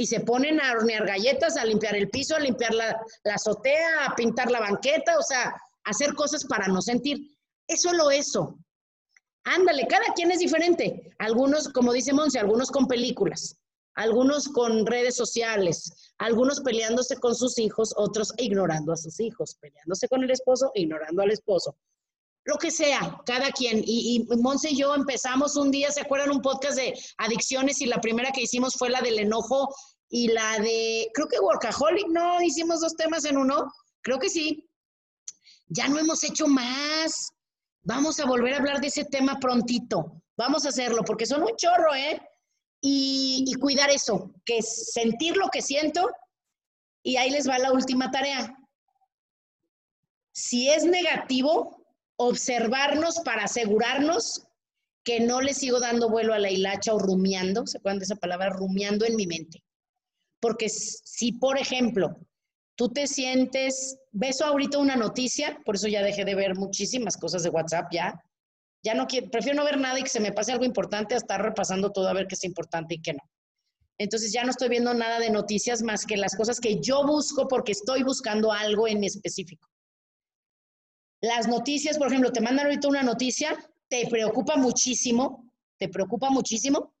y 0.00 0.06
se 0.06 0.20
ponen 0.20 0.58
a 0.62 0.72
hornear 0.72 1.06
galletas, 1.06 1.58
a 1.58 1.64
limpiar 1.66 1.94
el 1.94 2.08
piso, 2.08 2.34
a 2.34 2.40
limpiar 2.40 2.72
la, 2.72 2.98
azotea, 3.34 4.06
a 4.06 4.14
pintar 4.16 4.50
la 4.50 4.58
banqueta, 4.58 5.18
o 5.18 5.22
sea, 5.22 5.54
hacer 5.84 6.14
cosas 6.14 6.42
para 6.46 6.68
no 6.68 6.80
sentir. 6.80 7.36
Es 7.66 7.82
solo 7.82 8.10
eso. 8.10 8.58
Ándale, 9.44 9.86
cada 9.86 10.14
quien 10.14 10.30
es 10.30 10.38
diferente. 10.38 11.14
Algunos, 11.18 11.68
como 11.68 11.92
dice 11.92 12.14
Monse, 12.14 12.38
algunos 12.38 12.70
con 12.70 12.86
películas, 12.86 13.58
algunos 13.92 14.48
con 14.48 14.86
redes 14.86 15.16
sociales, 15.16 15.92
algunos 16.16 16.60
peleándose 16.60 17.16
con 17.16 17.34
sus 17.34 17.58
hijos, 17.58 17.92
otros 17.94 18.32
ignorando 18.38 18.94
a 18.94 18.96
sus 18.96 19.20
hijos, 19.20 19.58
peleándose 19.60 20.08
con 20.08 20.24
el 20.24 20.30
esposo, 20.30 20.72
ignorando 20.76 21.20
al 21.20 21.30
esposo. 21.30 21.76
Lo 22.44 22.56
que 22.56 22.70
sea, 22.70 23.20
cada 23.26 23.50
quien. 23.52 23.82
Y, 23.84 24.26
y 24.30 24.36
Monse 24.36 24.70
y 24.70 24.76
yo 24.76 24.94
empezamos 24.94 25.56
un 25.56 25.70
día, 25.70 25.90
¿se 25.90 26.00
acuerdan 26.00 26.30
un 26.30 26.40
podcast 26.40 26.76
de 26.76 26.98
adicciones? 27.18 27.80
Y 27.80 27.86
la 27.86 28.00
primera 28.00 28.32
que 28.32 28.42
hicimos 28.42 28.74
fue 28.74 28.88
la 28.90 29.00
del 29.02 29.18
enojo 29.18 29.74
y 30.08 30.28
la 30.28 30.58
de, 30.58 31.08
creo 31.14 31.28
que 31.28 31.38
Workaholic, 31.38 32.08
no, 32.08 32.42
hicimos 32.42 32.80
dos 32.80 32.96
temas 32.96 33.24
en 33.24 33.36
uno, 33.36 33.72
creo 34.02 34.18
que 34.18 34.28
sí. 34.28 34.68
Ya 35.68 35.86
no 35.88 35.98
hemos 35.98 36.24
hecho 36.24 36.48
más. 36.48 37.30
Vamos 37.82 38.18
a 38.18 38.26
volver 38.26 38.54
a 38.54 38.58
hablar 38.58 38.80
de 38.80 38.88
ese 38.88 39.04
tema 39.04 39.38
prontito. 39.38 40.20
Vamos 40.36 40.66
a 40.66 40.70
hacerlo, 40.70 41.04
porque 41.04 41.26
son 41.26 41.42
un 41.42 41.54
chorro, 41.56 41.94
¿eh? 41.94 42.20
Y, 42.80 43.44
y 43.46 43.54
cuidar 43.54 43.90
eso, 43.90 44.32
que 44.44 44.58
es 44.58 44.92
sentir 44.92 45.36
lo 45.36 45.48
que 45.48 45.62
siento. 45.62 46.10
Y 47.04 47.16
ahí 47.16 47.30
les 47.30 47.48
va 47.48 47.58
la 47.58 47.72
última 47.72 48.10
tarea. 48.10 48.56
Si 50.32 50.68
es 50.70 50.84
negativo, 50.84 51.79
observarnos 52.22 53.20
para 53.24 53.44
asegurarnos 53.44 54.46
que 55.02 55.20
no 55.20 55.40
le 55.40 55.54
sigo 55.54 55.80
dando 55.80 56.10
vuelo 56.10 56.34
a 56.34 56.38
la 56.38 56.50
hilacha 56.50 56.92
o 56.92 56.98
rumiando, 56.98 57.66
¿se 57.66 57.78
acuerdan 57.78 57.98
de 57.98 58.04
esa 58.04 58.16
palabra? 58.16 58.50
Rumiando 58.50 59.06
en 59.06 59.16
mi 59.16 59.26
mente. 59.26 59.64
Porque 60.38 60.68
si, 60.68 61.32
por 61.32 61.56
ejemplo, 61.58 62.18
tú 62.76 62.90
te 62.90 63.06
sientes, 63.06 63.96
ves 64.12 64.42
ahorita 64.42 64.76
una 64.76 64.96
noticia, 64.96 65.58
por 65.64 65.76
eso 65.76 65.88
ya 65.88 66.02
dejé 66.02 66.26
de 66.26 66.34
ver 66.34 66.56
muchísimas 66.56 67.16
cosas 67.16 67.42
de 67.42 67.48
WhatsApp 67.48 67.90
ya. 67.90 68.22
Ya 68.82 68.92
no 68.92 69.06
prefiero 69.32 69.56
no 69.56 69.64
ver 69.64 69.78
nada 69.78 69.98
y 69.98 70.02
que 70.02 70.10
se 70.10 70.20
me 70.20 70.32
pase 70.32 70.52
algo 70.52 70.66
importante 70.66 71.14
a 71.14 71.18
estar 71.18 71.40
repasando 71.40 71.90
todo 71.90 72.06
a 72.08 72.12
ver 72.12 72.26
qué 72.26 72.34
es 72.34 72.44
importante 72.44 72.96
y 72.96 73.00
qué 73.00 73.14
no. 73.14 73.22
Entonces 73.96 74.30
ya 74.30 74.44
no 74.44 74.50
estoy 74.50 74.68
viendo 74.68 74.92
nada 74.92 75.20
de 75.20 75.30
noticias 75.30 75.82
más 75.82 76.04
que 76.04 76.18
las 76.18 76.36
cosas 76.36 76.60
que 76.60 76.80
yo 76.80 77.06
busco 77.06 77.48
porque 77.48 77.72
estoy 77.72 78.02
buscando 78.02 78.52
algo 78.52 78.86
en 78.86 79.04
específico. 79.04 79.70
Las 81.20 81.48
noticias, 81.48 81.98
por 81.98 82.08
ejemplo, 82.08 82.32
te 82.32 82.40
mandan 82.40 82.66
ahorita 82.66 82.88
una 82.88 83.02
noticia, 83.02 83.56
te 83.88 84.06
preocupa 84.08 84.56
muchísimo, 84.56 85.52
te 85.78 85.88
preocupa 85.88 86.30
muchísimo, 86.30 86.94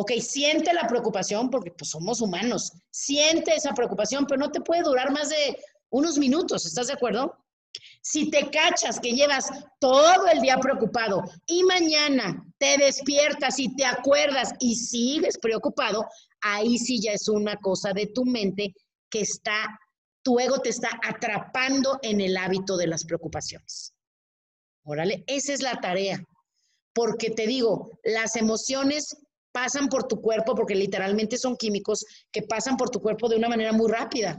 Ok, 0.00 0.12
siente 0.20 0.72
la 0.72 0.86
preocupación 0.86 1.50
porque 1.50 1.72
pues, 1.72 1.90
somos 1.90 2.20
humanos. 2.20 2.72
Siente 2.88 3.56
esa 3.56 3.74
preocupación, 3.74 4.26
pero 4.26 4.38
no 4.38 4.52
te 4.52 4.60
puede 4.60 4.82
durar 4.82 5.10
más 5.10 5.28
de 5.28 5.58
unos 5.90 6.18
minutos, 6.18 6.66
¿estás 6.66 6.86
de 6.86 6.92
acuerdo? 6.92 7.36
Si 8.00 8.30
te 8.30 8.48
cachas 8.48 9.00
que 9.00 9.10
llevas 9.10 9.50
todo 9.80 10.28
el 10.28 10.40
día 10.40 10.56
preocupado 10.58 11.24
y 11.46 11.64
mañana 11.64 12.46
te 12.58 12.78
despiertas 12.78 13.58
y 13.58 13.74
te 13.74 13.84
acuerdas 13.84 14.52
y 14.60 14.76
sigues 14.76 15.36
preocupado, 15.36 16.06
ahí 16.42 16.78
sí 16.78 17.00
ya 17.02 17.10
es 17.10 17.26
una 17.26 17.56
cosa 17.56 17.92
de 17.92 18.06
tu 18.06 18.24
mente 18.24 18.72
que 19.10 19.22
está, 19.22 19.80
tu 20.28 20.38
ego 20.38 20.60
te 20.60 20.68
está 20.68 20.90
atrapando 21.02 21.98
en 22.02 22.20
el 22.20 22.36
hábito 22.36 22.76
de 22.76 22.86
las 22.86 23.06
preocupaciones. 23.06 23.94
Órale, 24.84 25.24
esa 25.26 25.54
es 25.54 25.62
la 25.62 25.80
tarea. 25.80 26.22
Porque 26.92 27.30
te 27.30 27.46
digo, 27.46 27.98
las 28.04 28.36
emociones 28.36 29.16
pasan 29.52 29.88
por 29.88 30.06
tu 30.06 30.20
cuerpo, 30.20 30.54
porque 30.54 30.74
literalmente 30.74 31.38
son 31.38 31.56
químicos 31.56 32.04
que 32.30 32.42
pasan 32.42 32.76
por 32.76 32.90
tu 32.90 33.00
cuerpo 33.00 33.26
de 33.30 33.36
una 33.36 33.48
manera 33.48 33.72
muy 33.72 33.90
rápida. 33.90 34.38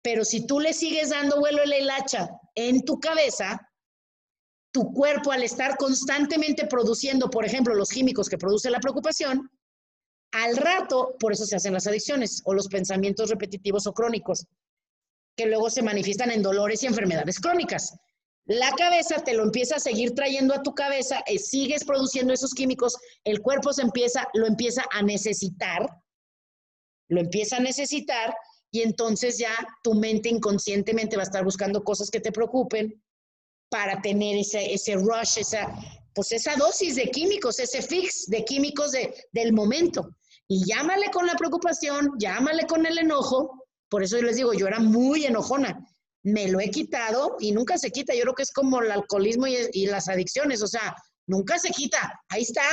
Pero 0.00 0.24
si 0.24 0.46
tú 0.46 0.60
le 0.60 0.72
sigues 0.72 1.10
dando 1.10 1.40
vuelo 1.40 1.60
a 1.60 1.66
la 1.66 1.76
hilacha 1.76 2.30
en 2.54 2.82
tu 2.82 2.98
cabeza, 2.98 3.60
tu 4.72 4.94
cuerpo 4.94 5.30
al 5.30 5.42
estar 5.42 5.76
constantemente 5.76 6.66
produciendo, 6.68 7.28
por 7.28 7.44
ejemplo, 7.44 7.74
los 7.74 7.90
químicos 7.90 8.30
que 8.30 8.38
produce 8.38 8.70
la 8.70 8.80
preocupación, 8.80 9.50
al 10.32 10.56
rato, 10.56 11.16
por 11.20 11.32
eso 11.34 11.44
se 11.44 11.56
hacen 11.56 11.74
las 11.74 11.86
adicciones 11.86 12.40
o 12.46 12.54
los 12.54 12.68
pensamientos 12.68 13.28
repetitivos 13.28 13.86
o 13.86 13.92
crónicos, 13.92 14.46
que 15.36 15.46
luego 15.46 15.70
se 15.70 15.82
manifiestan 15.82 16.30
en 16.30 16.42
dolores 16.42 16.82
y 16.82 16.86
enfermedades 16.86 17.40
crónicas. 17.40 17.94
La 18.46 18.72
cabeza 18.72 19.22
te 19.22 19.34
lo 19.34 19.44
empieza 19.44 19.76
a 19.76 19.80
seguir 19.80 20.14
trayendo 20.14 20.54
a 20.54 20.62
tu 20.62 20.74
cabeza, 20.74 21.22
eh, 21.26 21.38
sigues 21.38 21.84
produciendo 21.84 22.32
esos 22.32 22.52
químicos, 22.52 22.96
el 23.24 23.40
cuerpo 23.40 23.72
se 23.72 23.82
empieza, 23.82 24.26
lo 24.34 24.46
empieza 24.46 24.84
a 24.90 25.02
necesitar, 25.02 25.88
lo 27.08 27.20
empieza 27.20 27.58
a 27.58 27.60
necesitar 27.60 28.34
y 28.72 28.82
entonces 28.82 29.38
ya 29.38 29.52
tu 29.82 29.94
mente 29.94 30.28
inconscientemente 30.28 31.16
va 31.16 31.22
a 31.22 31.26
estar 31.26 31.44
buscando 31.44 31.82
cosas 31.82 32.10
que 32.10 32.20
te 32.20 32.32
preocupen 32.32 33.02
para 33.68 34.00
tener 34.02 34.36
ese, 34.36 34.72
ese 34.72 34.94
rush, 34.94 35.38
esa, 35.38 35.72
pues 36.14 36.32
esa 36.32 36.56
dosis 36.56 36.96
de 36.96 37.10
químicos, 37.10 37.58
ese 37.58 37.82
fix 37.82 38.26
de 38.26 38.44
químicos 38.44 38.92
de, 38.92 39.14
del 39.32 39.52
momento. 39.52 40.10
Y 40.48 40.64
llámale 40.66 41.10
con 41.10 41.26
la 41.26 41.36
preocupación, 41.36 42.10
llámale 42.18 42.66
con 42.66 42.84
el 42.84 42.98
enojo. 42.98 43.59
Por 43.90 44.02
eso 44.02 44.20
les 44.22 44.36
digo, 44.36 44.54
yo 44.54 44.66
era 44.66 44.80
muy 44.80 45.26
enojona 45.26 45.84
me 46.22 46.48
lo 46.48 46.60
he 46.60 46.70
quitado 46.70 47.36
y 47.40 47.52
nunca 47.52 47.78
se 47.78 47.90
quita. 47.90 48.14
Yo 48.14 48.22
creo 48.22 48.34
que 48.34 48.42
es 48.42 48.52
como 48.52 48.80
el 48.82 48.90
alcoholismo 48.90 49.46
y, 49.46 49.86
las 49.86 50.08
adicciones, 50.08 50.62
o 50.62 50.66
sea, 50.66 50.94
nunca 51.26 51.58
se 51.58 51.70
quita, 51.70 52.20
ahí 52.28 52.42
está. 52.42 52.64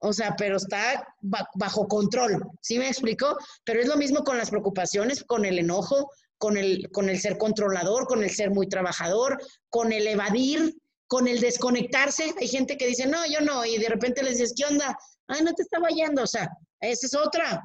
O 0.00 0.12
sea, 0.12 0.34
pero 0.36 0.58
está 0.58 1.06
bajo 1.54 1.88
control, 1.88 2.42
¿sí 2.60 2.78
me 2.78 2.88
explico? 2.88 3.38
Pero 3.64 3.80
es 3.80 3.88
lo 3.88 3.96
mismo 3.96 4.22
con 4.22 4.36
las 4.36 4.50
preocupaciones, 4.50 5.24
con 5.24 5.46
el 5.46 5.58
enojo, 5.58 6.10
con 6.36 6.58
el, 6.58 6.90
con 6.92 7.08
el 7.08 7.18
ser 7.20 7.38
controlador, 7.38 8.06
con 8.06 8.22
el 8.22 8.28
ser 8.28 8.50
muy 8.50 8.68
trabajador, 8.68 9.40
con 9.70 9.92
el 9.92 10.06
evadir, 10.06 10.76
con 11.06 11.26
el 11.26 11.40
desconectarse. 11.40 12.34
Hay 12.38 12.48
gente 12.48 12.76
que 12.76 12.86
dice, 12.86 13.06
no, 13.06 13.24
yo 13.26 13.40
no, 13.40 13.64
y 13.64 13.78
de 13.78 13.88
repente 13.88 14.22
les 14.22 14.36
dices, 14.36 14.52
¿qué 14.54 14.66
onda? 14.66 14.94
Ay, 15.26 15.42
no 15.42 15.54
te 15.54 15.62
estaba 15.62 15.88
yendo, 15.88 16.22
o 16.24 16.26
sea, 16.26 16.50
esa 16.80 17.06
es 17.06 17.14
otra. 17.14 17.62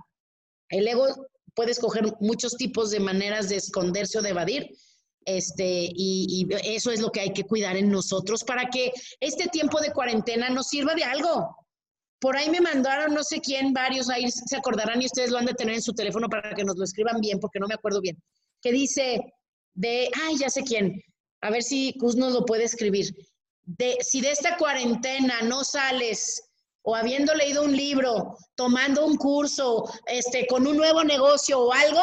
El 0.69 0.87
ego 0.87 1.07
puede 1.59 1.71
escoger 1.71 2.05
muchos 2.21 2.55
tipos 2.55 2.89
de 2.89 3.01
maneras 3.01 3.49
de 3.49 3.57
esconderse 3.57 4.17
o 4.17 4.21
de 4.21 4.29
evadir, 4.29 4.69
este, 5.25 5.89
y, 5.93 6.47
eso 6.63 6.89
es 6.89 7.01
lo 7.01 7.11
que 7.11 7.19
hay 7.19 7.33
que 7.33 7.43
cuidar 7.43 7.75
en 7.75 7.91
nosotros 7.91 8.45
para 8.45 8.69
que 8.69 8.93
este 9.19 9.49
tiempo 9.49 9.81
de 9.81 9.91
cuarentena 9.91 10.49
nos 10.49 10.69
sirva 10.69 10.95
de 10.95 11.03
algo. 11.03 11.53
Por 12.21 12.37
ahí 12.37 12.49
me 12.49 12.61
mandaron 12.61 13.13
no 13.13 13.25
sé 13.25 13.41
quién, 13.41 13.73
varios, 13.73 14.09
ahí 14.09 14.31
se 14.31 14.55
acordarán 14.55 15.01
y 15.01 15.07
ustedes 15.07 15.31
lo 15.31 15.37
han 15.37 15.47
de 15.47 15.53
tener 15.53 15.75
en 15.75 15.81
su 15.81 15.91
teléfono 15.91 16.29
para 16.29 16.55
que 16.55 16.63
nos 16.63 16.77
lo 16.77 16.85
escriban 16.85 17.19
bien, 17.19 17.41
porque 17.41 17.59
no 17.59 17.67
me 17.67 17.73
acuerdo 17.73 17.99
bien. 17.99 18.17
Que 18.61 18.71
dice 18.71 19.19
de, 19.73 20.09
ay, 20.27 20.37
ya 20.37 20.49
sé 20.49 20.63
quién, 20.63 21.03
a 21.41 21.49
ver 21.49 21.63
si 21.63 21.93
Cus 21.99 22.15
nos 22.15 22.31
lo 22.31 22.45
puede 22.45 22.63
escribir. 22.63 23.13
De, 23.65 23.97
si 23.99 24.21
de 24.21 24.31
esta 24.31 24.55
cuarentena 24.55 25.41
no 25.41 25.65
sales 25.65 26.41
o 26.83 26.95
habiendo 26.95 27.33
leído 27.33 27.63
un 27.63 27.75
libro, 27.75 28.37
tomando 28.55 29.05
un 29.05 29.17
curso, 29.17 29.83
este, 30.07 30.47
con 30.47 30.65
un 30.65 30.77
nuevo 30.77 31.03
negocio 31.03 31.59
o 31.59 31.73
algo, 31.73 32.01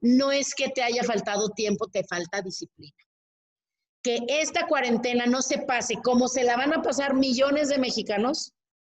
no 0.00 0.30
es 0.30 0.54
que 0.54 0.68
te 0.68 0.82
haya 0.82 1.02
faltado 1.02 1.48
tiempo, 1.50 1.86
te 1.86 2.04
falta 2.04 2.42
disciplina. 2.42 2.96
Que 4.02 4.20
esta 4.28 4.66
cuarentena 4.66 5.26
no 5.26 5.42
se 5.42 5.58
pase 5.58 5.96
como 6.02 6.28
se 6.28 6.44
la 6.44 6.56
van 6.56 6.72
a 6.72 6.82
pasar 6.82 7.14
millones 7.14 7.68
de 7.68 7.78
mexicanos, 7.78 8.52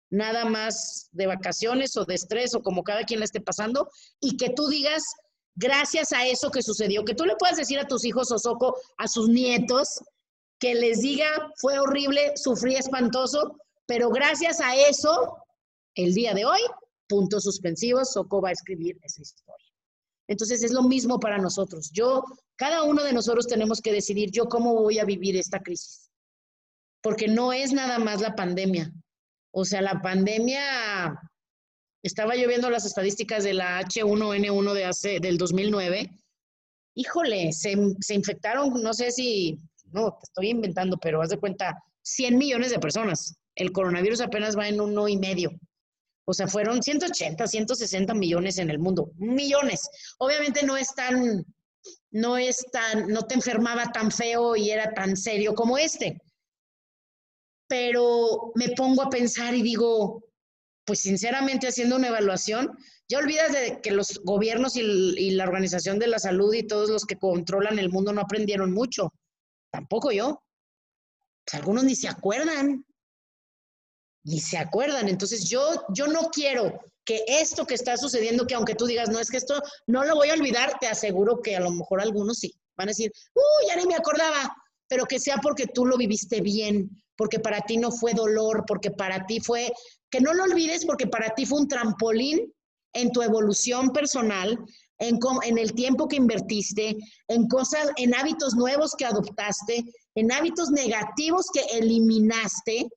nada 0.09 0.45
más 0.45 1.09
de 1.11 1.27
vacaciones 1.27 1.95
o 1.95 2.05
de 2.05 2.15
estrés 2.15 2.55
o 2.55 2.61
como 2.61 2.83
cada 2.83 3.03
quien 3.03 3.19
la 3.19 3.25
esté 3.25 3.39
pasando, 3.39 3.89
y 4.19 4.35
que 4.37 4.49
tú 4.49 4.67
digas, 4.67 5.03
gracias 5.55 6.11
a 6.11 6.25
eso 6.25 6.51
que 6.51 6.63
sucedió, 6.63 7.05
que 7.05 7.15
tú 7.15 7.25
le 7.25 7.35
puedas 7.35 7.57
decir 7.57 7.79
a 7.79 7.87
tus 7.87 8.03
hijos 8.05 8.31
o 8.31 8.75
a 8.97 9.07
sus 9.07 9.29
nietos, 9.29 10.01
que 10.59 10.75
les 10.75 11.01
diga, 11.01 11.51
fue 11.57 11.79
horrible, 11.79 12.33
sufrí 12.35 12.75
espantoso, 12.75 13.55
pero 13.89 14.11
gracias 14.11 14.61
a 14.61 14.75
eso, 14.75 15.35
el 15.95 16.13
día 16.13 16.35
de 16.35 16.45
hoy, 16.45 16.59
puntos 17.07 17.43
suspensivos, 17.43 18.13
Soco 18.13 18.39
va 18.39 18.49
a 18.49 18.51
escribir 18.51 18.99
esa 19.01 19.23
historia. 19.23 19.65
Entonces 20.27 20.63
es 20.63 20.71
lo 20.71 20.83
mismo 20.83 21.19
para 21.19 21.39
nosotros. 21.39 21.89
Yo, 21.91 22.23
cada 22.55 22.83
uno 22.83 23.03
de 23.03 23.13
nosotros 23.13 23.47
tenemos 23.47 23.81
que 23.81 23.91
decidir 23.91 24.29
yo 24.29 24.45
cómo 24.45 24.75
voy 24.75 24.99
a 24.99 25.05
vivir 25.05 25.35
esta 25.35 25.59
crisis. 25.59 26.11
Porque 27.01 27.27
no 27.27 27.51
es 27.51 27.73
nada 27.73 27.97
más 27.97 28.21
la 28.21 28.35
pandemia. 28.35 28.93
O 29.49 29.65
sea, 29.65 29.81
la 29.81 29.99
pandemia, 30.03 31.19
estaba 32.03 32.35
lloviendo 32.35 32.69
las 32.69 32.85
estadísticas 32.85 33.43
de 33.43 33.55
la 33.55 33.81
H1N1 33.81 34.73
de 34.73 34.85
hace, 34.85 35.19
del 35.19 35.39
2009. 35.39 36.11
Híjole, 36.93 37.53
se, 37.53 37.75
se 38.01 38.13
infectaron, 38.13 38.83
no 38.83 38.93
sé 38.93 39.09
si, 39.09 39.59
no, 39.91 40.11
te 40.11 40.25
estoy 40.25 40.49
inventando, 40.49 40.95
pero 40.97 41.23
haz 41.23 41.29
de 41.29 41.39
cuenta, 41.39 41.75
100 42.03 42.37
millones 42.37 42.69
de 42.69 42.77
personas. 42.77 43.38
El 43.55 43.71
coronavirus 43.71 44.21
apenas 44.21 44.57
va 44.57 44.67
en 44.67 44.79
uno 44.79 45.07
y 45.07 45.17
medio. 45.17 45.51
O 46.25 46.33
sea, 46.33 46.47
fueron 46.47 46.83
180, 46.83 47.47
160 47.47 48.13
millones 48.13 48.59
en 48.59 48.69
el 48.69 48.77
mundo, 48.77 49.11
millones. 49.17 49.89
Obviamente 50.19 50.63
no 50.63 50.77
es 50.77 50.93
tan, 50.93 51.43
no 52.11 52.37
es 52.37 52.65
tan, 52.71 53.07
no 53.07 53.23
te 53.23 53.35
enfermaba 53.35 53.91
tan 53.91 54.11
feo 54.11 54.55
y 54.55 54.69
era 54.69 54.93
tan 54.93 55.17
serio 55.17 55.55
como 55.55 55.77
este. 55.77 56.21
Pero 57.67 58.51
me 58.55 58.69
pongo 58.69 59.01
a 59.01 59.09
pensar 59.09 59.55
y 59.55 59.63
digo, 59.63 60.23
pues 60.85 61.01
sinceramente 61.01 61.67
haciendo 61.67 61.95
una 61.95 62.07
evaluación, 62.07 62.77
ya 63.07 63.17
olvidas 63.17 63.51
de 63.51 63.81
que 63.81 63.91
los 63.91 64.21
gobiernos 64.23 64.75
y, 64.75 65.31
la 65.31 65.43
Organización 65.45 65.97
de 65.97 66.07
la 66.07 66.19
Salud 66.19 66.53
y 66.53 66.67
todos 66.67 66.89
los 66.89 67.05
que 67.05 67.17
controlan 67.17 67.79
el 67.79 67.89
mundo 67.89 68.13
no 68.13 68.21
aprendieron 68.21 68.71
mucho. 68.71 69.13
Tampoco 69.71 70.11
yo. 70.11 70.43
Pues 71.43 71.55
algunos 71.55 71.83
ni 71.83 71.95
se 71.95 72.07
acuerdan. 72.07 72.85
Y 74.23 74.39
se 74.39 74.57
acuerdan. 74.57 75.07
Entonces 75.07 75.49
yo, 75.49 75.85
yo 75.89 76.07
no 76.07 76.29
quiero 76.31 76.79
que 77.05 77.23
esto 77.27 77.65
que 77.65 77.73
está 77.73 77.97
sucediendo, 77.97 78.45
que 78.45 78.55
aunque 78.55 78.75
tú 78.75 78.85
digas, 78.85 79.09
no 79.09 79.19
es 79.19 79.29
que 79.29 79.37
esto 79.37 79.61
no 79.87 80.03
lo 80.03 80.15
voy 80.15 80.29
a 80.29 80.33
olvidar, 80.33 80.77
te 80.79 80.87
aseguro 80.87 81.41
que 81.41 81.55
a 81.55 81.59
lo 81.59 81.71
mejor 81.71 82.01
algunos 82.01 82.37
sí. 82.39 82.53
Van 82.77 82.87
a 82.87 82.91
decir, 82.91 83.11
uy, 83.33 83.67
ya 83.67 83.75
ni 83.75 83.85
me 83.85 83.95
acordaba, 83.95 84.55
pero 84.87 85.05
que 85.05 85.19
sea 85.19 85.37
porque 85.37 85.67
tú 85.67 85.85
lo 85.85 85.97
viviste 85.97 86.41
bien, 86.41 86.89
porque 87.15 87.39
para 87.39 87.61
ti 87.61 87.77
no 87.77 87.91
fue 87.91 88.13
dolor, 88.13 88.63
porque 88.67 88.91
para 88.91 89.25
ti 89.25 89.39
fue, 89.39 89.71
que 90.09 90.21
no 90.21 90.33
lo 90.33 90.43
olvides 90.43 90.85
porque 90.85 91.07
para 91.07 91.33
ti 91.35 91.45
fue 91.45 91.59
un 91.59 91.67
trampolín 91.67 92.53
en 92.93 93.11
tu 93.11 93.21
evolución 93.21 93.91
personal, 93.91 94.57
en, 94.99 95.19
en 95.43 95.57
el 95.57 95.73
tiempo 95.73 96.07
que 96.07 96.17
invertiste, 96.17 96.97
en 97.27 97.47
cosas, 97.47 97.89
en 97.97 98.13
hábitos 98.13 98.55
nuevos 98.55 98.93
que 98.97 99.05
adoptaste, 99.05 99.83
en 100.15 100.31
hábitos 100.31 100.69
negativos 100.71 101.47
que 101.53 101.61
eliminaste, 101.77 102.89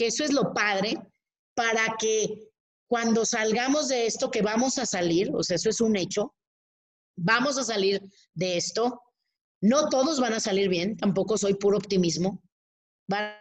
que 0.00 0.06
eso 0.06 0.24
es 0.24 0.32
lo 0.32 0.54
padre, 0.54 0.96
para 1.54 1.94
que 1.98 2.48
cuando 2.88 3.26
salgamos 3.26 3.88
de 3.88 4.06
esto, 4.06 4.30
que 4.30 4.40
vamos 4.40 4.78
a 4.78 4.86
salir, 4.86 5.30
o 5.34 5.42
sea, 5.42 5.56
eso 5.56 5.68
es 5.68 5.82
un 5.82 5.94
hecho, 5.94 6.34
vamos 7.18 7.58
a 7.58 7.64
salir 7.64 8.00
de 8.32 8.56
esto. 8.56 9.02
No 9.60 9.90
todos 9.90 10.18
van 10.18 10.32
a 10.32 10.40
salir 10.40 10.70
bien, 10.70 10.96
tampoco 10.96 11.36
soy 11.36 11.52
puro 11.52 11.76
optimismo. 11.76 12.42
Van 13.08 13.34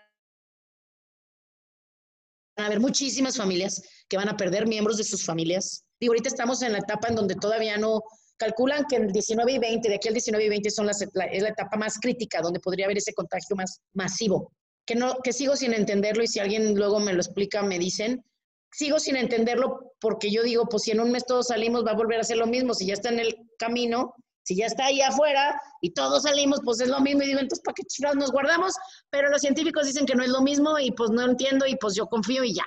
a 2.57 2.65
haber 2.65 2.81
muchísimas 2.81 3.37
familias 3.37 3.81
que 4.09 4.17
van 4.17 4.27
a 4.27 4.35
perder 4.35 4.67
miembros 4.67 4.97
de 4.97 5.05
sus 5.05 5.23
familias. 5.23 5.85
Y 5.97 6.07
ahorita 6.07 6.27
estamos 6.27 6.61
en 6.61 6.73
la 6.73 6.79
etapa 6.79 7.07
en 7.07 7.15
donde 7.15 7.35
todavía 7.35 7.77
no 7.77 8.03
calculan 8.35 8.83
que 8.83 8.97
el 8.97 9.13
19 9.13 9.53
y 9.53 9.59
20, 9.59 9.87
de 9.87 9.95
aquí 9.95 10.09
al 10.09 10.13
19 10.13 10.43
y 10.43 10.49
20 10.49 10.69
son 10.71 10.87
la, 10.87 10.91
es 10.91 11.41
la 11.41 11.49
etapa 11.49 11.77
más 11.77 11.97
crítica, 11.99 12.41
donde 12.41 12.59
podría 12.59 12.83
haber 12.83 12.97
ese 12.97 13.13
contagio 13.13 13.55
más 13.55 13.79
masivo. 13.93 14.51
Que, 14.89 14.95
no, 14.95 15.17
que 15.23 15.33
sigo 15.33 15.55
sin 15.55 15.75
entenderlo 15.75 16.23
y 16.23 16.27
si 16.27 16.39
alguien 16.39 16.73
luego 16.73 16.99
me 16.99 17.13
lo 17.13 17.19
explica, 17.19 17.61
me 17.61 17.77
dicen, 17.77 18.25
sigo 18.71 18.99
sin 18.99 19.17
entenderlo 19.17 19.93
porque 20.01 20.31
yo 20.31 20.41
digo, 20.41 20.67
pues 20.67 20.81
si 20.81 20.89
en 20.89 20.99
un 20.99 21.11
mes 21.11 21.27
todos 21.27 21.49
salimos, 21.49 21.85
va 21.85 21.91
a 21.91 21.95
volver 21.95 22.19
a 22.19 22.23
ser 22.23 22.37
lo 22.37 22.47
mismo. 22.47 22.73
Si 22.73 22.87
ya 22.87 22.93
está 22.93 23.09
en 23.09 23.19
el 23.19 23.35
camino, 23.59 24.15
si 24.41 24.55
ya 24.55 24.65
está 24.65 24.85
ahí 24.85 24.99
afuera 25.01 25.61
y 25.81 25.91
todos 25.91 26.23
salimos, 26.23 26.61
pues 26.65 26.81
es 26.81 26.87
lo 26.87 27.01
mismo. 27.01 27.21
Y 27.21 27.27
digo, 27.27 27.39
entonces, 27.39 27.63
¿para 27.63 27.75
qué 27.75 27.83
chingados 27.83 28.17
nos 28.17 28.31
guardamos? 28.31 28.73
Pero 29.11 29.29
los 29.29 29.41
científicos 29.41 29.85
dicen 29.85 30.07
que 30.07 30.15
no 30.15 30.23
es 30.23 30.29
lo 30.29 30.41
mismo 30.41 30.79
y 30.79 30.89
pues 30.89 31.11
no 31.11 31.23
entiendo 31.23 31.67
y 31.67 31.75
pues 31.75 31.93
yo 31.93 32.07
confío 32.07 32.43
y 32.43 32.55
ya. 32.55 32.65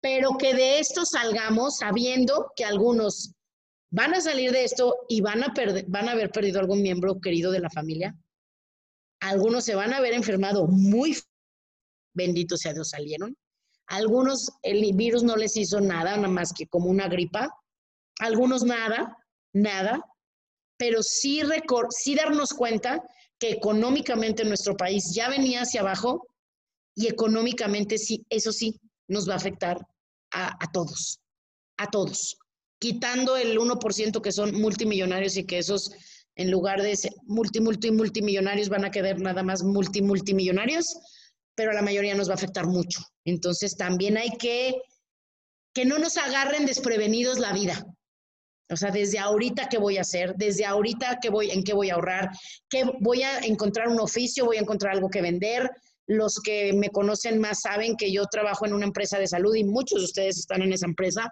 Pero 0.00 0.38
que 0.38 0.54
de 0.54 0.78
esto 0.78 1.04
salgamos 1.04 1.78
sabiendo 1.78 2.52
que 2.54 2.64
algunos 2.64 3.32
van 3.90 4.14
a 4.14 4.20
salir 4.20 4.52
de 4.52 4.62
esto 4.62 4.94
y 5.08 5.22
van 5.22 5.42
a, 5.42 5.52
van 5.88 6.08
a 6.08 6.12
haber 6.12 6.30
perdido 6.30 6.60
algún 6.60 6.82
miembro 6.82 7.20
querido 7.20 7.50
de 7.50 7.58
la 7.58 7.68
familia. 7.68 8.14
Algunos 9.18 9.64
se 9.64 9.74
van 9.74 9.92
a 9.92 9.96
haber 9.96 10.12
enfermado 10.14 10.68
muy, 10.68 11.16
bendito 12.14 12.56
sea 12.56 12.72
Dios, 12.72 12.90
salieron 12.90 13.36
algunos 13.92 14.50
el 14.62 14.90
virus 14.94 15.22
no 15.22 15.36
les 15.36 15.56
hizo 15.56 15.80
nada, 15.80 16.16
nada 16.16 16.28
más 16.28 16.52
que 16.52 16.66
como 16.66 16.88
una 16.88 17.08
gripa. 17.08 17.54
Algunos 18.20 18.64
nada, 18.64 19.18
nada. 19.52 20.00
Pero 20.78 21.02
sí, 21.02 21.42
sí 21.90 22.14
darnos 22.14 22.54
cuenta 22.54 23.02
que 23.38 23.50
económicamente 23.50 24.44
nuestro 24.44 24.76
país 24.76 25.12
ya 25.14 25.28
venía 25.28 25.62
hacia 25.62 25.82
abajo 25.82 26.26
y 26.94 27.06
económicamente 27.06 27.98
sí, 27.98 28.24
eso 28.30 28.52
sí, 28.52 28.80
nos 29.08 29.28
va 29.28 29.34
a 29.34 29.36
afectar 29.36 29.86
a, 30.32 30.56
a 30.58 30.72
todos, 30.72 31.20
a 31.76 31.90
todos. 31.90 32.38
Quitando 32.78 33.36
el 33.36 33.58
1% 33.58 34.22
que 34.22 34.32
son 34.32 34.58
multimillonarios 34.60 35.36
y 35.36 35.44
que 35.44 35.58
esos 35.58 35.92
en 36.36 36.50
lugar 36.50 36.80
de 36.80 36.98
multi, 37.26 37.60
multi, 37.60 37.90
multimillonarios 37.90 38.70
van 38.70 38.86
a 38.86 38.90
quedar 38.90 39.20
nada 39.20 39.42
más 39.42 39.62
multi, 39.62 40.00
multimillonarios 40.00 40.96
pero 41.54 41.70
a 41.70 41.74
la 41.74 41.82
mayoría 41.82 42.14
nos 42.14 42.28
va 42.28 42.32
a 42.32 42.36
afectar 42.36 42.66
mucho. 42.66 43.00
Entonces 43.24 43.76
también 43.76 44.16
hay 44.16 44.30
que 44.38 44.80
que 45.74 45.84
no 45.84 45.98
nos 45.98 46.16
agarren 46.16 46.66
desprevenidos 46.66 47.38
la 47.38 47.52
vida. 47.52 47.86
O 48.70 48.76
sea, 48.76 48.90
desde 48.90 49.18
ahorita 49.18 49.68
qué 49.68 49.78
voy 49.78 49.98
a 49.98 50.02
hacer, 50.02 50.34
desde 50.36 50.64
ahorita 50.64 51.18
qué 51.20 51.28
voy, 51.28 51.50
en 51.50 51.62
qué 51.62 51.74
voy 51.74 51.90
a 51.90 51.94
ahorrar, 51.94 52.30
qué 52.70 52.84
voy 53.00 53.22
a 53.22 53.38
encontrar 53.40 53.88
un 53.88 54.00
oficio, 54.00 54.46
voy 54.46 54.56
a 54.56 54.60
encontrar 54.60 54.94
algo 54.94 55.10
que 55.10 55.20
vender. 55.20 55.70
Los 56.06 56.40
que 56.40 56.72
me 56.72 56.90
conocen 56.90 57.38
más 57.38 57.60
saben 57.60 57.96
que 57.96 58.10
yo 58.10 58.24
trabajo 58.26 58.66
en 58.66 58.72
una 58.72 58.86
empresa 58.86 59.18
de 59.18 59.26
salud 59.26 59.54
y 59.54 59.64
muchos 59.64 60.00
de 60.00 60.04
ustedes 60.04 60.38
están 60.38 60.62
en 60.62 60.72
esa 60.72 60.86
empresa, 60.86 61.30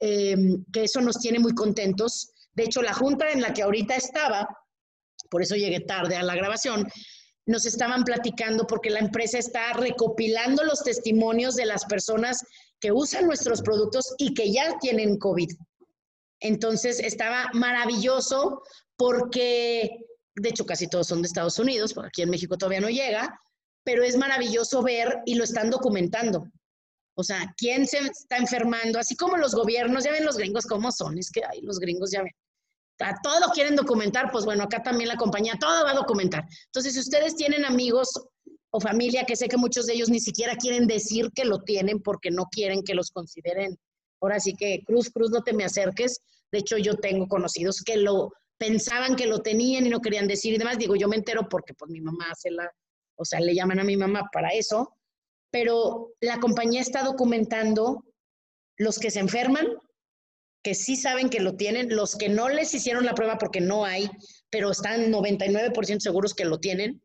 eh, 0.00 0.36
que 0.72 0.84
eso 0.84 1.00
nos 1.00 1.18
tiene 1.18 1.38
muy 1.38 1.54
contentos. 1.54 2.32
De 2.54 2.64
hecho, 2.64 2.82
la 2.82 2.94
junta 2.94 3.30
en 3.30 3.42
la 3.42 3.52
que 3.52 3.62
ahorita 3.62 3.94
estaba, 3.94 4.48
por 5.30 5.42
eso 5.42 5.56
llegué 5.56 5.80
tarde 5.80 6.16
a 6.16 6.22
la 6.22 6.34
grabación, 6.34 6.88
nos 7.46 7.66
estaban 7.66 8.04
platicando 8.04 8.66
porque 8.66 8.90
la 8.90 9.00
empresa 9.00 9.38
está 9.38 9.72
recopilando 9.72 10.64
los 10.64 10.82
testimonios 10.82 11.56
de 11.56 11.66
las 11.66 11.84
personas 11.84 12.44
que 12.80 12.92
usan 12.92 13.26
nuestros 13.26 13.62
productos 13.62 14.14
y 14.18 14.34
que 14.34 14.52
ya 14.52 14.78
tienen 14.80 15.18
COVID. 15.18 15.50
Entonces 16.40 16.98
estaba 17.00 17.50
maravilloso 17.52 18.62
porque, 18.96 20.04
de 20.34 20.48
hecho, 20.48 20.66
casi 20.66 20.88
todos 20.88 21.08
son 21.08 21.22
de 21.22 21.26
Estados 21.26 21.58
Unidos, 21.58 21.94
porque 21.94 22.08
aquí 22.08 22.22
en 22.22 22.30
México 22.30 22.56
todavía 22.56 22.80
no 22.80 22.88
llega, 22.88 23.40
pero 23.84 24.02
es 24.02 24.16
maravilloso 24.16 24.82
ver 24.82 25.20
y 25.26 25.34
lo 25.34 25.44
están 25.44 25.70
documentando. 25.70 26.46
O 27.14 27.22
sea, 27.22 27.52
quién 27.56 27.86
se 27.86 27.98
está 27.98 28.38
enfermando, 28.38 28.98
así 28.98 29.16
como 29.16 29.36
los 29.36 29.54
gobiernos, 29.54 30.04
ya 30.04 30.12
ven 30.12 30.24
los 30.24 30.36
gringos 30.36 30.66
cómo 30.66 30.90
son, 30.90 31.18
es 31.18 31.30
que 31.30 31.42
hay 31.44 31.60
los 31.60 31.78
gringos 31.78 32.10
ya 32.10 32.22
ven 32.22 32.32
todo 33.22 33.40
lo 33.40 33.48
quieren 33.48 33.76
documentar, 33.76 34.30
pues 34.30 34.44
bueno, 34.44 34.64
acá 34.64 34.82
también 34.82 35.08
la 35.08 35.16
compañía 35.16 35.54
todo 35.58 35.84
va 35.84 35.90
a 35.90 35.94
documentar. 35.94 36.44
Entonces, 36.66 36.94
si 36.94 37.00
ustedes 37.00 37.34
tienen 37.34 37.64
amigos 37.64 38.10
o 38.70 38.80
familia, 38.80 39.24
que 39.24 39.36
sé 39.36 39.48
que 39.48 39.56
muchos 39.56 39.86
de 39.86 39.94
ellos 39.94 40.08
ni 40.08 40.20
siquiera 40.20 40.56
quieren 40.56 40.86
decir 40.86 41.30
que 41.34 41.44
lo 41.44 41.60
tienen 41.60 42.00
porque 42.00 42.30
no 42.30 42.44
quieren 42.50 42.82
que 42.82 42.94
los 42.94 43.10
consideren. 43.10 43.78
Ahora 44.20 44.40
sí 44.40 44.54
que, 44.54 44.82
Cruz, 44.86 45.10
Cruz, 45.10 45.30
no 45.30 45.42
te 45.42 45.52
me 45.52 45.64
acerques. 45.64 46.20
De 46.50 46.58
hecho, 46.58 46.78
yo 46.78 46.96
tengo 46.96 47.26
conocidos 47.26 47.82
que 47.82 47.96
lo 47.96 48.32
pensaban 48.58 49.16
que 49.16 49.26
lo 49.26 49.40
tenían 49.40 49.86
y 49.86 49.90
no 49.90 50.00
querían 50.00 50.28
decir 50.28 50.54
y 50.54 50.58
demás. 50.58 50.78
Digo, 50.78 50.94
yo 50.94 51.08
me 51.08 51.16
entero 51.16 51.48
porque 51.48 51.74
pues 51.74 51.90
mi 51.90 52.00
mamá 52.00 52.26
hace 52.30 52.50
la, 52.50 52.70
o 53.16 53.24
sea, 53.24 53.40
le 53.40 53.54
llaman 53.54 53.80
a 53.80 53.84
mi 53.84 53.96
mamá 53.96 54.28
para 54.32 54.50
eso. 54.50 54.96
Pero 55.50 56.14
la 56.20 56.38
compañía 56.38 56.80
está 56.80 57.02
documentando 57.02 58.04
los 58.78 58.98
que 58.98 59.10
se 59.10 59.20
enferman, 59.20 59.66
que 60.62 60.74
sí 60.74 60.96
saben 60.96 61.28
que 61.28 61.40
lo 61.40 61.56
tienen, 61.56 61.94
los 61.94 62.16
que 62.16 62.28
no 62.28 62.48
les 62.48 62.72
hicieron 62.74 63.04
la 63.04 63.14
prueba 63.14 63.38
porque 63.38 63.60
no 63.60 63.84
hay, 63.84 64.08
pero 64.50 64.70
están 64.70 65.12
99% 65.12 66.00
seguros 66.00 66.34
que 66.34 66.44
lo 66.44 66.58
tienen, 66.58 67.02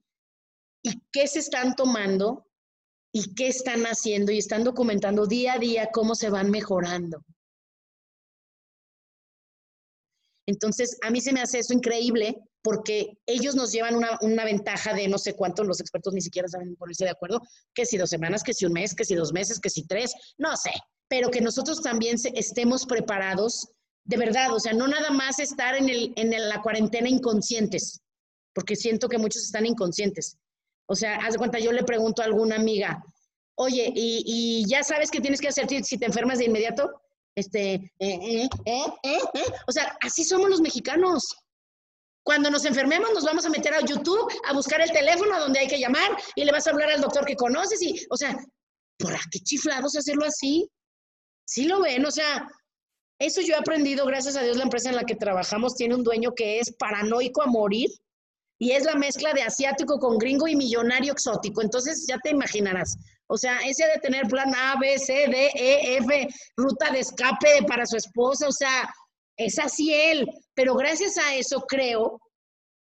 y 0.84 1.02
qué 1.12 1.28
se 1.28 1.40
están 1.40 1.76
tomando 1.76 2.48
y 3.12 3.34
qué 3.34 3.48
están 3.48 3.84
haciendo 3.84 4.32
y 4.32 4.38
están 4.38 4.64
documentando 4.64 5.26
día 5.26 5.54
a 5.54 5.60
día 5.60 5.90
cómo 5.92 6.16
se 6.16 6.30
van 6.30 6.52
mejorando. 6.52 7.24
Entonces, 10.46 10.98
a 11.02 11.10
mí 11.10 11.20
se 11.20 11.34
me 11.34 11.42
hace 11.42 11.60
eso 11.60 11.74
increíble 11.74 12.38
porque 12.62 13.18
ellos 13.26 13.56
nos 13.56 13.72
llevan 13.72 13.96
una, 13.96 14.18
una, 14.22 14.46
ventaja 14.46 14.94
de 14.94 15.08
no 15.08 15.18
sé 15.18 15.34
cuánto, 15.34 15.64
los 15.64 15.82
expertos 15.82 16.14
ni 16.14 16.22
siquiera 16.22 16.48
saben 16.48 16.76
ponerse 16.76 17.06
de 17.06 17.12
acuerdo, 17.12 17.42
que 17.74 17.86
si 17.86 17.98
dos 17.98 18.10
semanas, 18.10 18.44
que 18.44 18.54
si 18.54 18.66
un 18.66 18.74
mes, 18.74 18.96
que 18.96 19.06
si 19.06 19.16
dos 19.16 19.34
meses, 19.34 19.60
que 19.60 19.70
si 19.70 19.86
tres, 19.86 20.14
no 20.38 20.56
sé, 20.56 20.72
pero 21.08 21.30
que 21.30 21.42
nosotros 21.42 21.82
también 21.82 22.18
estemos 22.34 22.86
preparados 22.86 23.70
de 24.08 24.18
verdad, 24.18 24.54
o 24.54 24.60
sea, 24.60 24.74
no 24.74 24.88
nada 24.88 25.12
más 25.12 25.40
estar 25.40 25.76
en, 25.76 25.90
el, 25.90 26.14
en 26.16 26.32
la 26.48 26.62
cuarentena 26.62 27.10
inconscientes, 27.10 28.00
porque 28.54 28.76
siento 28.78 29.10
que 29.10 29.18
muchos 29.18 29.44
están 29.44 29.66
inconscientes. 29.66 30.38
O 30.88 30.96
sea, 30.96 31.18
haz 31.18 31.34
de 31.34 31.38
cuenta, 31.38 31.60
yo 31.60 31.74
le 31.74 31.84
pregunto 31.84 32.22
a 32.22 32.26
alguna 32.26 32.56
amiga, 32.56 33.04
oye, 33.56 33.92
¿y, 33.94 34.66
ya 34.66 34.82
sabes 34.84 35.12
qué 35.12 35.20
tienes 35.20 35.42
que 35.42 35.50
hacer 35.50 35.68
si 35.84 35.98
te 35.98 36.06
enfermas 36.06 36.38
de 36.38 36.46
inmediato? 36.46 36.90
Este, 37.36 37.74
eh, 37.74 37.92
eh, 38.00 38.50
eh, 38.66 38.86
eh, 39.04 39.20
eh. 39.34 39.54
O 39.68 39.74
sea, 39.74 39.98
así 40.02 40.24
somos 40.24 40.50
los 40.50 40.62
mexicanos. 40.62 41.24
Cuando 42.24 42.50
nos 42.50 42.64
enfermemos, 42.64 43.12
nos 43.14 43.26
vamos 43.26 43.46
a 43.46 43.50
meter 43.50 43.74
a 43.74 43.82
YouTube 43.82 44.32
a 44.48 44.54
buscar 44.54 44.80
el 44.80 44.92
teléfono 44.92 45.38
donde 45.38 45.60
hay 45.60 45.68
que 45.68 45.80
llamar 45.80 46.18
y 46.36 46.46
le 46.46 46.52
vas 46.52 46.66
a 46.66 46.72
hablar 46.72 46.90
al 46.92 47.02
doctor 47.02 47.26
que 47.26 47.36
conoces 47.36 47.82
y, 47.82 48.06
o 48.10 48.16
sea, 48.16 48.38
¿por 48.98 49.14
qué 49.32 49.40
chiflados 49.40 49.98
hacerlo 49.98 50.26
así? 50.26 50.70
Sí 51.48 51.64
lo 51.64 51.82
ven, 51.82 52.06
o 52.06 52.12
sea, 52.12 52.46
eso 53.20 53.42
yo 53.42 53.56
he 53.56 53.58
aprendido, 53.58 54.06
gracias 54.06 54.36
a 54.36 54.42
Dios, 54.42 54.58
la 54.58 54.64
empresa 54.64 54.90
en 54.90 54.98
la 54.98 55.06
que 55.06 55.16
trabajamos 55.16 55.76
tiene 55.76 55.96
un 55.96 56.04
dueño 56.04 56.34
que 56.36 56.60
es 56.60 56.74
paranoico 56.78 57.42
a 57.42 57.48
morir 57.48 57.90
y 58.60 58.72
es 58.72 58.84
la 58.84 58.96
mezcla 58.96 59.34
de 59.34 59.44
asiático 59.44 59.98
con 59.98 60.18
gringo 60.18 60.48
y 60.48 60.56
millonario 60.56 61.14
exótico. 61.14 61.62
Entonces 61.62 62.06
ya 62.08 62.18
te 62.20 62.32
imaginarás. 62.32 62.98
O 63.28 63.38
sea, 63.38 63.60
ese 63.60 63.86
de 63.86 64.00
tener 64.02 64.28
plan 64.28 64.54
A, 64.54 64.76
B, 64.80 65.00
C, 65.00 65.28
D, 65.28 65.52
E, 65.56 65.98
F, 65.98 66.28
ruta 66.58 66.92
de 66.92 67.00
escape 67.00 67.64
para 67.68 67.86
su 67.86 67.96
esposa, 67.96 68.48
o 68.48 68.52
sea, 68.52 68.94
es 69.38 69.58
así 69.58 69.94
él. 69.94 70.28
Pero 70.54 70.76
gracias 70.76 71.18
a 71.18 71.36
eso 71.36 71.62
creo 71.62 72.20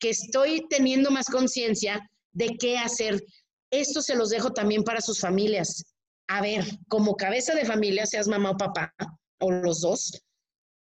que 0.00 0.10
estoy 0.10 0.66
teniendo 0.68 1.10
más 1.10 1.26
conciencia 1.26 2.00
de 2.32 2.56
qué 2.58 2.78
hacer. 2.78 3.22
Esto 3.70 4.02
se 4.02 4.16
los 4.16 4.30
dejo 4.30 4.52
también 4.52 4.82
para 4.82 5.00
sus 5.00 5.20
familias 5.20 5.84
a 6.28 6.40
ver, 6.40 6.64
como 6.88 7.16
cabeza 7.16 7.54
de 7.54 7.64
familia, 7.64 8.06
seas 8.06 8.28
mamá 8.28 8.50
o 8.50 8.56
papá, 8.56 8.92
o 9.40 9.50
los 9.50 9.80
dos, 9.80 10.22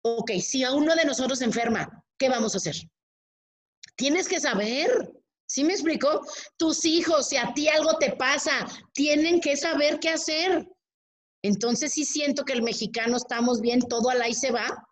ok, 0.02 0.32
si 0.42 0.64
a 0.64 0.74
uno 0.74 0.96
de 0.96 1.06
nosotros 1.06 1.42
enferma, 1.42 2.04
¿qué 2.18 2.30
vamos 2.30 2.54
a 2.54 2.58
hacer? 2.58 2.76
Tienes 3.96 4.28
que 4.28 4.40
saber, 4.40 5.12
¿sí 5.46 5.64
me 5.64 5.74
explico? 5.74 6.26
Tus 6.58 6.86
hijos, 6.86 7.30
si 7.30 7.38
a 7.38 7.54
ti 7.54 7.68
algo 7.68 7.98
te 7.98 8.12
pasa, 8.14 8.68
tienen 8.94 9.42
que 9.42 9.58
saber 9.58 10.00
qué 10.00 10.10
hacer. 10.10 10.68
Entonces 11.44 11.94
sí 11.94 12.06
siento 12.06 12.44
que 12.44 12.54
el 12.54 12.64
mexicano 12.64 13.18
estamos 13.18 13.62
bien, 13.62 13.82
todo 13.82 14.10
al 14.10 14.22
ahí 14.22 14.34
se 14.34 14.52
va. 14.52 14.86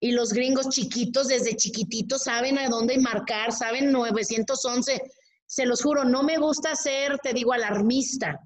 Y 0.00 0.12
los 0.12 0.32
gringos 0.32 0.68
chiquitos, 0.70 1.28
desde 1.28 1.56
chiquititos, 1.56 2.24
saben 2.24 2.58
a 2.58 2.68
dónde 2.68 2.98
marcar, 2.98 3.52
saben 3.52 3.92
911. 3.92 5.00
Se 5.46 5.66
los 5.66 5.82
juro, 5.82 6.04
no 6.04 6.22
me 6.22 6.38
gusta 6.38 6.74
ser, 6.74 7.18
te 7.18 7.32
digo, 7.32 7.52
alarmista, 7.52 8.40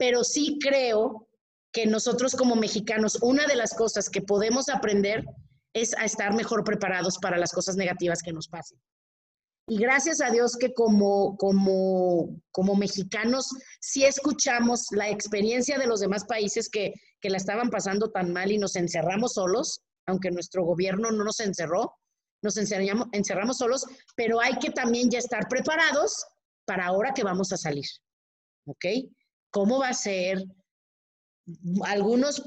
pero 0.00 0.24
sí 0.24 0.58
creo 0.58 1.28
que 1.72 1.84
nosotros 1.84 2.34
como 2.34 2.56
mexicanos, 2.56 3.18
una 3.20 3.46
de 3.46 3.54
las 3.54 3.74
cosas 3.74 4.08
que 4.08 4.22
podemos 4.22 4.70
aprender 4.70 5.26
es 5.74 5.94
a 5.94 6.06
estar 6.06 6.34
mejor 6.34 6.64
preparados 6.64 7.18
para 7.18 7.36
las 7.36 7.52
cosas 7.52 7.76
negativas 7.76 8.22
que 8.22 8.32
nos 8.32 8.48
pasen. 8.48 8.80
Y 9.68 9.76
gracias 9.76 10.22
a 10.22 10.30
Dios 10.30 10.56
que 10.56 10.72
como, 10.72 11.36
como, 11.36 12.40
como 12.50 12.76
mexicanos 12.76 13.50
sí 13.78 14.04
escuchamos 14.06 14.86
la 14.92 15.10
experiencia 15.10 15.78
de 15.78 15.86
los 15.86 16.00
demás 16.00 16.24
países 16.24 16.70
que, 16.70 16.94
que 17.20 17.28
la 17.28 17.36
estaban 17.36 17.68
pasando 17.68 18.10
tan 18.10 18.32
mal 18.32 18.50
y 18.50 18.56
nos 18.56 18.76
encerramos 18.76 19.34
solos, 19.34 19.82
aunque 20.06 20.30
nuestro 20.30 20.64
gobierno 20.64 21.10
no 21.12 21.24
nos 21.24 21.40
encerró, 21.40 21.94
nos 22.42 22.56
encerramos, 22.56 23.08
encerramos 23.12 23.58
solos, 23.58 23.84
pero 24.16 24.40
hay 24.40 24.58
que 24.58 24.70
también 24.70 25.10
ya 25.10 25.18
estar 25.18 25.46
preparados 25.46 26.24
para 26.64 26.86
ahora 26.86 27.12
que 27.12 27.22
vamos 27.22 27.52
a 27.52 27.58
salir. 27.58 27.86
¿Ok? 28.64 28.86
¿Cómo 29.50 29.80
va 29.80 29.88
a 29.88 29.94
ser? 29.94 30.44
Algunos, 31.84 32.42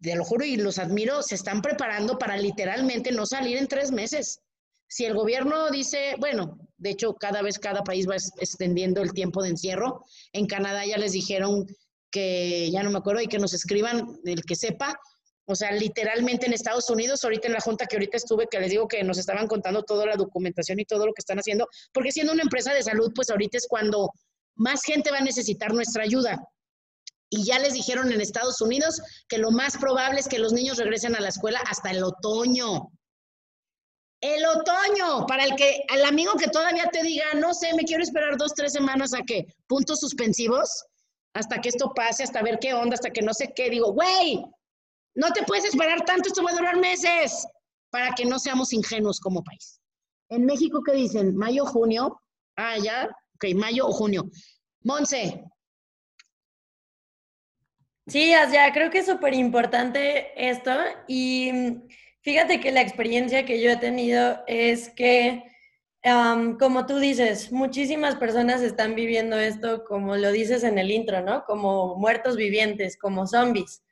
te 0.00 0.16
lo 0.16 0.24
juro 0.24 0.44
y 0.44 0.56
los 0.56 0.78
admiro, 0.78 1.22
se 1.22 1.34
están 1.34 1.62
preparando 1.62 2.18
para 2.18 2.36
literalmente 2.36 3.12
no 3.12 3.26
salir 3.26 3.56
en 3.56 3.68
tres 3.68 3.92
meses. 3.92 4.40
Si 4.88 5.04
el 5.04 5.14
gobierno 5.14 5.70
dice, 5.70 6.14
bueno, 6.18 6.58
de 6.78 6.90
hecho, 6.90 7.14
cada 7.14 7.42
vez 7.42 7.58
cada 7.58 7.84
país 7.84 8.08
va 8.08 8.16
extendiendo 8.16 9.02
el 9.02 9.12
tiempo 9.12 9.42
de 9.42 9.50
encierro. 9.50 10.04
En 10.32 10.46
Canadá 10.46 10.86
ya 10.86 10.96
les 10.96 11.12
dijeron 11.12 11.66
que, 12.10 12.70
ya 12.70 12.82
no 12.82 12.90
me 12.90 12.98
acuerdo, 12.98 13.20
y 13.20 13.28
que 13.28 13.38
nos 13.38 13.52
escriban 13.52 14.18
el 14.24 14.42
que 14.44 14.56
sepa. 14.56 14.98
O 15.44 15.54
sea, 15.54 15.72
literalmente 15.72 16.46
en 16.46 16.52
Estados 16.52 16.88
Unidos, 16.90 17.24
ahorita 17.24 17.48
en 17.48 17.54
la 17.54 17.60
junta 17.60 17.86
que 17.86 17.96
ahorita 17.96 18.16
estuve, 18.16 18.46
que 18.50 18.60
les 18.60 18.70
digo 18.70 18.86
que 18.86 19.02
nos 19.02 19.18
estaban 19.18 19.46
contando 19.46 19.82
toda 19.82 20.06
la 20.06 20.16
documentación 20.16 20.78
y 20.78 20.84
todo 20.84 21.06
lo 21.06 21.12
que 21.12 21.20
están 21.20 21.38
haciendo, 21.38 21.66
porque 21.92 22.12
siendo 22.12 22.32
una 22.32 22.42
empresa 22.42 22.74
de 22.74 22.82
salud, 22.82 23.12
pues 23.14 23.30
ahorita 23.30 23.56
es 23.56 23.66
cuando 23.66 24.10
más 24.58 24.82
gente 24.82 25.10
va 25.10 25.18
a 25.18 25.22
necesitar 25.22 25.72
nuestra 25.72 26.04
ayuda. 26.04 26.38
Y 27.30 27.44
ya 27.44 27.58
les 27.58 27.74
dijeron 27.74 28.10
en 28.12 28.20
Estados 28.20 28.60
Unidos 28.60 29.00
que 29.28 29.38
lo 29.38 29.50
más 29.50 29.76
probable 29.76 30.20
es 30.20 30.28
que 30.28 30.38
los 30.38 30.52
niños 30.52 30.78
regresen 30.78 31.14
a 31.14 31.20
la 31.20 31.28
escuela 31.28 31.60
hasta 31.66 31.90
el 31.90 32.02
otoño. 32.02 32.90
El 34.20 34.44
otoño, 34.46 35.26
para 35.26 35.44
el 35.44 35.54
que, 35.54 35.82
al 35.88 36.04
amigo 36.04 36.32
que 36.34 36.48
todavía 36.48 36.88
te 36.90 37.02
diga, 37.02 37.34
no 37.36 37.54
sé, 37.54 37.72
me 37.74 37.84
quiero 37.84 38.02
esperar 38.02 38.36
dos, 38.36 38.52
tres 38.54 38.72
semanas 38.72 39.14
a 39.14 39.22
que, 39.22 39.46
puntos 39.68 40.00
suspensivos, 40.00 40.68
hasta 41.34 41.60
que 41.60 41.68
esto 41.68 41.92
pase, 41.94 42.24
hasta 42.24 42.42
ver 42.42 42.58
qué 42.58 42.74
onda, 42.74 42.94
hasta 42.94 43.10
que 43.10 43.22
no 43.22 43.32
sé 43.32 43.52
qué, 43.54 43.70
digo, 43.70 43.92
güey, 43.92 44.44
no 45.14 45.32
te 45.32 45.44
puedes 45.44 45.66
esperar 45.66 46.04
tanto, 46.04 46.28
esto 46.28 46.42
va 46.42 46.50
a 46.50 46.54
durar 46.54 46.78
meses, 46.78 47.46
para 47.90 48.12
que 48.14 48.24
no 48.24 48.40
seamos 48.40 48.72
ingenuos 48.72 49.20
como 49.20 49.44
país. 49.44 49.80
En 50.30 50.44
México, 50.46 50.82
¿qué 50.84 50.92
dicen? 50.92 51.36
¿Mayo, 51.36 51.64
junio? 51.64 52.20
Ah, 52.56 52.76
ya, 52.76 53.08
ok, 53.38 53.54
mayo 53.54 53.86
o 53.86 53.92
junio. 53.92 54.30
Monse. 54.82 55.44
Sí, 58.06 58.30
ya 58.30 58.72
creo 58.72 58.90
que 58.90 58.98
es 58.98 59.06
súper 59.06 59.34
importante 59.34 60.32
esto 60.36 60.72
y 61.06 61.52
Fíjate 62.28 62.60
que 62.60 62.72
la 62.72 62.82
experiencia 62.82 63.46
que 63.46 63.58
yo 63.58 63.70
he 63.70 63.76
tenido 63.76 64.40
es 64.46 64.90
que, 64.90 65.44
como 66.58 66.84
tú 66.84 66.98
dices, 66.98 67.52
muchísimas 67.52 68.16
personas 68.16 68.60
están 68.60 68.94
viviendo 68.94 69.38
esto, 69.38 69.84
como 69.84 70.14
lo 70.14 70.30
dices 70.30 70.62
en 70.62 70.78
el 70.78 70.90
intro, 70.90 71.22
¿no? 71.22 71.44
Como 71.46 71.96
muertos 71.96 72.36
vivientes, 72.36 72.98
como 72.98 73.26
zombies, 73.26 73.82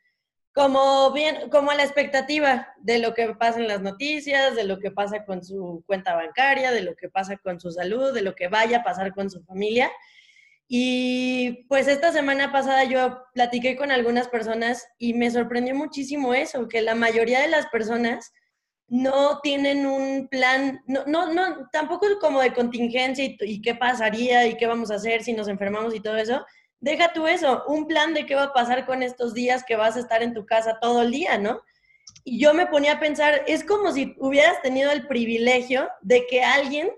como 0.56 1.12
bien, 1.12 1.50
como 1.50 1.70
la 1.74 1.82
expectativa 1.82 2.72
de 2.78 2.98
lo 2.98 3.12
que 3.12 3.34
pasa 3.34 3.60
en 3.60 3.68
las 3.68 3.82
noticias, 3.82 4.56
de 4.56 4.64
lo 4.64 4.78
que 4.78 4.90
pasa 4.90 5.26
con 5.26 5.44
su 5.44 5.84
cuenta 5.86 6.14
bancaria, 6.14 6.72
de 6.72 6.80
lo 6.80 6.96
que 6.96 7.10
pasa 7.10 7.36
con 7.36 7.60
su 7.60 7.70
salud, 7.70 8.14
de 8.14 8.22
lo 8.22 8.34
que 8.34 8.48
vaya 8.48 8.78
a 8.78 8.82
pasar 8.82 9.12
con 9.12 9.28
su 9.28 9.44
familia. 9.44 9.92
Y 10.66 11.66
pues 11.68 11.88
esta 11.88 12.10
semana 12.10 12.52
pasada 12.52 12.84
yo 12.84 13.22
platiqué 13.34 13.76
con 13.76 13.90
algunas 13.90 14.28
personas 14.28 14.88
y 14.96 15.12
me 15.12 15.30
sorprendió 15.30 15.74
muchísimo 15.74 16.32
eso, 16.32 16.68
que 16.68 16.80
la 16.80 16.94
mayoría 16.94 17.42
de 17.42 17.48
las 17.48 17.66
personas 17.66 18.32
no 18.88 19.40
tienen 19.42 19.84
un 19.84 20.26
plan, 20.28 20.80
no, 20.86 21.04
no, 21.04 21.34
no 21.34 21.68
tampoco 21.70 22.06
como 22.18 22.40
de 22.40 22.54
contingencia 22.54 23.26
y, 23.26 23.36
y, 23.42 23.60
qué 23.60 23.74
pasaría 23.74 24.46
y 24.46 24.56
qué 24.56 24.66
vamos 24.66 24.90
a 24.90 24.94
hacer 24.94 25.22
si 25.22 25.34
nos 25.34 25.48
enfermamos 25.48 25.94
y 25.94 26.00
todo 26.00 26.16
eso. 26.16 26.46
Deja 26.80 27.12
tú 27.12 27.26
eso, 27.26 27.64
un 27.66 27.86
plan 27.86 28.14
de 28.14 28.26
qué 28.26 28.34
va 28.34 28.44
a 28.44 28.52
pasar 28.52 28.86
con 28.86 29.02
estos 29.02 29.34
días 29.34 29.64
que 29.64 29.76
vas 29.76 29.96
a 29.96 30.00
estar 30.00 30.22
en 30.22 30.34
tu 30.34 30.44
casa 30.44 30.78
todo 30.80 31.02
el 31.02 31.10
día, 31.10 31.38
¿no? 31.38 31.60
Y 32.24 32.40
yo 32.40 32.54
me 32.54 32.66
ponía 32.66 32.94
a 32.94 33.00
pensar, 33.00 33.42
es 33.46 33.64
como 33.64 33.92
si 33.92 34.14
hubieras 34.18 34.60
tenido 34.62 34.90
el 34.90 35.06
privilegio 35.06 35.88
de 36.02 36.26
que 36.26 36.42
alguien 36.42 36.90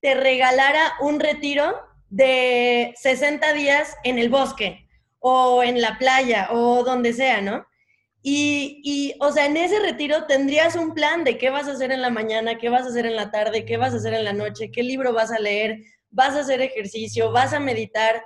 te 0.00 0.14
regalara 0.14 0.94
un 1.00 1.18
retiro 1.18 1.80
de 2.08 2.94
60 2.96 3.52
días 3.52 3.96
en 4.04 4.18
el 4.18 4.28
bosque 4.28 4.86
o 5.18 5.62
en 5.62 5.80
la 5.80 5.98
playa 5.98 6.48
o 6.52 6.84
donde 6.84 7.12
sea, 7.12 7.40
¿no? 7.40 7.66
Y, 8.22 8.80
y, 8.84 9.14
o 9.20 9.30
sea, 9.30 9.46
en 9.46 9.56
ese 9.56 9.78
retiro 9.78 10.26
tendrías 10.26 10.74
un 10.74 10.94
plan 10.94 11.24
de 11.24 11.38
qué 11.38 11.50
vas 11.50 11.68
a 11.68 11.72
hacer 11.72 11.92
en 11.92 12.02
la 12.02 12.10
mañana, 12.10 12.58
qué 12.58 12.68
vas 12.68 12.82
a 12.82 12.88
hacer 12.88 13.06
en 13.06 13.16
la 13.16 13.30
tarde, 13.30 13.64
qué 13.64 13.76
vas 13.76 13.92
a 13.92 13.98
hacer 13.98 14.14
en 14.14 14.24
la 14.24 14.32
noche, 14.32 14.70
qué 14.72 14.82
libro 14.82 15.12
vas 15.12 15.30
a 15.30 15.38
leer, 15.38 15.78
vas 16.10 16.34
a 16.34 16.40
hacer 16.40 16.60
ejercicio, 16.60 17.30
vas 17.30 17.52
a 17.52 17.60
meditar. 17.60 18.22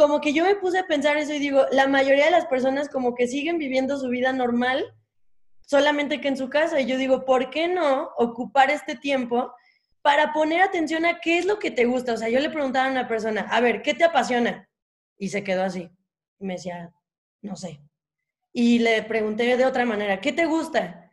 Como 0.00 0.22
que 0.22 0.32
yo 0.32 0.46
me 0.46 0.56
puse 0.56 0.78
a 0.78 0.86
pensar 0.86 1.18
eso 1.18 1.34
y 1.34 1.38
digo, 1.38 1.66
la 1.72 1.86
mayoría 1.86 2.24
de 2.24 2.30
las 2.30 2.46
personas 2.46 2.88
como 2.88 3.14
que 3.14 3.28
siguen 3.28 3.58
viviendo 3.58 3.98
su 3.98 4.08
vida 4.08 4.32
normal, 4.32 4.82
solamente 5.60 6.22
que 6.22 6.28
en 6.28 6.38
su 6.38 6.48
casa. 6.48 6.80
Y 6.80 6.86
yo 6.86 6.96
digo, 6.96 7.26
¿por 7.26 7.50
qué 7.50 7.68
no 7.68 8.08
ocupar 8.16 8.70
este 8.70 8.96
tiempo 8.96 9.52
para 10.02 10.32
poner 10.32 10.62
atención 10.62 11.04
a 11.04 11.20
qué 11.20 11.38
es 11.38 11.44
lo 11.44 11.58
que 11.58 11.70
te 11.70 11.84
gusta. 11.84 12.14
O 12.14 12.16
sea, 12.16 12.28
yo 12.28 12.40
le 12.40 12.50
preguntaba 12.50 12.88
a 12.88 12.90
una 12.90 13.08
persona, 13.08 13.42
a 13.50 13.60
ver, 13.60 13.82
¿qué 13.82 13.94
te 13.94 14.04
apasiona? 14.04 14.68
Y 15.18 15.28
se 15.28 15.44
quedó 15.44 15.64
así. 15.64 15.90
Y 16.38 16.46
me 16.46 16.54
decía, 16.54 16.92
no 17.42 17.56
sé. 17.56 17.80
Y 18.52 18.78
le 18.78 19.02
pregunté 19.02 19.56
de 19.56 19.66
otra 19.66 19.84
manera, 19.84 20.20
¿qué 20.20 20.32
te 20.32 20.46
gusta? 20.46 21.10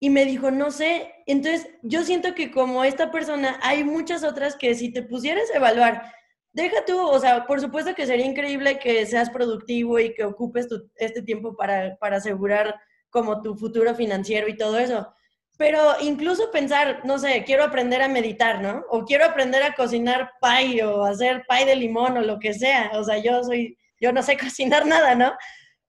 Y 0.00 0.10
me 0.10 0.24
dijo, 0.24 0.50
no 0.50 0.70
sé. 0.70 1.14
Entonces, 1.26 1.68
yo 1.82 2.02
siento 2.02 2.34
que 2.34 2.50
como 2.50 2.82
esta 2.82 3.12
persona, 3.12 3.58
hay 3.62 3.84
muchas 3.84 4.24
otras 4.24 4.56
que 4.56 4.74
si 4.74 4.92
te 4.92 5.02
pusieras 5.02 5.50
a 5.52 5.58
evaluar, 5.58 6.12
deja 6.54 6.84
tú, 6.86 6.98
o 6.98 7.18
sea, 7.20 7.46
por 7.46 7.60
supuesto 7.60 7.94
que 7.94 8.06
sería 8.06 8.24
increíble 8.24 8.78
que 8.78 9.04
seas 9.04 9.28
productivo 9.28 9.98
y 9.98 10.14
que 10.14 10.24
ocupes 10.24 10.66
este 10.96 11.20
tiempo 11.22 11.54
para, 11.54 11.96
para 11.96 12.16
asegurar 12.16 12.74
como 13.10 13.42
tu 13.42 13.54
futuro 13.56 13.94
financiero 13.94 14.48
y 14.48 14.56
todo 14.56 14.78
eso 14.78 15.14
pero 15.56 15.94
incluso 16.00 16.50
pensar, 16.50 17.02
no 17.04 17.18
sé, 17.18 17.44
quiero 17.44 17.64
aprender 17.64 18.02
a 18.02 18.08
meditar, 18.08 18.60
¿no? 18.60 18.84
O 18.90 19.04
quiero 19.04 19.24
aprender 19.24 19.62
a 19.62 19.74
cocinar 19.74 20.32
pay 20.40 20.80
o 20.80 21.04
hacer 21.04 21.44
pay 21.46 21.64
de 21.64 21.76
limón 21.76 22.16
o 22.16 22.22
lo 22.22 22.40
que 22.40 22.54
sea. 22.54 22.90
O 22.94 23.04
sea, 23.04 23.18
yo 23.18 23.42
soy, 23.44 23.78
yo 24.00 24.12
no 24.12 24.22
sé 24.22 24.36
cocinar 24.38 24.86
nada, 24.86 25.14
¿no? 25.14 25.32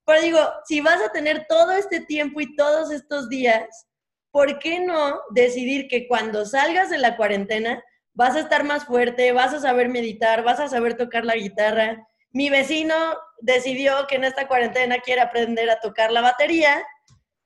Pero 0.05 0.22
digo, 0.22 0.39
si 0.66 0.82
vas 0.82 1.01
a 1.01 1.11
tener 1.11 1.47
todo 1.49 1.72
este 1.72 2.01
tiempo 2.01 2.41
y 2.41 2.55
todos 2.55 2.91
estos 2.91 3.28
días, 3.28 3.88
¿por 4.32 4.59
qué 4.59 4.82
no 4.82 5.20
decidir 5.32 5.88
que 5.88 6.07
cuando 6.07 6.45
salgas 6.45 6.91
de 6.91 6.99
la 6.99 7.18
cuarentena 7.18 7.84
vas 8.16 8.36
a 8.36 8.39
estar 8.39 8.63
más 8.63 8.86
fuerte, 8.86 9.32
vas 9.32 9.53
a 9.53 9.59
saber 9.59 9.89
meditar, 9.89 10.43
vas 10.43 10.59
a 10.59 10.68
saber 10.68 10.97
tocar 10.97 11.24
la 11.24 11.36
guitarra? 11.36 12.07
Mi 12.32 12.49
vecino 12.49 12.95
decidió 13.39 14.07
que 14.07 14.16
en 14.16 14.24
esta 14.24 14.47
cuarentena 14.47 14.97
quiere 14.99 15.22
aprender 15.22 15.70
a 15.70 15.80
tocar 15.80 16.11
la 16.11 16.22
batería 16.22 16.84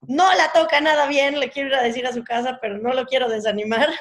no 0.07 0.33
la 0.33 0.51
toca 0.53 0.79
nada 0.81 1.07
bien, 1.07 1.39
le 1.39 1.49
quiero 1.49 1.81
decir 1.81 2.05
a 2.07 2.13
su 2.13 2.23
casa, 2.23 2.57
pero 2.61 2.77
no 2.77 2.93
lo 2.93 3.05
quiero 3.05 3.29
desanimar. 3.29 3.89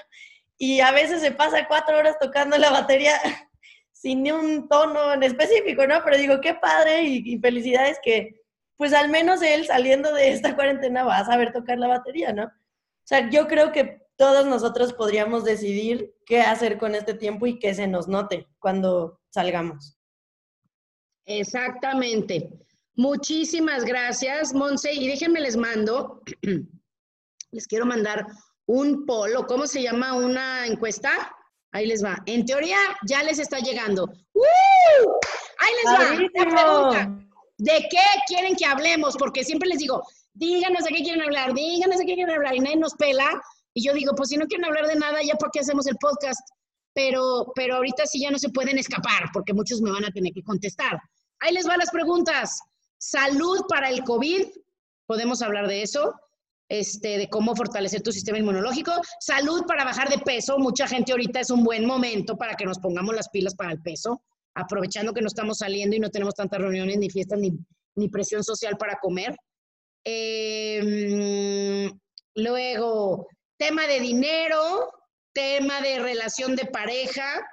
Y 0.61 0.81
a 0.81 0.91
veces 0.91 1.21
se 1.21 1.31
pasa 1.31 1.69
cuatro 1.69 1.97
horas 1.97 2.19
tocando 2.19 2.59
la 2.59 2.71
batería 2.71 3.13
sin 3.93 4.25
ni 4.25 4.33
un 4.33 4.69
tono 4.69 5.13
en 5.13 5.23
específico, 5.23 5.87
¿no? 5.87 6.03
Pero 6.03 6.17
digo, 6.17 6.41
qué 6.41 6.55
padre 6.55 7.03
y, 7.03 7.39
felicidades 7.39 8.01
que, 8.03 8.43
pues 8.77 8.93
al 8.93 9.09
menos 9.09 9.41
él 9.41 9.67
saliendo 9.67 10.13
de 10.13 10.33
esta 10.33 10.55
cuarentena 10.57 11.05
va 11.05 11.19
a 11.19 11.25
saber 11.25 11.53
tocar 11.53 11.79
la 11.79 11.87
batería, 11.87 12.33
¿no? 12.33 12.47
O 12.47 13.05
sea, 13.05 13.31
yo 13.31 13.47
creo 13.47 13.71
que 13.71 14.03
todos 14.19 14.47
nosotros 14.47 14.93
podríamos 14.93 15.45
decidir 15.45 16.13
qué 16.27 16.41
hacer 16.41 16.77
con 16.77 16.95
este 16.95 17.15
tiempo 17.15 17.47
y 17.47 17.59
que 17.59 17.73
se 17.73 17.87
nos 17.87 18.09
note 18.09 18.49
cuando 18.59 19.21
salgamos. 19.31 19.97
Exactamente. 21.25 22.51
Muchísimas 22.97 23.85
gracias, 23.85 24.53
Monse. 24.53 24.93
Y 24.93 25.07
déjenme 25.07 25.41
les 25.41 25.57
mando, 25.57 26.21
les 27.53 27.67
quiero 27.69 27.87
mandar 27.87 28.27
un 28.67 29.07
polo, 29.07 29.47
¿cómo 29.47 29.69
se 29.69 29.83
llama? 29.83 30.15
Una 30.15 30.67
encuesta. 30.67 31.11
Ahí 31.71 31.87
les 31.87 32.05
va. 32.05 32.17
En 32.27 32.45
teoría 32.45 32.79
ya 33.07 33.23
les 33.23 33.39
está 33.39 33.61
llegando. 33.61 34.11
Ahí 35.59 35.73
les 35.77 35.93
va. 35.95 35.99
La 36.35 36.51
pregunta. 36.51 37.25
¿De 37.59 37.87
qué 37.89 38.01
quieren 38.27 38.57
que 38.57 38.67
hablemos? 38.67 39.17
Porque 39.17 39.45
siempre 39.45 39.69
les 39.69 39.79
digo, 39.79 40.03
díganos 40.33 40.85
de 40.85 40.91
qué 40.91 41.03
quieren 41.03 41.23
hablar, 41.23 41.55
díganos 41.55 41.99
de 41.99 42.07
qué 42.07 42.15
quieren 42.15 42.35
hablar. 42.35 42.57
Y 42.57 42.61
nadie 42.61 42.77
nos 42.77 42.95
pela. 42.95 43.41
Y 43.79 43.85
yo 43.85 43.93
digo, 43.93 44.13
pues 44.17 44.31
si 44.31 44.37
no 44.37 44.47
quieren 44.47 44.65
hablar 44.65 44.89
de 44.89 44.97
nada, 44.97 45.23
ya 45.23 45.37
por 45.37 45.53
qué 45.53 45.61
hacemos 45.61 45.87
el 45.87 45.97
podcast. 46.01 46.41
Pero, 46.95 47.53
pero 47.55 47.77
ahorita 47.77 48.07
sí 48.07 48.21
ya 48.21 48.33
no 48.33 48.39
se 48.41 48.49
pueden 48.49 48.77
escapar, 48.77 49.31
porque 49.33 49.55
muchos 49.55 49.81
me 49.81 49.93
van 49.93 50.05
a 50.05 50.11
tener 50.11 50.33
que 50.33 50.43
contestar. 50.43 50.99
Ahí 51.39 51.55
les 51.55 51.65
van 51.65 51.79
las 51.79 51.93
preguntas 51.93 52.59
salud 52.99 53.61
para 53.69 53.89
el 53.89 54.03
COVID 54.03 54.47
podemos 55.07 55.43
hablar 55.43 55.69
de 55.69 55.83
eso, 55.83 56.13
este, 56.69 57.19
de 57.19 57.29
cómo 57.29 57.55
fortalecer 57.55 58.03
tu 58.03 58.11
sistema 58.11 58.39
inmunológico. 58.39 58.91
Salud 59.21 59.63
para 59.67 59.85
bajar 59.85 60.09
de 60.11 60.19
peso. 60.19 60.59
Mucha 60.59 60.89
gente 60.89 61.13
ahorita 61.13 61.39
es 61.39 61.51
un 61.51 61.63
buen 61.63 61.87
momento 61.87 62.37
para 62.37 62.57
que 62.57 62.67
nos 62.67 62.81
pongamos 62.81 63.15
las 63.15 63.29
pilas 63.29 63.55
para 63.55 63.71
el 63.71 63.81
peso, 63.81 64.23
aprovechando 64.55 65.15
que 65.15 65.23
no 65.23 65.29
estamos 65.29 65.59
saliendo 65.59 65.95
y 65.95 66.01
no 66.01 66.11
tenemos 66.11 66.35
tantas 66.35 66.61
reuniones, 66.61 66.99
ni 66.99 67.09
fiestas, 67.09 67.39
ni, 67.39 67.53
ni 67.95 68.09
presión 68.09 68.43
social 68.43 68.77
para 68.77 68.99
comer. 69.01 69.37
Eh, 70.05 71.91
luego, 72.35 73.29
tema 73.59 73.87
de 73.87 74.01
dinero, 74.01 74.91
tema 75.35 75.81
de 75.83 75.99
relación 75.99 76.57
de 76.57 76.65
pareja. 76.67 77.47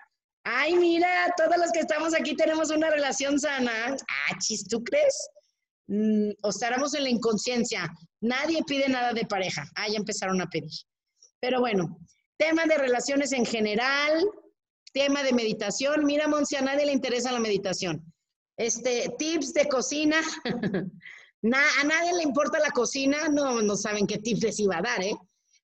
Ay, 0.44 0.76
mira, 0.76 1.34
todos 1.36 1.58
los 1.58 1.72
que 1.72 1.80
estamos 1.80 2.14
aquí 2.14 2.36
tenemos 2.36 2.70
una 2.70 2.90
relación 2.90 3.40
sana. 3.40 3.96
Ah, 3.98 4.38
chis, 4.40 4.68
¿tú 4.68 4.84
crees? 4.84 5.28
Mm, 5.88 6.30
o 6.44 6.50
estaremos 6.50 6.94
en 6.94 7.04
la 7.04 7.10
inconsciencia. 7.10 7.92
Nadie 8.22 8.64
pide 8.66 8.88
nada 8.88 9.14
de 9.14 9.26
pareja. 9.26 9.66
Ah, 9.76 9.88
ya 9.90 9.98
empezaron 9.98 10.40
a 10.42 10.50
pedir. 10.50 10.72
Pero 11.40 11.60
bueno, 11.60 11.98
tema 12.38 12.66
de 12.66 12.78
relaciones 12.78 13.32
en 13.34 13.46
general, 13.46 14.24
tema 14.94 15.24
de 15.24 15.34
meditación. 15.34 16.06
Mira, 16.06 16.28
Monsi, 16.28 16.56
a 16.56 16.62
nadie 16.62 16.86
le 16.86 16.94
interesa 16.94 17.32
la 17.32 17.40
meditación. 17.40 18.02
Este, 18.58 19.14
tips 19.18 19.54
de 19.54 19.68
cocina. 19.68 20.22
a 20.46 21.84
nadie 21.84 22.14
le 22.16 22.24
importa 22.24 22.60
la 22.60 22.70
cocina. 22.70 23.28
No, 23.30 23.62
no 23.62 23.76
saben 23.76 24.06
qué 24.06 24.20
tips 24.20 24.44
les 24.44 24.60
iba 24.60 24.78
a 24.78 24.82
dar, 24.82 25.04
¿eh? 25.04 25.16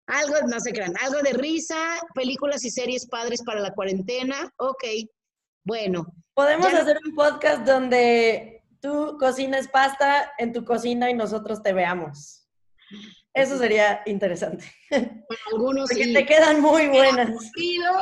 Algo, 0.08 0.36
no 0.48 0.60
se 0.60 0.74
crean, 0.74 0.94
algo 1.02 1.22
de 1.22 1.34
risa, 1.34 2.00
películas 2.14 2.66
y 2.66 2.70
series 2.70 3.08
padres 3.08 3.42
para 3.44 3.62
la 3.62 3.74
cuarentena. 3.74 4.52
Ok, 4.58 4.84
bueno. 5.64 6.06
Podemos 6.34 6.74
hacer 6.74 6.98
un 7.06 7.16
podcast 7.16 7.66
donde 7.66 8.64
tú 8.82 9.18
cocinas 9.20 9.68
pasta 9.68 10.32
en 10.38 10.54
tu 10.54 10.66
cocina 10.66 11.10
y 11.10 11.14
nosotros 11.14 11.62
te 11.62 11.72
veamos. 11.74 12.48
Eso 13.34 13.58
sería 13.58 14.02
interesante. 14.06 14.66
algunos 15.54 15.90
Porque 15.90 16.14
te 16.14 16.26
quedan 16.26 16.62
muy 16.62 16.88
buenas. 16.88 17.30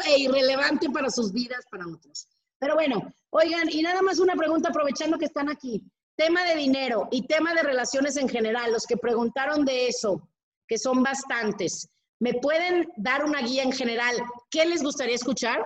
e 0.05 0.19
irrelevante 0.19 0.89
para 0.89 1.09
sus 1.09 1.31
vidas, 1.31 1.65
para 1.69 1.85
otros. 1.87 2.27
Pero 2.59 2.75
bueno, 2.75 3.13
oigan, 3.29 3.69
y 3.69 3.81
nada 3.81 4.01
más 4.01 4.19
una 4.19 4.35
pregunta 4.35 4.69
aprovechando 4.69 5.17
que 5.17 5.25
están 5.25 5.49
aquí. 5.49 5.83
Tema 6.15 6.43
de 6.43 6.55
dinero 6.55 7.07
y 7.11 7.27
tema 7.27 7.53
de 7.53 7.63
relaciones 7.63 8.17
en 8.17 8.27
general, 8.27 8.73
los 8.73 8.85
que 8.85 8.97
preguntaron 8.97 9.63
de 9.63 9.87
eso, 9.87 10.27
que 10.69 10.77
son 10.77 11.03
bastantes. 11.03 11.89
¿Me 12.19 12.35
pueden 12.35 12.87
dar 12.95 13.25
una 13.25 13.41
guía 13.41 13.63
en 13.63 13.71
general? 13.71 14.15
¿Qué 14.51 14.65
les 14.65 14.83
gustaría 14.83 15.15
escuchar? 15.15 15.59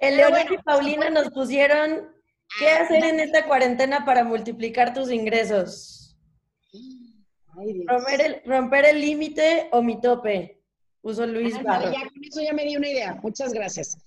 El 0.00 0.16
Leonel 0.16 0.54
y 0.54 0.58
Paulina 0.58 1.10
nos 1.10 1.30
pusieron 1.30 2.08
qué 2.58 2.70
ah, 2.70 2.82
hacer 2.82 3.04
en 3.04 3.20
esta 3.20 3.46
cuarentena 3.46 4.04
para 4.04 4.24
multiplicar 4.24 4.94
tus 4.94 5.10
ingresos. 5.10 6.16
romper 8.44 8.86
el 8.86 9.00
límite 9.00 9.68
o 9.72 9.82
mi 9.82 10.00
tope. 10.00 10.62
Puso 11.02 11.26
Luis 11.26 11.54
ah, 11.66 11.82
Ya, 11.92 12.08
con 12.08 12.24
eso 12.24 12.40
ya 12.40 12.52
me 12.52 12.64
di 12.64 12.76
una 12.76 12.88
idea. 12.88 13.18
Muchas 13.22 13.52
gracias. 13.52 13.98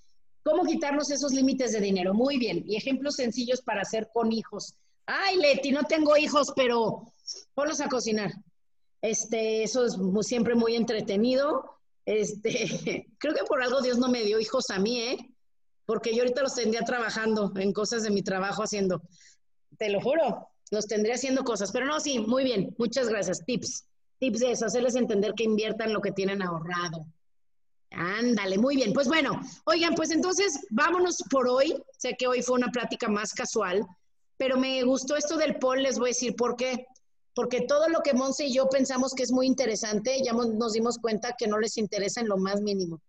¿Cómo 0.42 0.64
quitarnos 0.64 1.10
esos 1.10 1.32
límites 1.32 1.72
de 1.72 1.80
dinero? 1.80 2.14
Muy 2.14 2.36
bien. 2.38 2.64
Y 2.66 2.76
ejemplos 2.76 3.16
sencillos 3.16 3.62
para 3.62 3.82
hacer 3.82 4.08
con 4.12 4.32
hijos. 4.32 4.74
Ay, 5.06 5.36
Leti, 5.36 5.70
no 5.70 5.84
tengo 5.84 6.16
hijos, 6.16 6.52
pero 6.56 7.06
ponlos 7.54 7.80
a 7.80 7.88
cocinar. 7.88 8.32
Este, 9.02 9.64
eso 9.64 9.84
es 9.84 9.98
siempre 10.26 10.54
muy 10.54 10.76
entretenido. 10.76 11.78
Este, 12.06 13.06
creo 13.18 13.34
que 13.34 13.44
por 13.44 13.62
algo 13.62 13.82
Dios 13.82 13.98
no 13.98 14.08
me 14.08 14.22
dio 14.22 14.40
hijos 14.40 14.70
a 14.70 14.78
mí, 14.78 15.00
¿eh? 15.00 15.18
Porque 15.84 16.14
yo 16.14 16.22
ahorita 16.22 16.42
los 16.42 16.54
tendría 16.54 16.82
trabajando 16.82 17.52
en 17.56 17.72
cosas 17.72 18.04
de 18.04 18.10
mi 18.10 18.22
trabajo 18.22 18.62
haciendo. 18.62 19.02
Te 19.76 19.90
lo 19.90 20.00
juro, 20.00 20.48
los 20.70 20.86
tendría 20.86 21.16
haciendo 21.16 21.42
cosas. 21.42 21.72
Pero 21.72 21.86
no, 21.86 21.98
sí, 21.98 22.20
muy 22.20 22.44
bien. 22.44 22.74
Muchas 22.78 23.08
gracias. 23.08 23.44
Tips. 23.44 23.84
Tips 24.20 24.38
de 24.38 24.52
eso, 24.52 24.66
hacerles 24.66 24.94
entender 24.94 25.34
que 25.34 25.42
inviertan 25.42 25.92
lo 25.92 26.00
que 26.00 26.12
tienen 26.12 26.40
ahorrado. 26.40 27.04
Ándale, 27.90 28.56
muy 28.56 28.76
bien. 28.76 28.92
Pues 28.92 29.08
bueno, 29.08 29.40
oigan, 29.64 29.96
pues 29.96 30.12
entonces 30.12 30.60
vámonos 30.70 31.22
por 31.28 31.48
hoy. 31.48 31.74
Sé 31.98 32.14
que 32.16 32.28
hoy 32.28 32.40
fue 32.40 32.56
una 32.56 32.70
plática 32.70 33.08
más 33.08 33.34
casual, 33.34 33.84
pero 34.36 34.56
me 34.56 34.82
gustó 34.84 35.16
esto 35.16 35.36
del 35.36 35.56
poll, 35.56 35.82
les 35.82 35.98
voy 35.98 36.08
a 36.08 36.14
decir 36.14 36.36
por 36.36 36.56
qué 36.56 36.86
porque 37.34 37.62
todo 37.62 37.88
lo 37.88 38.00
que 38.00 38.12
Monse 38.12 38.46
y 38.46 38.54
yo 38.54 38.68
pensamos 38.68 39.14
que 39.14 39.22
es 39.22 39.32
muy 39.32 39.46
interesante, 39.46 40.22
ya 40.22 40.32
nos 40.32 40.72
dimos 40.72 40.98
cuenta 40.98 41.34
que 41.38 41.46
no 41.46 41.58
les 41.58 41.78
interesa 41.78 42.20
en 42.20 42.28
lo 42.28 42.36
más 42.36 42.60
mínimo. 42.60 43.00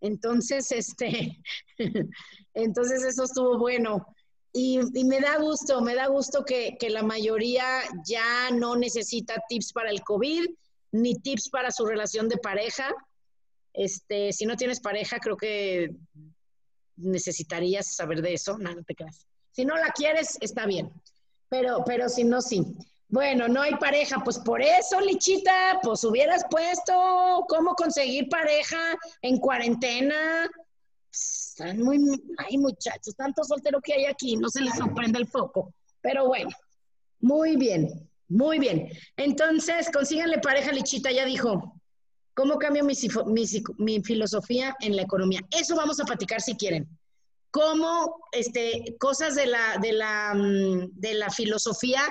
Entonces, 0.00 0.72
este, 0.72 1.42
entonces 2.54 3.02
eso 3.02 3.24
estuvo 3.24 3.58
bueno. 3.58 4.06
Y, 4.52 4.78
me 5.04 5.20
da 5.20 5.36
gusto, 5.36 5.82
me 5.82 5.94
da 5.94 6.06
gusto 6.06 6.42
que, 6.42 6.78
la 6.88 7.02
mayoría 7.02 7.82
ya 8.06 8.50
no 8.50 8.74
necesita 8.74 9.34
tips 9.50 9.74
para 9.74 9.90
el 9.90 10.02
COVID, 10.02 10.46
ni 10.92 11.14
tips 11.14 11.50
para 11.50 11.70
su 11.70 11.84
relación 11.84 12.26
de 12.30 12.38
pareja. 12.38 12.94
Este, 13.74 14.32
si 14.32 14.46
no 14.46 14.56
tienes 14.56 14.80
pareja, 14.80 15.18
creo 15.18 15.36
que 15.36 15.90
necesitarías 16.96 17.94
saber 17.94 18.22
de 18.22 18.32
eso, 18.32 18.56
no, 18.56 18.74
no 18.74 18.82
te 18.82 18.94
creas. 18.94 19.26
Si 19.52 19.66
no 19.66 19.76
la 19.76 19.90
quieres, 19.90 20.38
está 20.40 20.64
bien, 20.64 20.90
pero, 21.50 21.82
pero 21.84 22.08
si 22.08 22.24
no, 22.24 22.40
sí. 22.40 22.62
Bueno, 23.08 23.46
no 23.46 23.62
hay 23.62 23.74
pareja, 23.76 24.20
pues 24.24 24.38
por 24.40 24.60
eso, 24.60 25.00
Lichita, 25.00 25.78
pues 25.82 26.02
hubieras 26.02 26.44
puesto 26.50 27.44
cómo 27.48 27.74
conseguir 27.74 28.28
pareja 28.28 28.96
en 29.22 29.38
cuarentena. 29.38 30.50
Están 31.10 31.82
muy, 31.82 31.98
ay 32.38 32.58
muchachos, 32.58 33.14
tanto 33.14 33.44
soltero 33.44 33.80
que 33.80 33.94
hay 33.94 34.06
aquí, 34.06 34.36
no 34.36 34.48
se 34.48 34.60
les 34.60 34.74
sorprende 34.74 35.20
el 35.20 35.28
foco. 35.28 35.72
Pero 36.00 36.26
bueno, 36.26 36.50
muy 37.20 37.56
bien, 37.56 38.10
muy 38.28 38.58
bien. 38.58 38.90
Entonces, 39.16 39.88
consíganle 39.92 40.38
pareja, 40.38 40.72
Lichita, 40.72 41.10
ya 41.12 41.24
dijo. 41.24 41.72
¿Cómo 42.34 42.58
cambio 42.58 42.84
mi, 42.84 44.02
filosofía 44.02 44.76
en 44.80 44.94
la 44.94 45.02
economía? 45.02 45.40
Eso 45.50 45.74
vamos 45.74 45.98
a 46.00 46.04
platicar 46.04 46.42
si 46.42 46.54
quieren. 46.54 46.86
¿Cómo 47.50 48.18
este, 48.32 48.94
cosas 48.98 49.36
de 49.36 49.46
la, 49.46 49.78
de 49.80 49.92
la, 49.92 50.34
mm, 50.34 50.90
de 51.00 51.14
la 51.14 51.30
filosofía 51.30 52.02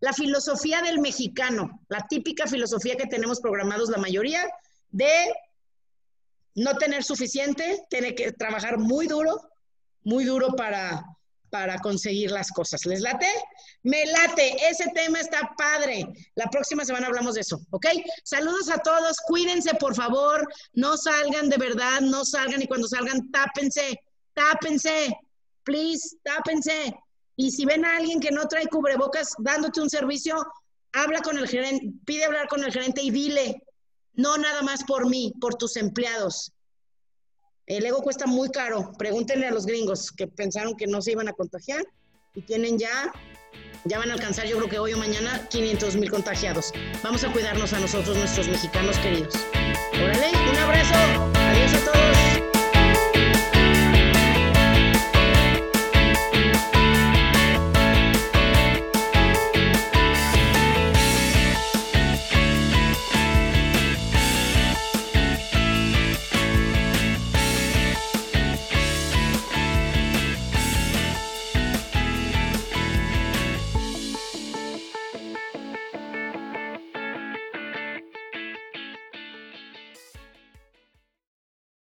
la 0.00 0.12
filosofía 0.12 0.82
del 0.82 1.00
mexicano, 1.00 1.80
la 1.88 2.06
típica 2.08 2.46
filosofía 2.46 2.96
que 2.96 3.06
tenemos 3.06 3.40
programados 3.40 3.88
la 3.88 3.98
mayoría 3.98 4.48
de 4.90 5.32
no 6.54 6.76
tener 6.76 7.04
suficiente, 7.04 7.84
tener 7.90 8.14
que 8.14 8.32
trabajar 8.32 8.78
muy 8.78 9.06
duro, 9.06 9.50
muy 10.04 10.24
duro 10.24 10.54
para, 10.56 11.04
para 11.50 11.78
conseguir 11.78 12.30
las 12.30 12.50
cosas. 12.50 12.86
¿Les 12.86 13.00
late? 13.00 13.28
Me 13.82 14.06
late, 14.06 14.56
ese 14.68 14.86
tema 14.94 15.20
está 15.20 15.54
padre. 15.56 16.06
La 16.34 16.46
próxima 16.46 16.84
semana 16.84 17.06
hablamos 17.06 17.34
de 17.34 17.42
eso, 17.42 17.60
¿ok? 17.70 17.86
Saludos 18.24 18.70
a 18.70 18.78
todos, 18.78 19.18
cuídense 19.26 19.74
por 19.74 19.94
favor, 19.94 20.46
no 20.72 20.96
salgan 20.96 21.48
de 21.48 21.58
verdad, 21.58 22.00
no 22.00 22.24
salgan 22.24 22.62
y 22.62 22.66
cuando 22.66 22.88
salgan, 22.88 23.30
tápense, 23.30 23.98
tápense, 24.34 25.16
please, 25.62 26.16
tápense. 26.22 26.94
Y 27.36 27.50
si 27.50 27.66
ven 27.66 27.84
a 27.84 27.96
alguien 27.96 28.20
que 28.20 28.30
no 28.30 28.48
trae 28.48 28.66
cubrebocas 28.66 29.34
dándote 29.38 29.80
un 29.80 29.90
servicio, 29.90 30.36
habla 30.92 31.20
con 31.20 31.38
el 31.38 31.46
gerente, 31.46 31.92
pide 32.04 32.24
hablar 32.24 32.48
con 32.48 32.64
el 32.64 32.72
gerente 32.72 33.02
y 33.02 33.10
dile, 33.10 33.62
no 34.14 34.38
nada 34.38 34.62
más 34.62 34.84
por 34.84 35.08
mí, 35.08 35.32
por 35.40 35.54
tus 35.54 35.76
empleados. 35.76 36.52
El 37.66 37.84
ego 37.84 38.00
cuesta 38.00 38.26
muy 38.26 38.48
caro. 38.50 38.92
Pregúntenle 38.96 39.48
a 39.48 39.50
los 39.50 39.66
gringos 39.66 40.12
que 40.12 40.28
pensaron 40.28 40.76
que 40.76 40.86
no 40.86 41.02
se 41.02 41.12
iban 41.12 41.28
a 41.28 41.32
contagiar 41.32 41.84
y 42.34 42.42
tienen 42.42 42.78
ya, 42.78 43.12
ya 43.84 43.98
van 43.98 44.10
a 44.10 44.14
alcanzar, 44.14 44.46
yo 44.46 44.56
creo 44.56 44.68
que 44.68 44.78
hoy 44.78 44.92
o 44.92 44.98
mañana, 44.98 45.48
500 45.48 45.96
mil 45.96 46.10
contagiados. 46.10 46.72
Vamos 47.02 47.24
a 47.24 47.32
cuidarnos 47.32 47.72
a 47.72 47.80
nosotros, 47.80 48.16
nuestros 48.16 48.48
mexicanos 48.48 48.98
queridos. 48.98 49.34
Órale, 49.94 50.30
un 50.50 50.56
abrazo. 50.58 50.94
Adiós 51.34 51.74
a 51.74 51.84
todos. 51.92 52.55